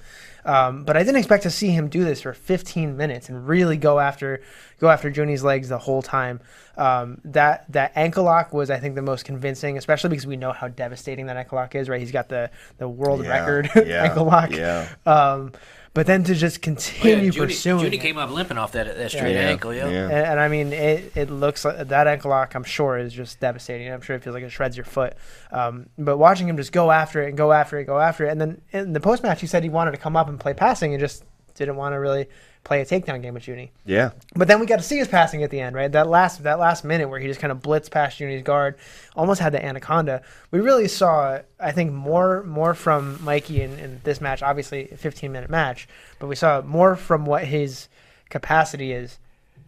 Um, 0.44 0.84
but 0.84 0.96
I 0.96 1.00
didn't 1.00 1.16
expect 1.16 1.42
to 1.44 1.50
see 1.50 1.68
him 1.70 1.88
do 1.88 2.04
this 2.04 2.20
for 2.22 2.32
15 2.32 2.96
minutes 2.96 3.28
and 3.28 3.46
really 3.46 3.76
go 3.76 3.98
after 3.98 4.40
go 4.78 4.88
after 4.88 5.10
Junny's 5.10 5.42
legs 5.44 5.68
the 5.68 5.78
whole 5.78 6.02
time. 6.02 6.40
Um, 6.76 7.20
that 7.24 7.70
that 7.72 7.92
ankle 7.94 8.24
lock 8.24 8.52
was, 8.54 8.70
I 8.70 8.78
think, 8.78 8.94
the 8.94 9.02
most 9.02 9.24
convincing, 9.24 9.76
especially 9.76 10.10
because 10.10 10.26
we 10.26 10.36
know 10.36 10.52
how 10.52 10.68
devastating 10.68 11.26
that 11.26 11.36
ankle 11.36 11.56
lock 11.56 11.74
is. 11.74 11.88
Right, 11.88 12.00
he's 12.00 12.12
got 12.12 12.28
the 12.28 12.50
the 12.78 12.88
world 12.88 13.22
Yeah, 13.24 13.28
record 13.30 13.70
yeah, 13.86 14.04
ankle 14.04 14.24
lock. 14.24 14.50
yeah. 14.52 14.88
Um, 15.04 15.52
but 15.92 16.06
then 16.06 16.22
to 16.24 16.34
just 16.34 16.62
continue 16.62 17.30
Judy, 17.32 17.46
pursuing. 17.46 17.82
Judy 17.84 17.96
it. 17.96 18.00
came 18.00 18.16
up 18.16 18.30
limping 18.30 18.58
off 18.58 18.72
that, 18.72 18.96
that 18.96 19.10
straight 19.10 19.34
Yeah. 19.34 19.48
ankle, 19.50 19.74
yo. 19.74 19.88
Yeah. 19.90 20.04
And, 20.04 20.12
and 20.12 20.40
I 20.40 20.48
mean, 20.48 20.72
it, 20.72 21.12
it 21.16 21.30
looks 21.30 21.64
like 21.64 21.88
that 21.88 22.06
ankle 22.06 22.30
lock, 22.30 22.54
I'm 22.54 22.62
sure, 22.64 22.96
is 22.98 23.12
just 23.12 23.40
devastating. 23.40 23.90
I'm 23.92 24.00
sure 24.00 24.14
it 24.16 24.22
feels 24.22 24.34
like 24.34 24.44
it 24.44 24.50
shreds 24.50 24.76
your 24.76 24.84
foot. 24.84 25.14
Um, 25.50 25.86
but 25.98 26.16
watching 26.16 26.48
him 26.48 26.56
just 26.56 26.72
go 26.72 26.90
after 26.92 27.22
it 27.22 27.28
and 27.30 27.36
go 27.36 27.52
after 27.52 27.78
it, 27.78 27.84
go 27.86 27.98
after 27.98 28.24
it. 28.26 28.30
And 28.30 28.40
then 28.40 28.60
in 28.70 28.92
the 28.92 29.00
post 29.00 29.22
match, 29.22 29.40
he 29.40 29.46
said 29.46 29.62
he 29.64 29.68
wanted 29.68 29.90
to 29.92 29.96
come 29.98 30.16
up 30.16 30.28
and 30.28 30.38
play 30.38 30.54
passing 30.54 30.92
and 30.94 31.00
just 31.00 31.24
didn't 31.54 31.76
want 31.76 31.92
to 31.94 31.98
really 31.98 32.26
play 32.64 32.80
a 32.80 32.84
takedown 32.84 33.22
game 33.22 33.34
with 33.34 33.44
Junny. 33.44 33.72
Yeah. 33.84 34.10
But 34.34 34.48
then 34.48 34.60
we 34.60 34.66
got 34.66 34.76
to 34.76 34.82
see 34.82 34.98
his 34.98 35.08
passing 35.08 35.42
at 35.42 35.50
the 35.50 35.60
end, 35.60 35.74
right? 35.74 35.90
That 35.90 36.08
last 36.08 36.42
that 36.42 36.58
last 36.58 36.84
minute 36.84 37.08
where 37.08 37.18
he 37.18 37.26
just 37.26 37.40
kind 37.40 37.50
of 37.50 37.60
blitzed 37.60 37.90
past 37.90 38.18
Junny's 38.18 38.42
guard, 38.42 38.76
almost 39.16 39.40
had 39.40 39.52
the 39.52 39.64
anaconda. 39.64 40.22
We 40.50 40.60
really 40.60 40.88
saw, 40.88 41.40
I 41.58 41.72
think, 41.72 41.92
more 41.92 42.42
more 42.44 42.74
from 42.74 43.22
Mikey 43.24 43.62
in, 43.62 43.78
in 43.78 44.00
this 44.04 44.20
match. 44.20 44.42
Obviously, 44.42 44.90
a 44.90 44.96
15 44.96 45.32
minute 45.32 45.50
match, 45.50 45.88
but 46.18 46.26
we 46.26 46.36
saw 46.36 46.62
more 46.62 46.96
from 46.96 47.26
what 47.26 47.44
his 47.44 47.88
capacity 48.28 48.92
is 48.92 49.18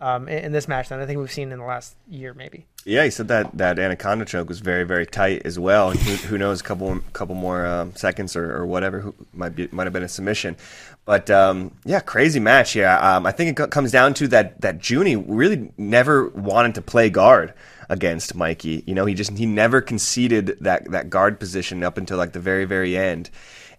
um, 0.00 0.28
in, 0.28 0.46
in 0.46 0.52
this 0.52 0.68
match 0.68 0.88
than 0.88 1.00
I 1.00 1.06
think 1.06 1.18
we've 1.18 1.32
seen 1.32 1.52
in 1.52 1.58
the 1.58 1.64
last 1.64 1.94
year, 2.08 2.34
maybe. 2.34 2.66
Yeah, 2.84 3.04
he 3.04 3.10
said 3.10 3.28
that 3.28 3.56
that 3.58 3.78
anaconda 3.78 4.24
choke 4.24 4.48
was 4.48 4.58
very 4.58 4.82
very 4.82 5.06
tight 5.06 5.42
as 5.44 5.58
well. 5.58 5.92
Who, 5.92 6.14
who 6.26 6.38
knows, 6.38 6.60
a 6.60 6.64
couple 6.64 6.98
couple 7.12 7.36
more 7.36 7.64
um, 7.64 7.94
seconds 7.94 8.34
or, 8.34 8.52
or 8.54 8.66
whatever 8.66 9.00
who 9.00 9.14
might 9.32 9.54
be 9.54 9.68
might 9.70 9.84
have 9.84 9.92
been 9.92 10.02
a 10.02 10.08
submission. 10.08 10.56
But 11.04 11.30
um, 11.30 11.76
yeah, 11.84 12.00
crazy 12.00 12.38
match 12.38 12.76
Yeah, 12.76 13.16
Um, 13.16 13.26
I 13.26 13.32
think 13.32 13.58
it 13.58 13.70
comes 13.70 13.90
down 13.90 14.14
to 14.14 14.28
that 14.28 14.60
that 14.60 14.78
Junny 14.78 15.16
really 15.16 15.72
never 15.76 16.28
wanted 16.28 16.76
to 16.76 16.82
play 16.82 17.10
guard 17.10 17.54
against 17.88 18.34
Mikey. 18.34 18.84
You 18.86 18.94
know, 18.94 19.04
he 19.04 19.14
just 19.14 19.36
he 19.36 19.46
never 19.46 19.80
conceded 19.80 20.56
that 20.60 20.90
that 20.92 21.10
guard 21.10 21.40
position 21.40 21.82
up 21.82 21.98
until 21.98 22.18
like 22.18 22.32
the 22.32 22.40
very 22.40 22.64
very 22.66 22.96
end, 22.96 23.30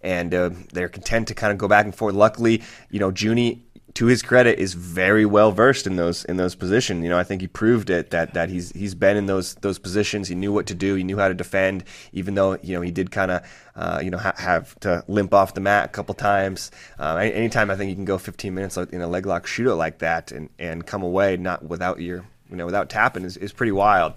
and 0.02 0.34
uh, 0.34 0.50
they're 0.72 0.88
content 0.88 1.28
to 1.28 1.34
kind 1.34 1.50
of 1.50 1.58
go 1.58 1.66
back 1.66 1.86
and 1.86 1.94
forth. 1.94 2.14
Luckily, 2.14 2.62
you 2.90 3.00
know, 3.00 3.10
Junny 3.10 3.64
to 3.94 4.06
his 4.06 4.22
credit, 4.22 4.58
is 4.58 4.74
very 4.74 5.24
well 5.24 5.52
versed 5.52 5.86
in 5.86 5.96
those 5.96 6.24
in 6.24 6.36
those 6.36 6.54
positions. 6.54 7.02
You 7.02 7.10
know, 7.10 7.18
I 7.18 7.24
think 7.24 7.40
he 7.40 7.46
proved 7.46 7.90
it 7.90 8.10
that 8.10 8.34
that 8.34 8.48
he's 8.48 8.72
he's 8.72 8.94
been 8.94 9.16
in 9.16 9.26
those 9.26 9.54
those 9.56 9.78
positions. 9.78 10.28
He 10.28 10.34
knew 10.34 10.52
what 10.52 10.66
to 10.66 10.74
do. 10.74 10.94
He 10.94 11.04
knew 11.04 11.16
how 11.18 11.28
to 11.28 11.34
defend, 11.34 11.84
even 12.12 12.34
though 12.34 12.58
you 12.62 12.74
know 12.74 12.80
he 12.80 12.90
did 12.90 13.10
kind 13.10 13.30
of 13.30 13.42
uh, 13.76 14.00
you 14.02 14.10
know 14.10 14.18
ha- 14.18 14.34
have 14.36 14.78
to 14.80 15.04
limp 15.08 15.32
off 15.32 15.54
the 15.54 15.60
mat 15.60 15.86
a 15.86 15.88
couple 15.88 16.14
times. 16.14 16.70
Uh, 16.98 17.16
anytime 17.16 17.70
I 17.70 17.76
think 17.76 17.88
you 17.90 17.94
can 17.96 18.04
go 18.04 18.18
15 18.18 18.54
minutes 18.54 18.76
in 18.76 19.00
a 19.00 19.08
leg 19.08 19.26
lock 19.26 19.46
shootout 19.46 19.78
like 19.78 19.98
that 19.98 20.32
and 20.32 20.48
and 20.58 20.84
come 20.86 21.02
away 21.02 21.36
not 21.36 21.64
without 21.64 22.00
your 22.00 22.24
you 22.50 22.56
know 22.56 22.66
without 22.66 22.88
tapping 22.90 23.24
is, 23.24 23.36
is 23.36 23.52
pretty 23.52 23.72
wild. 23.72 24.14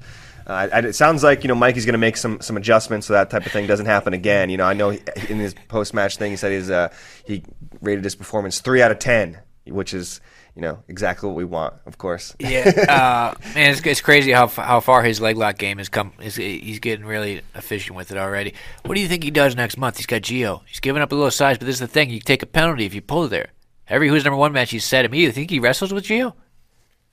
Uh, 0.48 0.70
it 0.72 0.94
sounds 0.96 1.24
like 1.24 1.44
you 1.44 1.50
know 1.50 1.56
Mikey's 1.56 1.86
going 1.86 1.94
to 1.94 1.98
make 2.00 2.16
some 2.16 2.40
some 2.40 2.56
adjustments 2.56 3.06
so 3.08 3.14
that 3.14 3.30
type 3.30 3.46
of 3.46 3.52
thing 3.52 3.68
doesn't 3.68 3.86
happen 3.86 4.14
again. 4.14 4.50
You 4.50 4.56
know, 4.58 4.66
I 4.66 4.74
know 4.74 4.92
he- 4.92 5.02
in 5.30 5.40
his 5.40 5.54
post 5.68 5.94
match 5.94 6.16
thing 6.16 6.32
he 6.32 6.38
said 6.38 6.54
his 6.54 6.72
uh, 6.72 6.90
he 7.26 7.44
rated 7.82 8.06
his 8.06 8.16
performance 8.16 8.60
three 8.62 8.82
out 8.82 8.92
of 8.92 9.00
ten, 9.00 9.40
which 9.72 9.94
is 9.94 10.22
you 10.56 10.62
know 10.62 10.84
exactly 10.88 11.28
what 11.28 11.36
we 11.36 11.46
want, 11.46 11.74
of 11.86 11.98
course. 11.98 12.36
Yeah, 12.40 12.72
uh, 12.90 13.36
man, 13.54 13.72
it's, 13.72 13.82
it's 13.86 14.02
crazy 14.02 14.32
how 14.32 14.48
how 14.48 14.80
far 14.80 15.04
his 15.04 15.22
leg 15.22 15.38
lock 15.38 15.58
game 15.58 15.78
has 15.78 15.90
come. 15.90 16.14
He's, 16.20 16.36
he's 16.36 16.80
getting 16.80 17.06
really 17.06 17.42
efficient 17.56 17.96
with 17.96 18.12
it 18.12 18.18
already. 18.18 18.54
What 18.86 18.96
do 18.96 19.02
you 19.02 19.08
think 19.08 19.24
he 19.24 19.32
does 19.32 19.56
next 19.56 19.78
month? 19.78 19.98
He's 19.98 20.06
got 20.06 20.22
Geo. 20.24 20.64
He's 20.66 20.80
giving 20.80 21.02
up 21.02 21.12
a 21.12 21.16
little 21.16 21.32
size, 21.32 21.58
but 21.58 21.66
this 21.66 21.76
is 21.76 21.82
the 21.82 21.88
thing: 21.88 22.10
you 22.10 22.20
take 22.20 22.44
a 22.44 22.48
penalty 22.48 22.86
if 22.86 22.94
you 22.94 23.02
pull 23.02 23.28
there. 23.28 23.50
Every 23.88 24.10
who's 24.10 24.26
number 24.26 24.38
one 24.38 24.52
match, 24.52 24.72
he's 24.72 24.84
said 24.84 25.06
immediately. 25.06 25.34
Think 25.34 25.52
he 25.52 25.60
wrestles 25.60 25.94
with 25.94 26.04
Geo? 26.04 26.36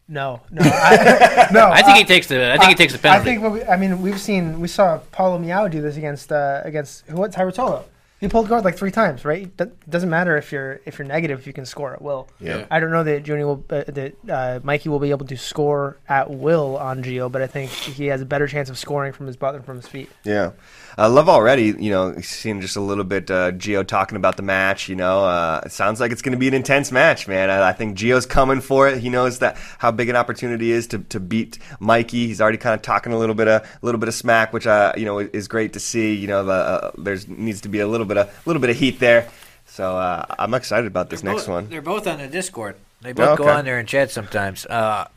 No, 0.06 0.42
no, 0.50 0.60
I, 0.62 1.48
no. 1.52 1.70
I 1.70 1.82
think 1.82 1.96
he 1.96 2.04
takes 2.04 2.26
the. 2.26 2.52
I 2.52 2.58
think 2.58 2.70
he 2.70 2.74
takes 2.74 2.92
the 2.92 2.98
penalty. 2.98 3.20
I 3.20 3.24
think. 3.24 3.42
What 3.42 3.52
we, 3.52 3.62
I 3.64 3.76
mean, 3.76 4.02
we've 4.02 4.20
seen. 4.20 4.60
We 4.60 4.68
saw 4.68 4.98
Paulo 5.12 5.38
Miyao 5.38 5.70
do 5.70 5.80
this 5.80 5.96
against 5.96 6.30
uh, 6.30 6.60
against 6.64 7.06
who? 7.06 7.16
What? 7.16 7.32
Tye 7.32 7.42
Ruotolo. 7.42 7.84
He 8.24 8.28
pulled 8.28 8.48
guard 8.48 8.64
like 8.64 8.78
three 8.78 8.90
times, 8.90 9.26
right? 9.26 9.50
It 9.60 9.90
doesn't 9.90 10.08
matter 10.08 10.38
if 10.38 10.50
you're 10.50 10.80
if 10.86 10.98
you're 10.98 11.06
negative, 11.06 11.40
if 11.40 11.46
you 11.46 11.52
can 11.52 11.66
score 11.66 11.92
at 11.92 12.00
will. 12.00 12.26
Yeah. 12.40 12.64
I 12.70 12.80
don't 12.80 12.90
know 12.90 13.04
that 13.04 13.22
Junny 13.22 13.44
will 13.44 13.62
uh, 13.68 13.84
that 13.86 14.14
uh, 14.26 14.60
Mikey 14.62 14.88
will 14.88 14.98
be 14.98 15.10
able 15.10 15.26
to 15.26 15.36
score 15.36 15.98
at 16.08 16.30
will 16.30 16.78
on 16.78 17.02
Geo, 17.02 17.28
but 17.28 17.42
I 17.42 17.46
think 17.46 17.70
he 17.70 18.06
has 18.06 18.22
a 18.22 18.24
better 18.24 18.46
chance 18.46 18.70
of 18.70 18.78
scoring 18.78 19.12
from 19.12 19.26
his 19.26 19.36
butt 19.36 19.52
than 19.52 19.62
from 19.62 19.76
his 19.76 19.86
feet. 19.86 20.08
Yeah. 20.24 20.52
I 20.96 21.06
love 21.08 21.28
already, 21.28 21.74
you 21.78 21.90
know, 21.90 22.14
seeing 22.20 22.60
just 22.60 22.76
a 22.76 22.80
little 22.80 23.04
bit 23.04 23.30
uh, 23.30 23.50
Geo 23.52 23.82
talking 23.82 24.16
about 24.16 24.36
the 24.36 24.42
match. 24.42 24.88
You 24.88 24.96
know, 24.96 25.24
uh, 25.24 25.62
it 25.64 25.72
sounds 25.72 26.00
like 26.00 26.12
it's 26.12 26.22
going 26.22 26.32
to 26.32 26.38
be 26.38 26.46
an 26.46 26.54
intense 26.54 26.92
match, 26.92 27.26
man. 27.26 27.50
I, 27.50 27.70
I 27.70 27.72
think 27.72 27.96
Geo's 27.96 28.26
coming 28.26 28.60
for 28.60 28.88
it. 28.88 28.98
He 28.98 29.08
knows 29.08 29.40
that 29.40 29.56
how 29.78 29.90
big 29.90 30.08
an 30.08 30.16
opportunity 30.16 30.70
is 30.70 30.86
to, 30.88 30.98
to 30.98 31.18
beat 31.18 31.58
Mikey. 31.80 32.26
He's 32.26 32.40
already 32.40 32.58
kind 32.58 32.74
of 32.74 32.82
talking 32.82 33.12
a 33.12 33.18
little 33.18 33.34
bit 33.34 33.48
of 33.48 33.62
a 33.62 33.86
little 33.86 33.98
bit 33.98 34.08
of 34.08 34.14
smack, 34.14 34.52
which 34.52 34.66
uh, 34.66 34.92
you 34.96 35.04
know 35.04 35.18
is 35.18 35.48
great 35.48 35.72
to 35.72 35.80
see. 35.80 36.14
You 36.14 36.28
know, 36.28 36.44
the, 36.44 36.52
uh, 36.52 36.90
there's 36.98 37.26
needs 37.28 37.62
to 37.62 37.68
be 37.68 37.80
a 37.80 37.88
little 37.88 38.06
bit 38.06 38.16
of 38.16 38.46
little 38.46 38.60
bit 38.60 38.70
of 38.70 38.76
heat 38.76 39.00
there. 39.00 39.28
So 39.66 39.96
uh, 39.96 40.24
I'm 40.38 40.54
excited 40.54 40.86
about 40.86 41.10
this 41.10 41.22
next 41.22 41.42
both, 41.42 41.48
one. 41.48 41.68
They're 41.68 41.82
both 41.82 42.06
on 42.06 42.18
the 42.18 42.28
Discord. 42.28 42.76
They 43.00 43.12
both 43.12 43.38
go 43.38 43.44
okay. 43.44 43.52
on 43.52 43.64
there 43.64 43.78
and 43.78 43.88
chat 43.88 44.10
sometimes. 44.10 44.64
Uh, 44.66 45.08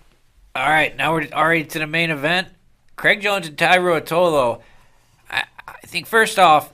all 0.55 0.69
right, 0.69 0.95
now 0.97 1.13
we're 1.13 1.27
already 1.31 1.65
to 1.65 1.79
the 1.79 1.85
main 1.85 2.09
event. 2.09 2.47
Craig 2.95 3.21
Jones 3.21 3.47
and 3.47 3.57
Tye 3.57 3.77
Ruotolo. 3.77 4.61
I, 5.87 5.89
think 5.89 6.05
first 6.05 6.37
off, 6.37 6.73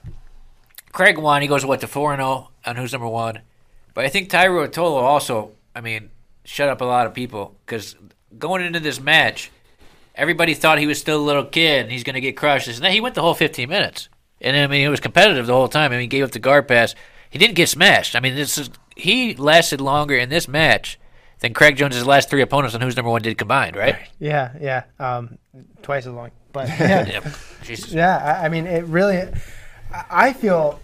Craig 0.91 1.19
won. 1.19 1.43
He 1.43 1.47
goes 1.47 1.63
what 1.63 1.81
to 1.81 1.87
four 1.87 2.13
and 2.13 2.19
zero 2.19 2.49
on 2.65 2.75
who's 2.75 2.93
number 2.93 3.07
one. 3.07 3.41
But 3.93 4.05
I 4.05 4.09
think 4.09 4.29
Tye 4.29 4.47
Ruotolo 4.47 5.03
also. 5.03 5.51
I 5.75 5.81
mean, 5.81 6.09
shut 6.45 6.67
up 6.67 6.81
a 6.81 6.85
lot 6.85 7.05
of 7.05 7.13
people 7.13 7.55
because 7.63 7.95
going 8.39 8.65
into 8.65 8.79
this 8.79 8.99
match, 8.99 9.51
everybody 10.15 10.55
thought 10.55 10.79
he 10.79 10.87
was 10.87 10.99
still 10.99 11.19
a 11.19 11.21
little 11.21 11.45
kid 11.45 11.83
and 11.83 11.91
he's 11.91 12.03
going 12.03 12.15
to 12.15 12.21
get 12.21 12.35
crushed. 12.35 12.67
And 12.67 12.77
then 12.77 12.91
he 12.91 13.01
went 13.01 13.13
the 13.13 13.21
whole 13.21 13.35
15 13.35 13.69
minutes. 13.69 14.09
And 14.41 14.57
I 14.57 14.65
mean, 14.65 14.83
it 14.83 14.89
was 14.89 14.99
competitive 14.99 15.45
the 15.45 15.53
whole 15.53 15.67
time. 15.67 15.91
I 15.91 15.95
mean, 15.95 16.01
he 16.01 16.07
gave 16.07 16.23
up 16.23 16.31
the 16.31 16.39
guard 16.39 16.67
pass. 16.67 16.95
He 17.29 17.37
didn't 17.37 17.55
get 17.55 17.69
smashed. 17.69 18.15
I 18.15 18.19
mean, 18.19 18.33
this 18.33 18.57
is 18.57 18.71
he 18.95 19.35
lasted 19.35 19.79
longer 19.79 20.15
in 20.15 20.29
this 20.29 20.47
match 20.47 20.99
than 21.39 21.53
Craig 21.53 21.77
Jones's 21.77 22.07
last 22.07 22.31
three 22.31 22.41
opponents 22.41 22.73
on 22.73 22.81
who's 22.81 22.95
number 22.95 23.11
one 23.11 23.21
did 23.21 23.37
combined, 23.37 23.75
right? 23.75 23.95
Yeah, 24.19 24.53
yeah, 24.59 24.83
um, 24.99 25.37
twice 25.83 26.07
as 26.07 26.13
long. 26.13 26.31
But 26.53 26.67
yeah, 26.79 27.05
Yeah. 27.07 27.31
Jesus. 27.63 27.91
Yeah, 27.91 28.17
I, 28.41 28.45
I 28.45 28.49
mean, 28.49 28.65
it 28.67 28.85
really. 28.85 29.17
I- 29.17 29.31
I 30.09 30.33
feel 30.33 30.79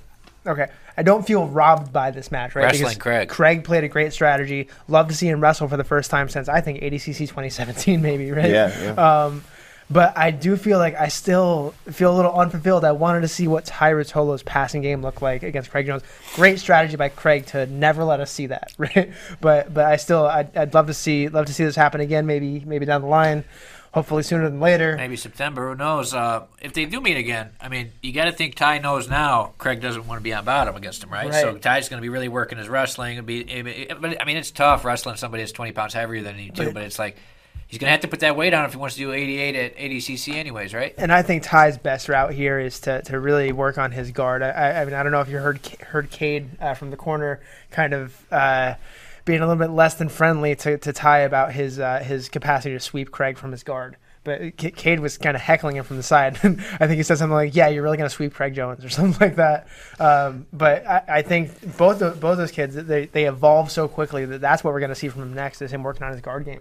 okay. 0.46 0.68
I 0.96 1.02
don't 1.02 1.26
feel 1.26 1.48
robbed 1.48 1.92
by 1.94 2.12
this 2.12 2.30
match, 2.32 2.54
right? 2.56 2.64
Wrestling 2.66 2.90
Because 2.90 2.98
Craig. 3.02 3.30
Craig 3.30 3.64
played 3.64 3.84
a 3.84 3.88
great 3.88 4.14
strategy. 4.14 4.68
Love 4.88 5.08
to 5.08 5.16
see 5.16 5.28
him 5.28 5.40
wrestle 5.42 5.68
for 5.68 5.78
the 5.78 5.84
first 5.84 6.12
time 6.12 6.30
since 6.30 6.48
I 6.50 6.62
think 6.62 6.82
ADCC 6.82 7.20
2017, 7.20 8.02
maybe, 8.04 8.32
right? 8.32 8.50
Yeah, 8.52 8.72
yeah. 8.84 9.24
Um, 9.26 9.44
but 9.90 10.16
I 10.16 10.30
do 10.30 10.56
feel 10.58 10.78
like 10.78 10.94
I 10.96 11.08
still 11.08 11.74
feel 11.90 12.14
a 12.14 12.16
little 12.16 12.34
unfulfilled. 12.34 12.86
I 12.86 12.92
wanted 12.92 13.22
to 13.22 13.28
see 13.28 13.48
what 13.48 13.66
Tye 13.66 13.94
Ruotolo's 13.94 14.44
passing 14.44 14.84
game 14.84 15.02
looked 15.02 15.24
like 15.24 15.42
against 15.42 15.72
Craig 15.72 15.88
Jones. 15.88 16.04
Great 16.36 16.60
strategy 16.60 16.96
by 16.98 17.10
Craig 17.10 17.48
to 17.48 17.66
never 17.66 18.04
let 18.04 18.20
us 18.20 18.30
see 18.30 18.46
that, 18.48 18.72
right? 18.78 19.12
But 19.42 19.74
but 19.74 19.86
I 19.86 19.96
still 19.96 20.28
I'd, 20.28 20.56
I'd 20.56 20.74
love 20.76 20.86
to 20.88 20.94
see 20.94 21.30
love 21.30 21.48
to 21.48 21.54
see 21.54 21.64
this 21.64 21.76
happen 21.76 22.02
again. 22.02 22.28
Maybe 22.28 22.60
maybe 22.68 22.86
down 22.86 23.02
the 23.02 23.08
line, 23.08 23.44
hopefully 23.94 24.24
sooner 24.24 24.50
than 24.50 24.60
later. 24.60 24.96
Maybe 24.96 25.16
September. 25.16 25.70
Who 25.70 25.76
knows? 25.76 26.14
Uh, 26.14 26.46
if 26.62 26.74
they 26.74 26.86
do 26.86 27.02
meet 27.02 27.18
again, 27.18 27.52
I 27.60 27.70
mean, 27.70 27.92
you 28.02 28.14
got 28.14 28.26
to 28.26 28.32
think 28.32 28.56
Ty 28.56 28.80
knows 28.80 29.10
now. 29.10 29.54
Craig 29.58 29.82
doesn't 29.82 30.08
want 30.08 30.20
to 30.20 30.24
be 30.24 30.34
on 30.34 30.46
bottom 30.46 30.76
against 30.76 31.04
him, 31.04 31.10
right? 31.10 31.30
right. 31.30 31.42
So 31.42 31.58
Ty's 31.58 31.90
going 31.90 32.00
to 32.00 32.02
be 32.02 32.10
really 32.10 32.30
working 32.30 32.58
his 32.58 32.70
wrestling. 32.70 33.18
And 33.18 33.28
be, 33.28 33.88
but 34.00 34.22
I 34.22 34.26
mean, 34.26 34.38
it's 34.38 34.52
tough 34.52 34.86
wrestling 34.86 35.16
somebody 35.18 35.44
that's 35.44 35.52
twenty 35.52 35.72
pounds 35.72 35.94
heavier 35.94 36.22
than 36.22 36.38
you 36.40 36.52
too. 36.52 36.66
Right. 36.66 36.74
But 36.74 36.84
it's 36.84 37.00
like 37.00 37.18
he's 37.68 37.80
going 37.80 37.88
to 37.88 37.92
have 37.92 38.02
to 38.02 38.08
put 38.08 38.20
that 38.22 38.36
weight 38.36 38.54
on 38.54 38.66
if 38.66 38.72
he 38.72 38.78
wants 38.78 38.96
to 38.96 39.02
do 39.02 39.12
eighty-eight 39.12 39.56
at 39.56 39.76
ADCC, 39.78 40.36
anyways, 40.36 40.74
right? 40.74 40.94
And 40.98 41.12
I 41.12 41.22
think 41.22 41.44
Ty's 41.44 41.78
best 41.78 42.10
route 42.10 42.34
here 42.34 42.60
is 42.60 42.80
to, 42.82 43.02
to 43.04 43.20
really 43.20 43.52
work 43.52 43.78
on 43.78 43.92
his 43.92 44.12
guard. 44.12 44.42
I- 44.44 44.50
I, 44.50 44.82
I 44.82 44.86
mean, 44.86 44.94
I 44.94 45.04
don't 45.04 45.12
know 45.12 45.22
if 45.22 45.30
you 45.30 45.38
heard 45.38 45.66
heard 45.88 46.12
Kade 46.12 46.48
uh, 46.62 46.74
from 46.74 46.90
the 46.92 46.98
corner 46.98 47.42
kind 47.72 47.94
of 47.94 48.26
uh, 48.32 48.76
being 49.26 49.42
a 49.42 49.48
little 49.48 49.62
bit 49.64 49.72
less 49.74 49.96
than 49.96 50.10
friendly 50.10 50.56
to, 50.58 50.78
to 50.78 50.94
Ty 50.94 51.20
about 51.20 51.52
his 51.54 51.80
uh, 51.80 52.00
his 52.00 52.30
capacity 52.30 52.74
to 52.76 52.80
sweep 52.80 53.12
Craig 53.12 53.38
from 53.38 53.52
his 53.52 53.64
guard. 53.64 53.98
But 54.26 54.42
C- 54.60 54.72
Kade 54.72 55.00
was 55.00 55.18
kind 55.18 55.34
of 55.36 55.42
heckling 55.42 55.78
him 55.78 55.86
from 55.86 55.96
the 55.98 56.04
side. 56.04 56.36
I 56.44 56.88
think 56.88 56.98
he 56.98 57.04
said 57.04 57.18
something 57.18 57.34
like, 57.34 57.56
"Yeah, 57.56 57.70
you're 57.70 57.84
really 57.84 57.98
going 57.98 58.10
to 58.10 58.14
sweep 58.16 58.34
Craig 58.34 58.54
Jones" 58.54 58.84
or 58.84 58.90
something 58.98 59.20
like 59.20 59.38
that. 59.38 59.68
Um, 60.00 60.46
but 60.52 60.86
I, 60.86 61.04
I 61.08 61.22
think 61.22 61.78
both 61.78 62.02
of, 62.02 62.20
both 62.20 62.38
those 62.38 62.52
kids 62.52 62.76
they, 62.76 63.06
they 63.06 63.26
evolve 63.28 63.72
so 63.72 63.88
quickly 63.88 64.26
that 64.26 64.42
that's 64.42 64.64
what 64.64 64.74
we're 64.74 64.82
going 64.82 64.90
to 64.90 64.96
see 64.96 65.08
from 65.10 65.22
him 65.24 65.34
next 65.34 65.62
is 65.62 65.72
him 65.72 65.84
working 65.84 66.04
on 66.04 66.12
his 66.12 66.22
guard 66.22 66.46
game. 66.46 66.60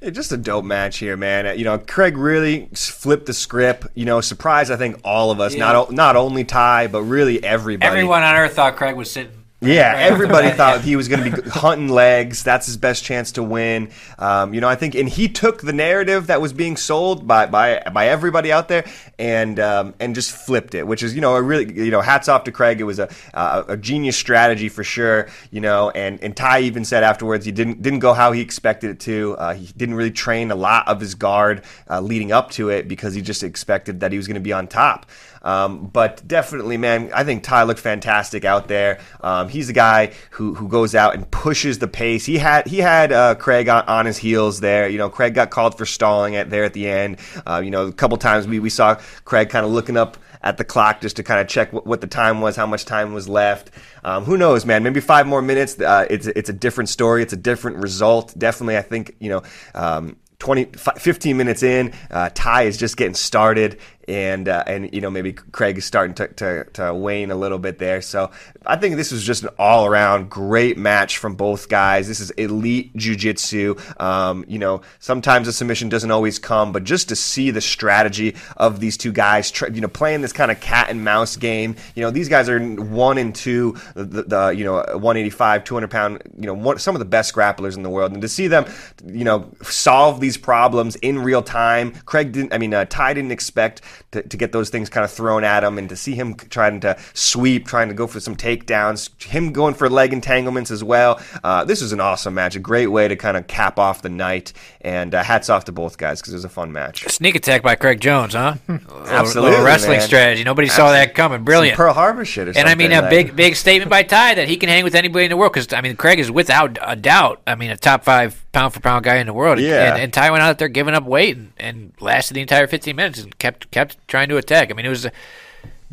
Yeah, 0.00 0.10
just 0.10 0.32
a 0.32 0.36
dope 0.36 0.64
match 0.64 0.98
here, 0.98 1.16
man. 1.16 1.46
Uh, 1.46 1.52
You 1.52 1.64
know, 1.64 1.78
Craig 1.78 2.16
really 2.16 2.68
flipped 2.74 3.26
the 3.26 3.32
script. 3.34 3.86
You 3.94 4.06
know, 4.06 4.20
surprised 4.20 4.70
I 4.72 4.76
think 4.76 4.96
all 5.04 5.30
of 5.30 5.40
us, 5.40 5.54
Yeah. 5.54 5.72
not 5.72 5.92
not 5.92 6.16
only 6.16 6.44
Ty, 6.44 6.88
but 6.88 7.02
really 7.02 7.42
everybody. 7.44 7.86
Everyone 7.86 8.22
on 8.22 8.34
earth 8.34 8.54
thought 8.54 8.76
Craig 8.76 8.96
was 8.96 9.10
sitting 9.10 9.32
Yeah, 9.64 9.94
everybody 9.96 10.50
thought 10.50 10.82
he 10.82 10.96
was 10.96 11.08
going 11.08 11.30
to 11.30 11.42
be 11.42 11.48
hunting 11.50 11.88
legs. 11.88 12.42
That's 12.42 12.66
his 12.66 12.76
best 12.76 13.04
chance 13.04 13.32
to 13.32 13.42
win. 13.42 13.90
Um, 14.18 14.54
you 14.54 14.60
know, 14.60 14.68
I 14.68 14.74
think, 14.74 14.94
and 14.94 15.08
he 15.08 15.28
took 15.28 15.62
the 15.62 15.72
narrative 15.72 16.28
that 16.28 16.40
was 16.40 16.52
being 16.52 16.76
sold 16.76 17.26
by 17.26 17.46
by 17.46 17.82
by 17.92 18.08
everybody 18.08 18.52
out 18.52 18.68
there, 18.68 18.84
and 19.18 19.58
um, 19.60 19.94
and 20.00 20.14
just 20.14 20.32
flipped 20.32 20.74
it. 20.74 20.86
Which 20.86 21.02
is, 21.02 21.14
you 21.14 21.20
know, 21.20 21.36
a 21.36 21.42
really, 21.42 21.72
you 21.72 21.90
know, 21.90 22.00
hats 22.00 22.28
off 22.28 22.44
to 22.44 22.52
Craig. 22.52 22.80
It 22.80 22.84
was 22.84 22.98
a 22.98 23.08
a, 23.32 23.64
a 23.68 23.76
genius 23.76 24.16
strategy 24.16 24.68
for 24.68 24.84
sure. 24.84 25.28
You 25.50 25.60
know, 25.60 25.90
and 25.90 26.22
and 26.22 26.36
Ty 26.36 26.60
even 26.60 26.84
said 26.84 27.02
afterwards 27.02 27.44
he 27.44 27.52
didn't 27.52 27.82
didn't 27.82 28.00
go 28.00 28.12
how 28.12 28.32
he 28.32 28.40
expected 28.40 28.90
it 28.90 29.00
to. 29.00 29.36
Uh, 29.38 29.54
he 29.54 29.66
didn't 29.76 29.94
really 29.94 30.10
train 30.10 30.50
a 30.50 30.56
lot 30.56 30.86
of 30.88 31.00
his 31.00 31.14
guard 31.14 31.64
uh, 31.88 32.00
leading 32.00 32.32
up 32.32 32.50
to 32.52 32.68
it 32.68 32.88
because 32.88 33.14
he 33.14 33.22
just 33.22 33.42
expected 33.42 34.00
that 34.00 34.12
he 34.12 34.18
was 34.18 34.26
going 34.26 34.34
to 34.34 34.40
be 34.40 34.52
on 34.52 34.66
top. 34.66 35.06
Um, 35.44 35.86
but 35.88 36.26
definitely, 36.26 36.78
man, 36.78 37.10
I 37.14 37.22
think 37.22 37.42
Ty 37.42 37.64
looked 37.64 37.80
fantastic 37.80 38.44
out 38.44 38.66
there. 38.66 38.98
Um, 39.20 39.48
he's 39.54 39.68
the 39.68 39.72
guy 39.72 40.12
who, 40.30 40.54
who 40.54 40.68
goes 40.68 40.94
out 40.94 41.14
and 41.14 41.30
pushes 41.30 41.78
the 41.78 41.88
pace. 41.88 42.26
He 42.26 42.38
had 42.38 42.66
he 42.66 42.78
had 42.78 43.12
uh, 43.12 43.34
Craig 43.36 43.68
on, 43.68 43.84
on, 43.86 44.06
his 44.06 44.18
heels 44.18 44.60
there. 44.60 44.88
You 44.88 44.98
know, 44.98 45.08
Craig 45.08 45.34
got 45.34 45.50
called 45.50 45.78
for 45.78 45.86
stalling 45.86 46.34
it 46.34 46.50
there 46.50 46.64
at 46.64 46.74
the 46.74 46.88
end. 46.88 47.18
Uh, 47.46 47.62
you 47.64 47.70
know, 47.70 47.86
a 47.86 47.92
couple 47.92 48.16
times 48.18 48.46
we, 48.46 48.58
we 48.58 48.70
saw 48.70 48.96
Craig 49.24 49.48
kind 49.48 49.64
of 49.64 49.72
looking 49.72 49.96
up 49.96 50.18
at 50.42 50.58
the 50.58 50.64
clock 50.64 51.00
just 51.00 51.16
to 51.16 51.22
kind 51.22 51.40
of 51.40 51.48
check 51.48 51.72
what, 51.72 51.86
what, 51.86 52.00
the 52.02 52.06
time 52.06 52.42
was, 52.42 52.54
how 52.54 52.66
much 52.66 52.84
time 52.84 53.14
was 53.14 53.28
left. 53.28 53.70
Um, 54.04 54.24
who 54.24 54.36
knows, 54.36 54.66
man? 54.66 54.82
Maybe 54.82 55.00
five 55.00 55.26
more 55.26 55.40
minutes. 55.40 55.80
Uh, 55.80 56.06
it's 56.10 56.26
it's 56.26 56.50
a 56.50 56.52
different 56.52 56.90
story. 56.90 57.22
It's 57.22 57.32
a 57.32 57.38
different 57.38 57.78
result. 57.78 58.34
Definitely, 58.38 58.76
I 58.76 58.82
think 58.82 59.16
you 59.18 59.30
know. 59.30 59.42
Um, 59.74 60.16
20, 60.40 60.66
15 60.98 61.36
minutes 61.38 61.62
in, 61.62 61.94
uh, 62.10 62.28
Ty 62.34 62.64
is 62.64 62.76
just 62.76 62.98
getting 62.98 63.14
started, 63.14 63.78
and 64.08 64.48
uh, 64.48 64.64
and 64.66 64.92
you 64.92 65.00
know 65.00 65.10
maybe 65.10 65.32
Craig 65.32 65.78
is 65.78 65.84
starting 65.84 66.14
to, 66.14 66.28
to, 66.28 66.64
to, 66.74 66.94
wane 66.94 67.30
a 67.30 67.36
little 67.36 67.58
bit 67.58 67.78
there. 67.78 68.00
So 68.02 68.30
I 68.66 68.76
think 68.76 68.96
this 68.96 69.12
was 69.12 69.24
just 69.24 69.44
an 69.44 69.50
all 69.58 69.86
around 69.86 70.30
great 70.30 70.76
match 70.76 71.18
from 71.18 71.34
both 71.34 71.68
guys. 71.68 72.08
This 72.08 72.20
is 72.20 72.30
elite 72.32 72.94
jujitsu. 72.96 74.00
Um, 74.00 74.44
you 74.48 74.58
know 74.58 74.82
sometimes 74.98 75.48
a 75.48 75.52
submission 75.52 75.88
doesn't 75.88 76.10
always 76.10 76.38
come, 76.38 76.72
but 76.72 76.84
just 76.84 77.08
to 77.08 77.16
see 77.16 77.50
the 77.50 77.60
strategy 77.60 78.36
of 78.56 78.80
these 78.80 78.96
two 78.96 79.12
guys, 79.12 79.52
you 79.72 79.80
know 79.80 79.88
playing 79.88 80.20
this 80.20 80.32
kind 80.32 80.50
of 80.50 80.60
cat 80.60 80.90
and 80.90 81.04
mouse 81.04 81.36
game. 81.36 81.76
You 81.94 82.02
know 82.02 82.10
these 82.10 82.28
guys 82.28 82.48
are 82.48 82.60
one 82.60 83.18
and 83.18 83.34
two, 83.34 83.76
the, 83.94 84.22
the 84.22 84.48
you 84.50 84.64
know 84.64 84.76
185, 84.76 85.64
200 85.64 85.90
pound, 85.90 86.22
you 86.38 86.46
know 86.46 86.54
one, 86.54 86.78
some 86.78 86.94
of 86.94 86.98
the 86.98 87.04
best 87.04 87.34
grapplers 87.34 87.76
in 87.76 87.82
the 87.82 87.90
world, 87.90 88.12
and 88.12 88.22
to 88.22 88.28
see 88.28 88.48
them 88.48 88.66
you 89.06 89.24
know 89.24 89.50
solve 89.62 90.20
these 90.20 90.36
problems 90.36 90.96
in 90.96 91.18
real 91.18 91.42
time. 91.42 91.92
Craig 92.04 92.32
didn't, 92.32 92.52
I 92.52 92.58
mean 92.58 92.74
uh, 92.74 92.84
Ty 92.84 93.14
didn't 93.14 93.32
expect 93.32 93.80
to, 94.12 94.22
to 94.22 94.36
get 94.36 94.52
those 94.52 94.70
things 94.70 94.88
kind 94.88 95.04
of 95.04 95.10
thrown 95.10 95.44
at 95.44 95.64
him 95.64 95.78
and 95.78 95.88
to 95.88 95.96
see 95.96 96.14
him 96.14 96.34
trying 96.34 96.80
to 96.80 96.96
sweep, 97.12 97.66
trying 97.66 97.88
to 97.88 97.94
go 97.94 98.06
for 98.06 98.20
some 98.20 98.36
takedowns, 98.36 99.22
him 99.22 99.52
going 99.52 99.74
for 99.74 99.88
leg 99.88 100.12
entanglements 100.12 100.70
as 100.70 100.82
well. 100.82 101.20
Uh, 101.42 101.64
this 101.64 101.80
was 101.80 101.92
an 101.92 102.00
awesome 102.00 102.34
match, 102.34 102.56
a 102.56 102.60
great 102.60 102.88
way 102.88 103.08
to 103.08 103.16
kind 103.16 103.36
of 103.36 103.46
cap 103.46 103.78
off 103.78 104.02
the 104.02 104.08
night. 104.08 104.52
And 104.84 105.14
uh, 105.14 105.22
hats 105.22 105.48
off 105.48 105.64
to 105.64 105.72
both 105.72 105.96
guys 105.96 106.20
because 106.20 106.34
it 106.34 106.36
was 106.36 106.44
a 106.44 106.50
fun 106.50 106.70
match. 106.70 107.08
Sneak 107.08 107.34
attack 107.34 107.62
by 107.62 107.74
Craig 107.74 108.00
Jones, 108.00 108.34
huh? 108.34 108.56
Absolutely, 108.68 109.52
little 109.52 109.64
wrestling 109.64 109.96
man. 109.96 110.06
strategy. 110.06 110.44
Nobody 110.44 110.68
Absolutely. 110.68 110.92
saw 110.92 110.92
that 110.92 111.14
coming. 111.14 111.42
Brilliant. 111.42 111.74
Some 111.74 111.86
Pearl 111.86 111.94
Harbor 111.94 112.26
shit, 112.26 112.48
or 112.48 112.52
and 112.54 112.68
I 112.68 112.74
mean 112.74 112.92
a 112.92 113.00
like. 113.00 113.08
big, 113.08 113.34
big 113.34 113.56
statement 113.56 113.90
by 113.90 114.02
Ty 114.02 114.34
that 114.34 114.46
he 114.46 114.58
can 114.58 114.68
hang 114.68 114.84
with 114.84 114.94
anybody 114.94 115.24
in 115.24 115.30
the 115.30 115.38
world. 115.38 115.54
Because 115.54 115.72
I 115.72 115.80
mean, 115.80 115.96
Craig 115.96 116.18
is 116.18 116.30
without 116.30 116.76
a 116.82 116.96
doubt. 116.96 117.40
I 117.46 117.54
mean, 117.54 117.70
a 117.70 117.78
top 117.78 118.04
five 118.04 118.44
pound 118.52 118.74
for 118.74 118.80
pound 118.80 119.04
guy 119.04 119.16
in 119.16 119.26
the 119.26 119.32
world. 119.32 119.58
Yeah. 119.58 119.94
And, 119.94 120.02
and 120.02 120.12
Ty 120.12 120.30
went 120.30 120.42
out 120.42 120.58
there 120.58 120.68
giving 120.68 120.92
up 120.92 121.04
weight 121.04 121.38
and, 121.38 121.52
and 121.56 121.92
lasted 122.00 122.34
the 122.34 122.42
entire 122.42 122.66
15 122.66 122.94
minutes 122.94 123.22
and 123.22 123.38
kept 123.38 123.70
kept 123.70 124.06
trying 124.06 124.28
to 124.28 124.36
attack. 124.36 124.70
I 124.70 124.74
mean, 124.74 124.84
it 124.84 124.90
was. 124.90 125.06
Uh, 125.06 125.10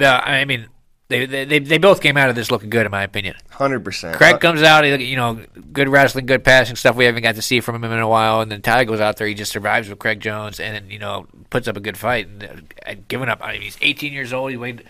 I 0.06 0.44
mean, 0.44 0.68
they, 1.12 1.46
they 1.46 1.60
they 1.60 1.78
both 1.78 2.02
came 2.02 2.18
out 2.18 2.30
of 2.30 2.36
this 2.36 2.52
looking 2.52 2.70
good, 2.70 2.86
in 2.86 2.92
my 2.92 3.04
opinion. 3.04 3.36
Hundred 3.50 3.84
percent. 3.84 4.18
Craig 4.18 4.40
comes 4.40 4.62
out, 4.64 4.84
he, 4.84 4.94
you 5.06 5.16
know, 5.16 5.40
good 5.72 5.90
wrestling, 5.90 6.26
good 6.26 6.44
passing 6.44 6.76
stuff. 6.76 6.96
We 6.96 7.06
haven't 7.06 7.24
got 7.24 7.36
to 7.36 7.42
see 7.42 7.60
from 7.60 7.76
him 7.76 7.92
in 7.92 8.00
a 8.00 8.08
while, 8.08 8.42
and 8.42 8.52
then 8.52 8.62
Ty 8.62 8.86
goes 8.86 9.00
out 9.00 9.18
there, 9.18 9.28
he 9.28 9.34
just 9.34 9.52
survives 9.52 9.90
with 9.90 10.00
Craig 10.00 10.20
Jones, 10.20 10.60
and 10.60 10.92
you 10.92 11.00
know, 11.00 11.28
puts 11.50 11.68
up 11.68 11.78
a 11.78 11.80
good 11.80 11.98
fight. 11.98 12.28
And 12.28 12.74
uh, 12.86 12.96
giving 13.08 13.30
up, 13.30 13.40
I 13.42 13.54
mean, 13.54 13.62
he's 13.62 13.78
18 13.82 14.14
years 14.14 14.34
old. 14.34 14.52
He 14.52 14.58
weighed 14.58 14.84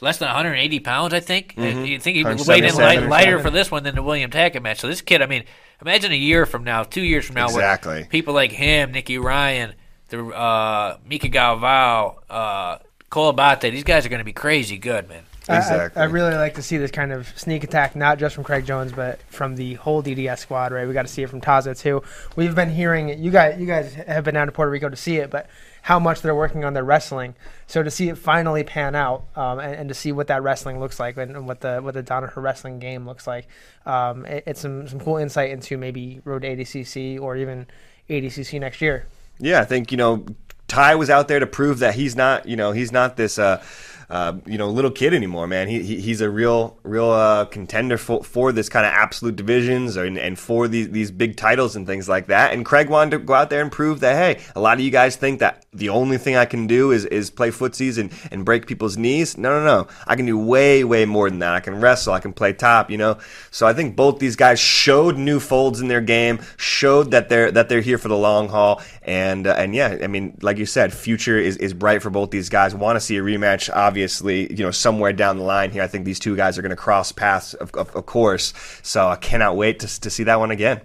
less 0.00 0.18
than 0.18 0.26
180 0.26 0.80
pounds, 0.80 1.14
I 1.14 1.20
think. 1.20 1.54
Mm-hmm. 1.54 1.84
You 1.84 1.98
think 2.00 2.16
he 2.16 2.24
weighed 2.24 2.64
in 2.64 2.74
light, 2.74 3.02
lighter 3.02 3.38
for 3.40 3.50
this 3.50 3.70
one 3.70 3.82
than 3.82 3.94
the 3.94 4.02
William 4.02 4.30
Tackett 4.30 4.62
match. 4.62 4.80
So 4.80 4.88
this 4.88 5.00
kid, 5.00 5.22
I 5.22 5.26
mean, 5.26 5.44
imagine 5.80 6.12
a 6.12 6.16
year 6.16 6.46
from 6.46 6.64
now, 6.64 6.82
two 6.82 7.02
years 7.02 7.26
from 7.26 7.36
now, 7.36 7.46
exactly. 7.46 8.06
people 8.08 8.34
like 8.34 8.52
him, 8.52 8.92
Nicky 8.92 9.18
Ryan, 9.18 9.74
the 10.08 10.24
uh, 10.26 10.98
Mica 11.06 11.28
Galvao, 11.28 12.16
uh, 12.30 12.78
Cole 13.10 13.30
Abate, 13.30 13.72
these 13.72 13.84
guys 13.84 14.04
are 14.04 14.08
going 14.08 14.20
to 14.20 14.24
be 14.24 14.32
crazy 14.32 14.78
good, 14.78 15.08
man. 15.08 15.24
Exactly. 15.48 16.00
I, 16.00 16.04
I, 16.04 16.08
really 16.08 16.34
like 16.34 16.54
to 16.54 16.62
see 16.62 16.76
this 16.76 16.90
kind 16.90 17.12
of 17.12 17.26
sneak 17.38 17.64
attack, 17.64 17.96
not 17.96 18.18
just 18.18 18.34
from 18.34 18.44
Craig 18.44 18.66
Jones, 18.66 18.92
but 18.92 19.20
from 19.22 19.56
the 19.56 19.74
whole 19.74 20.02
DDS 20.02 20.38
squad. 20.38 20.72
Right, 20.72 20.86
we 20.86 20.92
got 20.92 21.02
to 21.02 21.08
see 21.08 21.22
it 21.22 21.30
from 21.30 21.40
Taza 21.40 21.78
too. 21.78 22.02
We've 22.36 22.54
been 22.54 22.70
hearing. 22.70 23.22
You 23.22 23.30
guys, 23.30 23.58
you 23.58 23.66
guys 23.66 23.94
have 23.94 24.24
been 24.24 24.34
down 24.34 24.46
to 24.46 24.52
Puerto 24.52 24.70
Rico 24.70 24.88
to 24.88 24.96
see 24.96 25.16
it, 25.16 25.30
but 25.30 25.48
how 25.82 25.98
much 25.98 26.20
they're 26.20 26.34
working 26.34 26.64
on 26.64 26.74
their 26.74 26.84
wrestling. 26.84 27.34
So 27.66 27.82
to 27.82 27.90
see 27.90 28.10
it 28.10 28.18
finally 28.18 28.62
pan 28.62 28.94
out, 28.94 29.24
um, 29.36 29.58
and, 29.58 29.74
and, 29.74 29.88
to 29.88 29.94
see 29.94 30.12
what 30.12 30.26
that 30.26 30.42
wrestling 30.42 30.80
looks 30.80 31.00
like, 31.00 31.16
and, 31.16 31.34
and 31.34 31.46
what 31.46 31.60
the 31.60 31.80
what 31.80 31.94
the 31.94 32.02
Danaher 32.02 32.36
wrestling 32.36 32.78
game 32.78 33.06
looks 33.06 33.26
like, 33.26 33.48
um, 33.86 34.26
it, 34.26 34.44
it's 34.46 34.60
some 34.60 34.86
some 34.86 35.00
cool 35.00 35.16
insight 35.16 35.50
into 35.50 35.78
maybe 35.78 36.20
road 36.24 36.42
to 36.42 36.56
ADCC 36.56 37.20
or 37.20 37.36
even 37.36 37.66
ADCC 38.10 38.60
next 38.60 38.82
year. 38.82 39.06
Yeah, 39.38 39.60
I 39.60 39.64
think 39.64 39.90
you 39.90 39.96
know 39.96 40.26
Ty 40.68 40.96
was 40.96 41.08
out 41.08 41.28
there 41.28 41.40
to 41.40 41.46
prove 41.46 41.78
that 41.78 41.94
he's 41.94 42.14
not, 42.14 42.46
you 42.46 42.54
know, 42.54 42.72
he's 42.72 42.92
not 42.92 43.16
this, 43.16 43.38
uh, 43.38 43.62
uh, 44.10 44.38
you 44.46 44.56
know, 44.56 44.70
little 44.70 44.90
kid 44.90 45.12
anymore, 45.12 45.46
man. 45.46 45.68
He, 45.68 45.82
he 45.82 46.00
he's 46.00 46.20
a 46.20 46.30
real, 46.30 46.78
real 46.82 47.10
uh, 47.10 47.44
contender 47.44 47.98
for, 47.98 48.24
for 48.24 48.52
this 48.52 48.68
kind 48.68 48.86
of 48.86 48.92
absolute 48.92 49.36
divisions 49.36 49.96
and, 49.96 50.16
and 50.16 50.38
for 50.38 50.66
these 50.66 50.90
these 50.90 51.10
big 51.10 51.36
titles 51.36 51.76
and 51.76 51.86
things 51.86 52.08
like 52.08 52.28
that. 52.28 52.52
And 52.52 52.64
Craig 52.64 52.88
wanted 52.88 53.10
to 53.10 53.18
go 53.18 53.34
out 53.34 53.50
there 53.50 53.60
and 53.60 53.70
prove 53.70 54.00
that, 54.00 54.16
hey, 54.16 54.42
a 54.56 54.60
lot 54.60 54.78
of 54.78 54.84
you 54.84 54.90
guys 54.90 55.16
think 55.16 55.40
that 55.40 55.66
the 55.78 55.88
only 55.88 56.18
thing 56.18 56.36
I 56.36 56.44
can 56.44 56.66
do 56.66 56.90
is, 56.90 57.04
is 57.06 57.30
play 57.30 57.50
footsies 57.50 57.98
and, 57.98 58.12
and 58.30 58.44
break 58.44 58.66
people's 58.66 58.96
knees. 58.96 59.38
No, 59.38 59.50
no, 59.50 59.64
no. 59.64 59.88
I 60.06 60.16
can 60.16 60.26
do 60.26 60.38
way, 60.38 60.84
way 60.84 61.04
more 61.06 61.30
than 61.30 61.38
that. 61.38 61.54
I 61.54 61.60
can 61.60 61.80
wrestle. 61.80 62.12
I 62.12 62.20
can 62.20 62.32
play 62.32 62.52
top, 62.52 62.90
you 62.90 62.98
know. 62.98 63.18
So 63.50 63.66
I 63.66 63.72
think 63.72 63.96
both 63.96 64.18
these 64.18 64.36
guys 64.36 64.60
showed 64.60 65.16
new 65.16 65.40
folds 65.40 65.80
in 65.80 65.88
their 65.88 66.00
game, 66.00 66.40
showed 66.56 67.12
that 67.12 67.28
they're 67.28 67.50
that 67.52 67.68
they're 67.68 67.80
here 67.80 67.98
for 67.98 68.08
the 68.08 68.16
long 68.16 68.48
haul. 68.48 68.82
And 69.02 69.46
uh, 69.46 69.54
and 69.56 69.74
yeah, 69.74 69.98
I 70.02 70.06
mean, 70.06 70.36
like 70.42 70.58
you 70.58 70.66
said, 70.66 70.92
future 70.92 71.38
is, 71.38 71.56
is 71.56 71.72
bright 71.72 72.02
for 72.02 72.10
both 72.10 72.30
these 72.30 72.48
guys. 72.48 72.74
Want 72.74 72.96
to 72.96 73.00
see 73.00 73.16
a 73.16 73.22
rematch, 73.22 73.70
obviously, 73.74 74.52
you 74.52 74.64
know, 74.64 74.70
somewhere 74.70 75.12
down 75.12 75.38
the 75.38 75.44
line 75.44 75.70
here. 75.70 75.82
I 75.82 75.86
think 75.86 76.04
these 76.04 76.18
two 76.18 76.36
guys 76.36 76.58
are 76.58 76.62
going 76.62 76.70
to 76.70 76.76
cross 76.76 77.12
paths, 77.12 77.54
of, 77.54 77.72
of, 77.74 77.94
of 77.96 78.06
course. 78.06 78.52
So 78.82 79.08
I 79.08 79.16
cannot 79.16 79.56
wait 79.56 79.80
to, 79.80 80.00
to 80.00 80.10
see 80.10 80.24
that 80.24 80.38
one 80.38 80.50
again. 80.50 80.82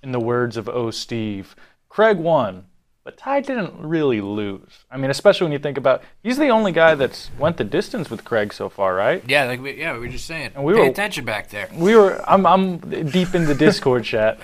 In 0.00 0.12
the 0.12 0.20
words 0.20 0.56
of 0.56 0.68
O. 0.68 0.92
Steve, 0.92 1.56
Craig 1.88 2.18
won, 2.18 2.66
but 3.08 3.16
Ty 3.16 3.40
didn't 3.40 3.72
really 3.80 4.20
lose. 4.20 4.84
I 4.90 4.98
mean, 4.98 5.10
especially 5.10 5.46
when 5.46 5.52
you 5.52 5.58
think 5.58 5.78
about 5.78 6.02
he's 6.22 6.36
the 6.36 6.48
only 6.48 6.72
guy 6.72 6.94
that's 6.94 7.30
went 7.38 7.56
the 7.56 7.64
distance 7.64 8.10
with 8.10 8.22
Craig 8.22 8.52
so 8.52 8.68
far, 8.68 8.94
right? 8.94 9.22
Yeah, 9.26 9.44
like 9.44 9.62
we, 9.62 9.78
yeah, 9.80 9.94
we 9.94 10.00
were 10.00 10.08
just 10.08 10.26
saying. 10.26 10.50
And 10.54 10.62
we 10.62 10.74
Pay 10.74 10.80
were- 10.80 10.86
attention 10.88 11.24
back 11.24 11.48
there. 11.48 11.70
We 11.72 11.96
were. 11.96 12.22
I'm. 12.30 12.44
I'm 12.44 12.76
deep 13.10 13.34
in 13.34 13.46
the 13.46 13.54
Discord 13.54 14.04
chat. 14.12 14.38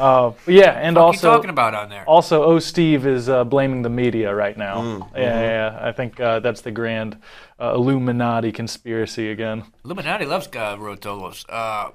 Uh, 0.00 0.32
yeah, 0.48 0.72
and 0.72 0.96
What 0.96 1.02
are 1.02 1.04
you 1.04 1.06
also 1.06 1.30
talking 1.30 1.50
about 1.50 1.74
on 1.74 1.90
there? 1.90 2.02
also 2.08 2.42
O. 2.42 2.58
Steve 2.58 3.06
is 3.06 3.28
uh, 3.28 3.44
blaming 3.44 3.82
the 3.82 3.88
media 3.88 4.34
right 4.34 4.58
now. 4.58 5.08
Yeah, 5.14 5.20
yeah, 5.22 5.42
yeah. 5.42 5.78
I 5.80 5.92
think 5.92 6.18
uh, 6.18 6.40
that's 6.40 6.62
the 6.62 6.72
grand 6.72 7.18
uh, 7.60 7.74
Illuminati 7.76 8.50
conspiracy 8.50 9.30
again. 9.30 9.62
Illuminati 9.84 10.24
loves 10.26 10.48
uh, 10.48 10.76
Ruotolos. 10.76 11.44
Uh, 11.48 11.90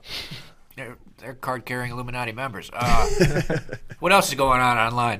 they're, 0.77 0.95
they're 1.17 1.33
card 1.33 1.65
carrying 1.65 1.91
Illuminati 1.91 2.31
members. 2.31 2.69
Uh, 2.73 3.09
what 3.99 4.13
else 4.13 4.29
is 4.29 4.35
going 4.35 4.61
on 4.61 4.77
online? 4.77 5.19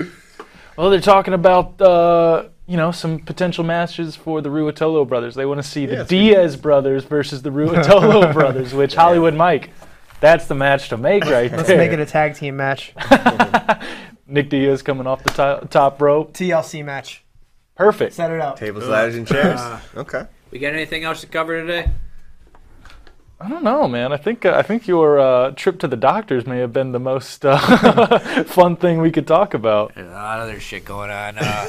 Well, 0.78 0.90
they're 0.90 1.00
talking 1.02 1.34
about 1.34 1.80
uh, 1.82 2.50
you 2.68 2.78
know 2.78 2.92
some 2.92 3.20
potential 3.20 3.64
matches 3.64 4.16
for 4.16 4.42
the 4.42 4.50
Ruotolo 4.50 5.08
brothers. 5.08 5.36
They 5.36 5.46
want 5.46 5.62
to 5.62 5.68
see 5.68 5.86
the 5.86 5.96
Yes. 5.98 6.08
Diaz 6.08 6.56
brothers 6.56 7.04
versus 7.06 7.42
the 7.42 7.50
Ruotolo 7.52 8.34
brothers, 8.40 8.74
which 8.74 8.96
Hollywood 8.96 9.34
Mike, 9.36 9.70
that's 10.20 10.48
the 10.48 10.56
match 10.56 10.90
to 10.90 10.98
make 10.98 11.26
right 11.26 11.52
Let's 11.52 11.68
there. 11.68 11.78
make 11.78 11.92
it 11.92 12.00
a 12.00 12.06
tag 12.06 12.36
team 12.36 12.56
match, 12.58 12.94
Nick 14.28 14.50
Diaz 14.50 14.82
coming 14.82 15.06
off 15.08 15.24
the 15.24 15.30
to- 15.32 15.68
top 15.70 16.02
rope, 16.02 16.34
TLC 16.34 16.84
match. 16.84 17.24
perfect. 17.76 18.14
Set 18.14 18.32
it 18.32 18.40
up. 18.40 18.58
Tables, 18.58 18.86
ladders, 18.86 19.16
and 19.16 19.28
chairs. 19.28 19.60
Uh, 19.60 19.80
Okay. 19.98 20.26
We 20.52 20.60
got 20.60 20.74
anything 20.74 21.04
else 21.04 21.22
to 21.22 21.28
cover 21.28 21.60
today? 21.62 21.90
I 23.44 23.50
don't 23.50 23.64
know, 23.64 23.90
man. 23.90 24.14
I 24.14 24.18
think 24.18 24.46
uh, 24.46 24.54
I 24.56 24.62
think 24.62 24.88
your 24.88 25.20
uh, 25.20 25.52
trip 25.52 25.80
to 25.80 25.88
the 25.90 25.98
doctors 25.98 26.48
may 26.48 26.60
have 26.60 26.72
been 26.72 26.94
the 26.94 27.00
most 27.00 27.46
uh, 27.46 28.44
fun 28.46 28.78
thing 28.78 29.02
we 29.02 29.12
could 29.12 29.28
talk 29.28 29.54
about. 29.54 29.94
There's 29.96 30.10
a 30.10 30.14
lot 30.14 30.40
of 30.40 30.44
other 30.44 30.62
shit 30.62 30.86
going 30.86 31.12
on. 31.12 31.38
Uh, 31.38 31.68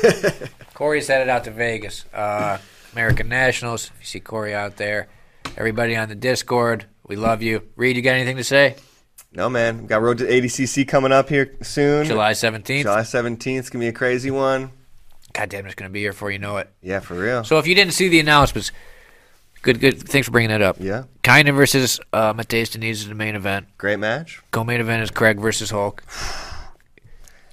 Corey's 0.75 1.09
headed 1.09 1.29
out 1.29 1.43
to 1.45 1.51
Vegas. 1.51 2.05
Uh, 2.14 2.59
American 2.93 3.29
Nationals. 3.29 3.87
If 3.87 4.01
you 4.01 4.07
see 4.07 4.20
Corey 4.20 4.55
out 4.55 4.77
there, 4.77 5.09
everybody 5.57 5.97
on 5.97 6.09
the 6.09 6.14
Discord, 6.14 6.87
we 7.09 7.16
love 7.16 7.43
you. 7.43 7.62
Reed, 7.75 7.97
you 7.97 8.03
got 8.03 8.12
anything 8.12 8.37
to 8.37 8.45
say? 8.45 8.77
No, 9.33 9.51
man. 9.51 9.83
We 9.83 9.89
got 9.89 10.01
Road 10.01 10.18
to 10.18 10.27
ADCC 10.27 10.87
coming 10.87 11.11
up 11.11 11.29
here 11.29 11.57
soon. 11.61 12.07
July 12.07 12.33
17th. 12.35 12.83
July 12.83 13.01
17th. 13.01 13.59
It's 13.59 13.68
going 13.68 13.81
to 13.81 13.85
be 13.85 13.89
a 13.89 13.93
crazy 13.93 14.31
one. 14.31 14.70
God 15.33 15.49
damn, 15.49 15.66
it's 15.66 15.75
going 15.75 15.91
to 15.91 15.93
be 15.93 16.01
here 16.03 16.12
before 16.12 16.31
you 16.31 16.39
know 16.39 16.59
it. 16.59 16.70
Yeah, 16.81 17.01
for 17.01 17.14
real. 17.14 17.43
So 17.43 17.59
if 17.59 17.66
you 17.66 17.75
didn't 17.75 17.95
see 17.95 18.09
the 18.09 18.20
announcements, 18.20 18.70
Good, 19.65 19.81
good. 19.81 19.99
Thanks 19.99 20.27
for 20.27 20.33
bringing 20.33 20.51
that 20.51 20.61
up. 20.61 20.77
Yeah, 20.79 21.05
Kaynan 21.23 21.57
versus 21.57 21.99
uh, 22.12 22.35
Matheus 22.35 22.77
Diniz 22.77 22.91
is 22.91 23.09
the 23.09 23.15
main 23.15 23.35
event. 23.35 23.67
great 23.79 23.99
match. 23.99 24.43
Co-main 24.51 24.79
event 24.79 25.03
is 25.03 25.11
Craig 25.11 25.41
versus 25.41 25.71
Hulk. 25.71 26.05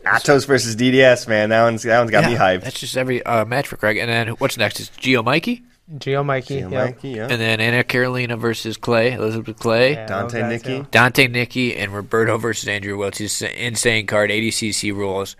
Atos 0.05 0.45
versus 0.45 0.75
DDS, 0.75 1.27
man. 1.27 1.49
That 1.49 1.63
one's 1.63 1.83
that 1.83 1.99
one's 1.99 2.11
got 2.11 2.25
me 2.25 2.35
hyped. 2.35 2.63
That's 2.63 2.79
just 2.79 2.97
every 2.97 3.23
uh, 3.23 3.45
match 3.45 3.67
for 3.67 3.77
Craig. 3.77 3.97
And 3.97 4.09
then 4.09 4.27
what's 4.39 4.57
next? 4.57 4.81
Is 4.81 4.89
Geo 4.89 5.23
Mikey, 5.23 5.63
Geo 5.97 6.23
Mikey. 6.23 6.55
Yeah, 6.55 6.69
yeah. 6.69 6.85
Mikey, 6.85 7.09
yeah. 7.09 7.27
and 7.29 7.39
then 7.39 7.61
Anna 7.61 7.83
Carolina 7.83 8.35
versus 8.35 8.75
Clay, 8.75 9.13
Elizabeth 9.13 9.57
Clay. 9.59 9.93
Yeah, 9.93 10.07
Dante 10.07 10.41
love 10.41 10.49
Nikki. 10.49 10.85
Dante 10.91 11.27
Nikki 11.27 11.77
and 11.77 11.93
Roberto 11.93 12.37
versus 12.37 12.67
Andrew 12.67 12.97
Wiltse 12.97 13.21
is 13.21 13.41
an 13.41 13.51
insane 13.51 14.05
card. 14.05 14.31
ADCC 14.31 14.93
rules. 14.93 15.37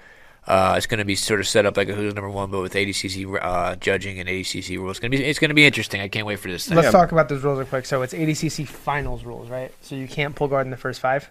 Uh, 0.47 0.73
it's 0.75 0.87
going 0.87 0.97
to 0.97 1.05
be 1.05 1.15
sort 1.15 1.39
of 1.39 1.47
set 1.47 1.65
up 1.67 1.77
like 1.77 1.87
a 1.87 1.93
who's 1.93 2.15
number 2.15 2.29
one, 2.29 2.49
but 2.49 2.61
with 2.61 2.73
ADCC 2.73 3.37
uh, 3.41 3.75
judging 3.75 4.19
and 4.19 4.27
ADCC 4.27 4.77
rules. 4.77 4.91
It's 4.91 4.99
going 4.99 5.11
to 5.11 5.17
be 5.17 5.23
it's 5.23 5.37
going 5.39 5.49
to 5.49 5.55
be 5.55 5.65
interesting. 5.65 6.01
I 6.01 6.07
can't 6.07 6.25
wait 6.25 6.39
for 6.39 6.49
this 6.49 6.67
thing. 6.67 6.75
Let's 6.75 6.87
Yeah. 6.87 6.91
talk 6.91 7.11
about 7.11 7.29
those 7.29 7.43
rules 7.43 7.59
real 7.59 7.67
quick. 7.67 7.85
So 7.85 8.01
it's 8.01 8.13
ADCC 8.13 8.67
finals 8.67 9.23
rules, 9.23 9.49
right? 9.49 9.71
So 9.81 9.95
you 9.95 10.07
can't 10.07 10.35
pull 10.35 10.47
guard 10.47 10.65
in 10.65 10.71
the 10.71 10.77
first 10.77 10.99
five. 10.99 11.29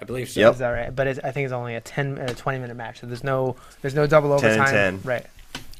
I 0.00 0.04
believe 0.04 0.28
so. 0.30 0.40
Yep. 0.40 0.52
Is 0.54 0.58
that 0.58 0.70
right? 0.70 0.94
But 0.94 1.06
it's, 1.06 1.20
I 1.22 1.30
think 1.32 1.44
it's 1.46 1.52
only 1.52 1.74
a 1.74 1.80
10, 1.80 2.18
uh, 2.18 2.26
20 2.34 2.58
minute 2.58 2.76
match. 2.76 3.00
So 3.00 3.06
there's 3.06 3.24
no 3.24 3.56
there's 3.82 3.94
no 3.94 4.06
double 4.06 4.32
overtime. 4.32 4.66
10 4.66 4.74
and 4.76 5.02
10. 5.02 5.10
Right. 5.10 5.26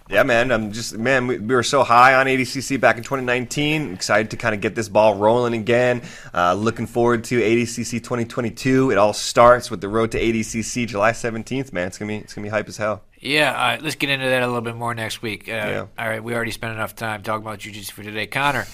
Yeah, 0.09 0.23
man. 0.23 0.53
I'm 0.53 0.71
just 0.71 0.97
man. 0.97 1.27
We, 1.27 1.39
we 1.39 1.55
were 1.55 1.65
so 1.65 1.83
high 1.83 2.15
on 2.15 2.27
ADCC 2.27 2.81
back 2.81 2.97
in 2.97 3.03
2019. 3.03 3.93
Excited 3.93 4.31
to 4.31 4.37
kind 4.37 4.55
of 4.55 4.61
get 4.61 4.75
this 4.77 4.89
ball 4.89 5.17
rolling 5.17 5.55
again. 5.55 6.03
Uh, 6.33 6.55
looking 6.55 6.87
forward 6.87 7.25
to 7.25 7.41
ADCC 7.41 7.91
2022. 7.99 8.93
It 8.93 8.99
all 8.99 9.13
starts 9.13 9.69
with 9.69 9.81
the 9.81 9.89
road 9.89 10.13
to 10.13 10.21
ADCC 10.21 10.87
July 10.87 11.11
17th. 11.11 11.73
Man, 11.73 11.89
it's 11.89 11.99
gonna 11.99 12.09
be 12.09 12.17
it's 12.19 12.35
gonna 12.35 12.45
be 12.47 12.51
hype 12.51 12.69
as 12.69 12.77
hell. 12.77 13.03
Yeah, 13.19 13.51
all 13.51 13.69
right, 13.69 13.83
let's 13.83 13.97
get 13.97 14.11
into 14.11 14.27
that 14.29 14.43
a 14.43 14.47
little 14.47 14.61
bit 14.61 14.77
more 14.77 14.95
next 14.95 15.23
week. 15.23 15.49
Uh, 15.49 15.53
Yeah. 15.53 15.87
All 15.99 16.09
right, 16.09 16.23
we 16.23 16.35
already 16.35 16.53
spent 16.53 16.73
enough 16.75 16.95
time 16.95 17.23
talking 17.23 17.45
about 17.45 17.59
jiu-jitsu 17.59 17.93
for 17.93 18.03
today. 18.05 18.27
Connor, 18.27 18.67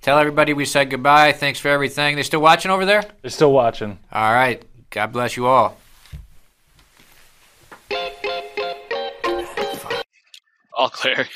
tell 0.00 0.18
everybody 0.18 0.54
we 0.54 0.64
said 0.64 0.90
goodbye. 0.90 1.32
Thanks 1.32 1.60
for 1.60 1.68
everything. 1.68 2.16
They're 2.16 2.24
still 2.24 2.40
watching 2.40 2.70
over 2.72 2.84
there? 2.84 3.04
They're 3.22 3.30
still 3.30 3.52
watching. 3.52 3.98
All 4.10 4.32
right. 4.32 4.64
God 4.90 5.12
bless 5.12 5.36
you 5.36 5.46
all. 5.46 5.76
All 10.80 10.88
clear. 10.88 11.28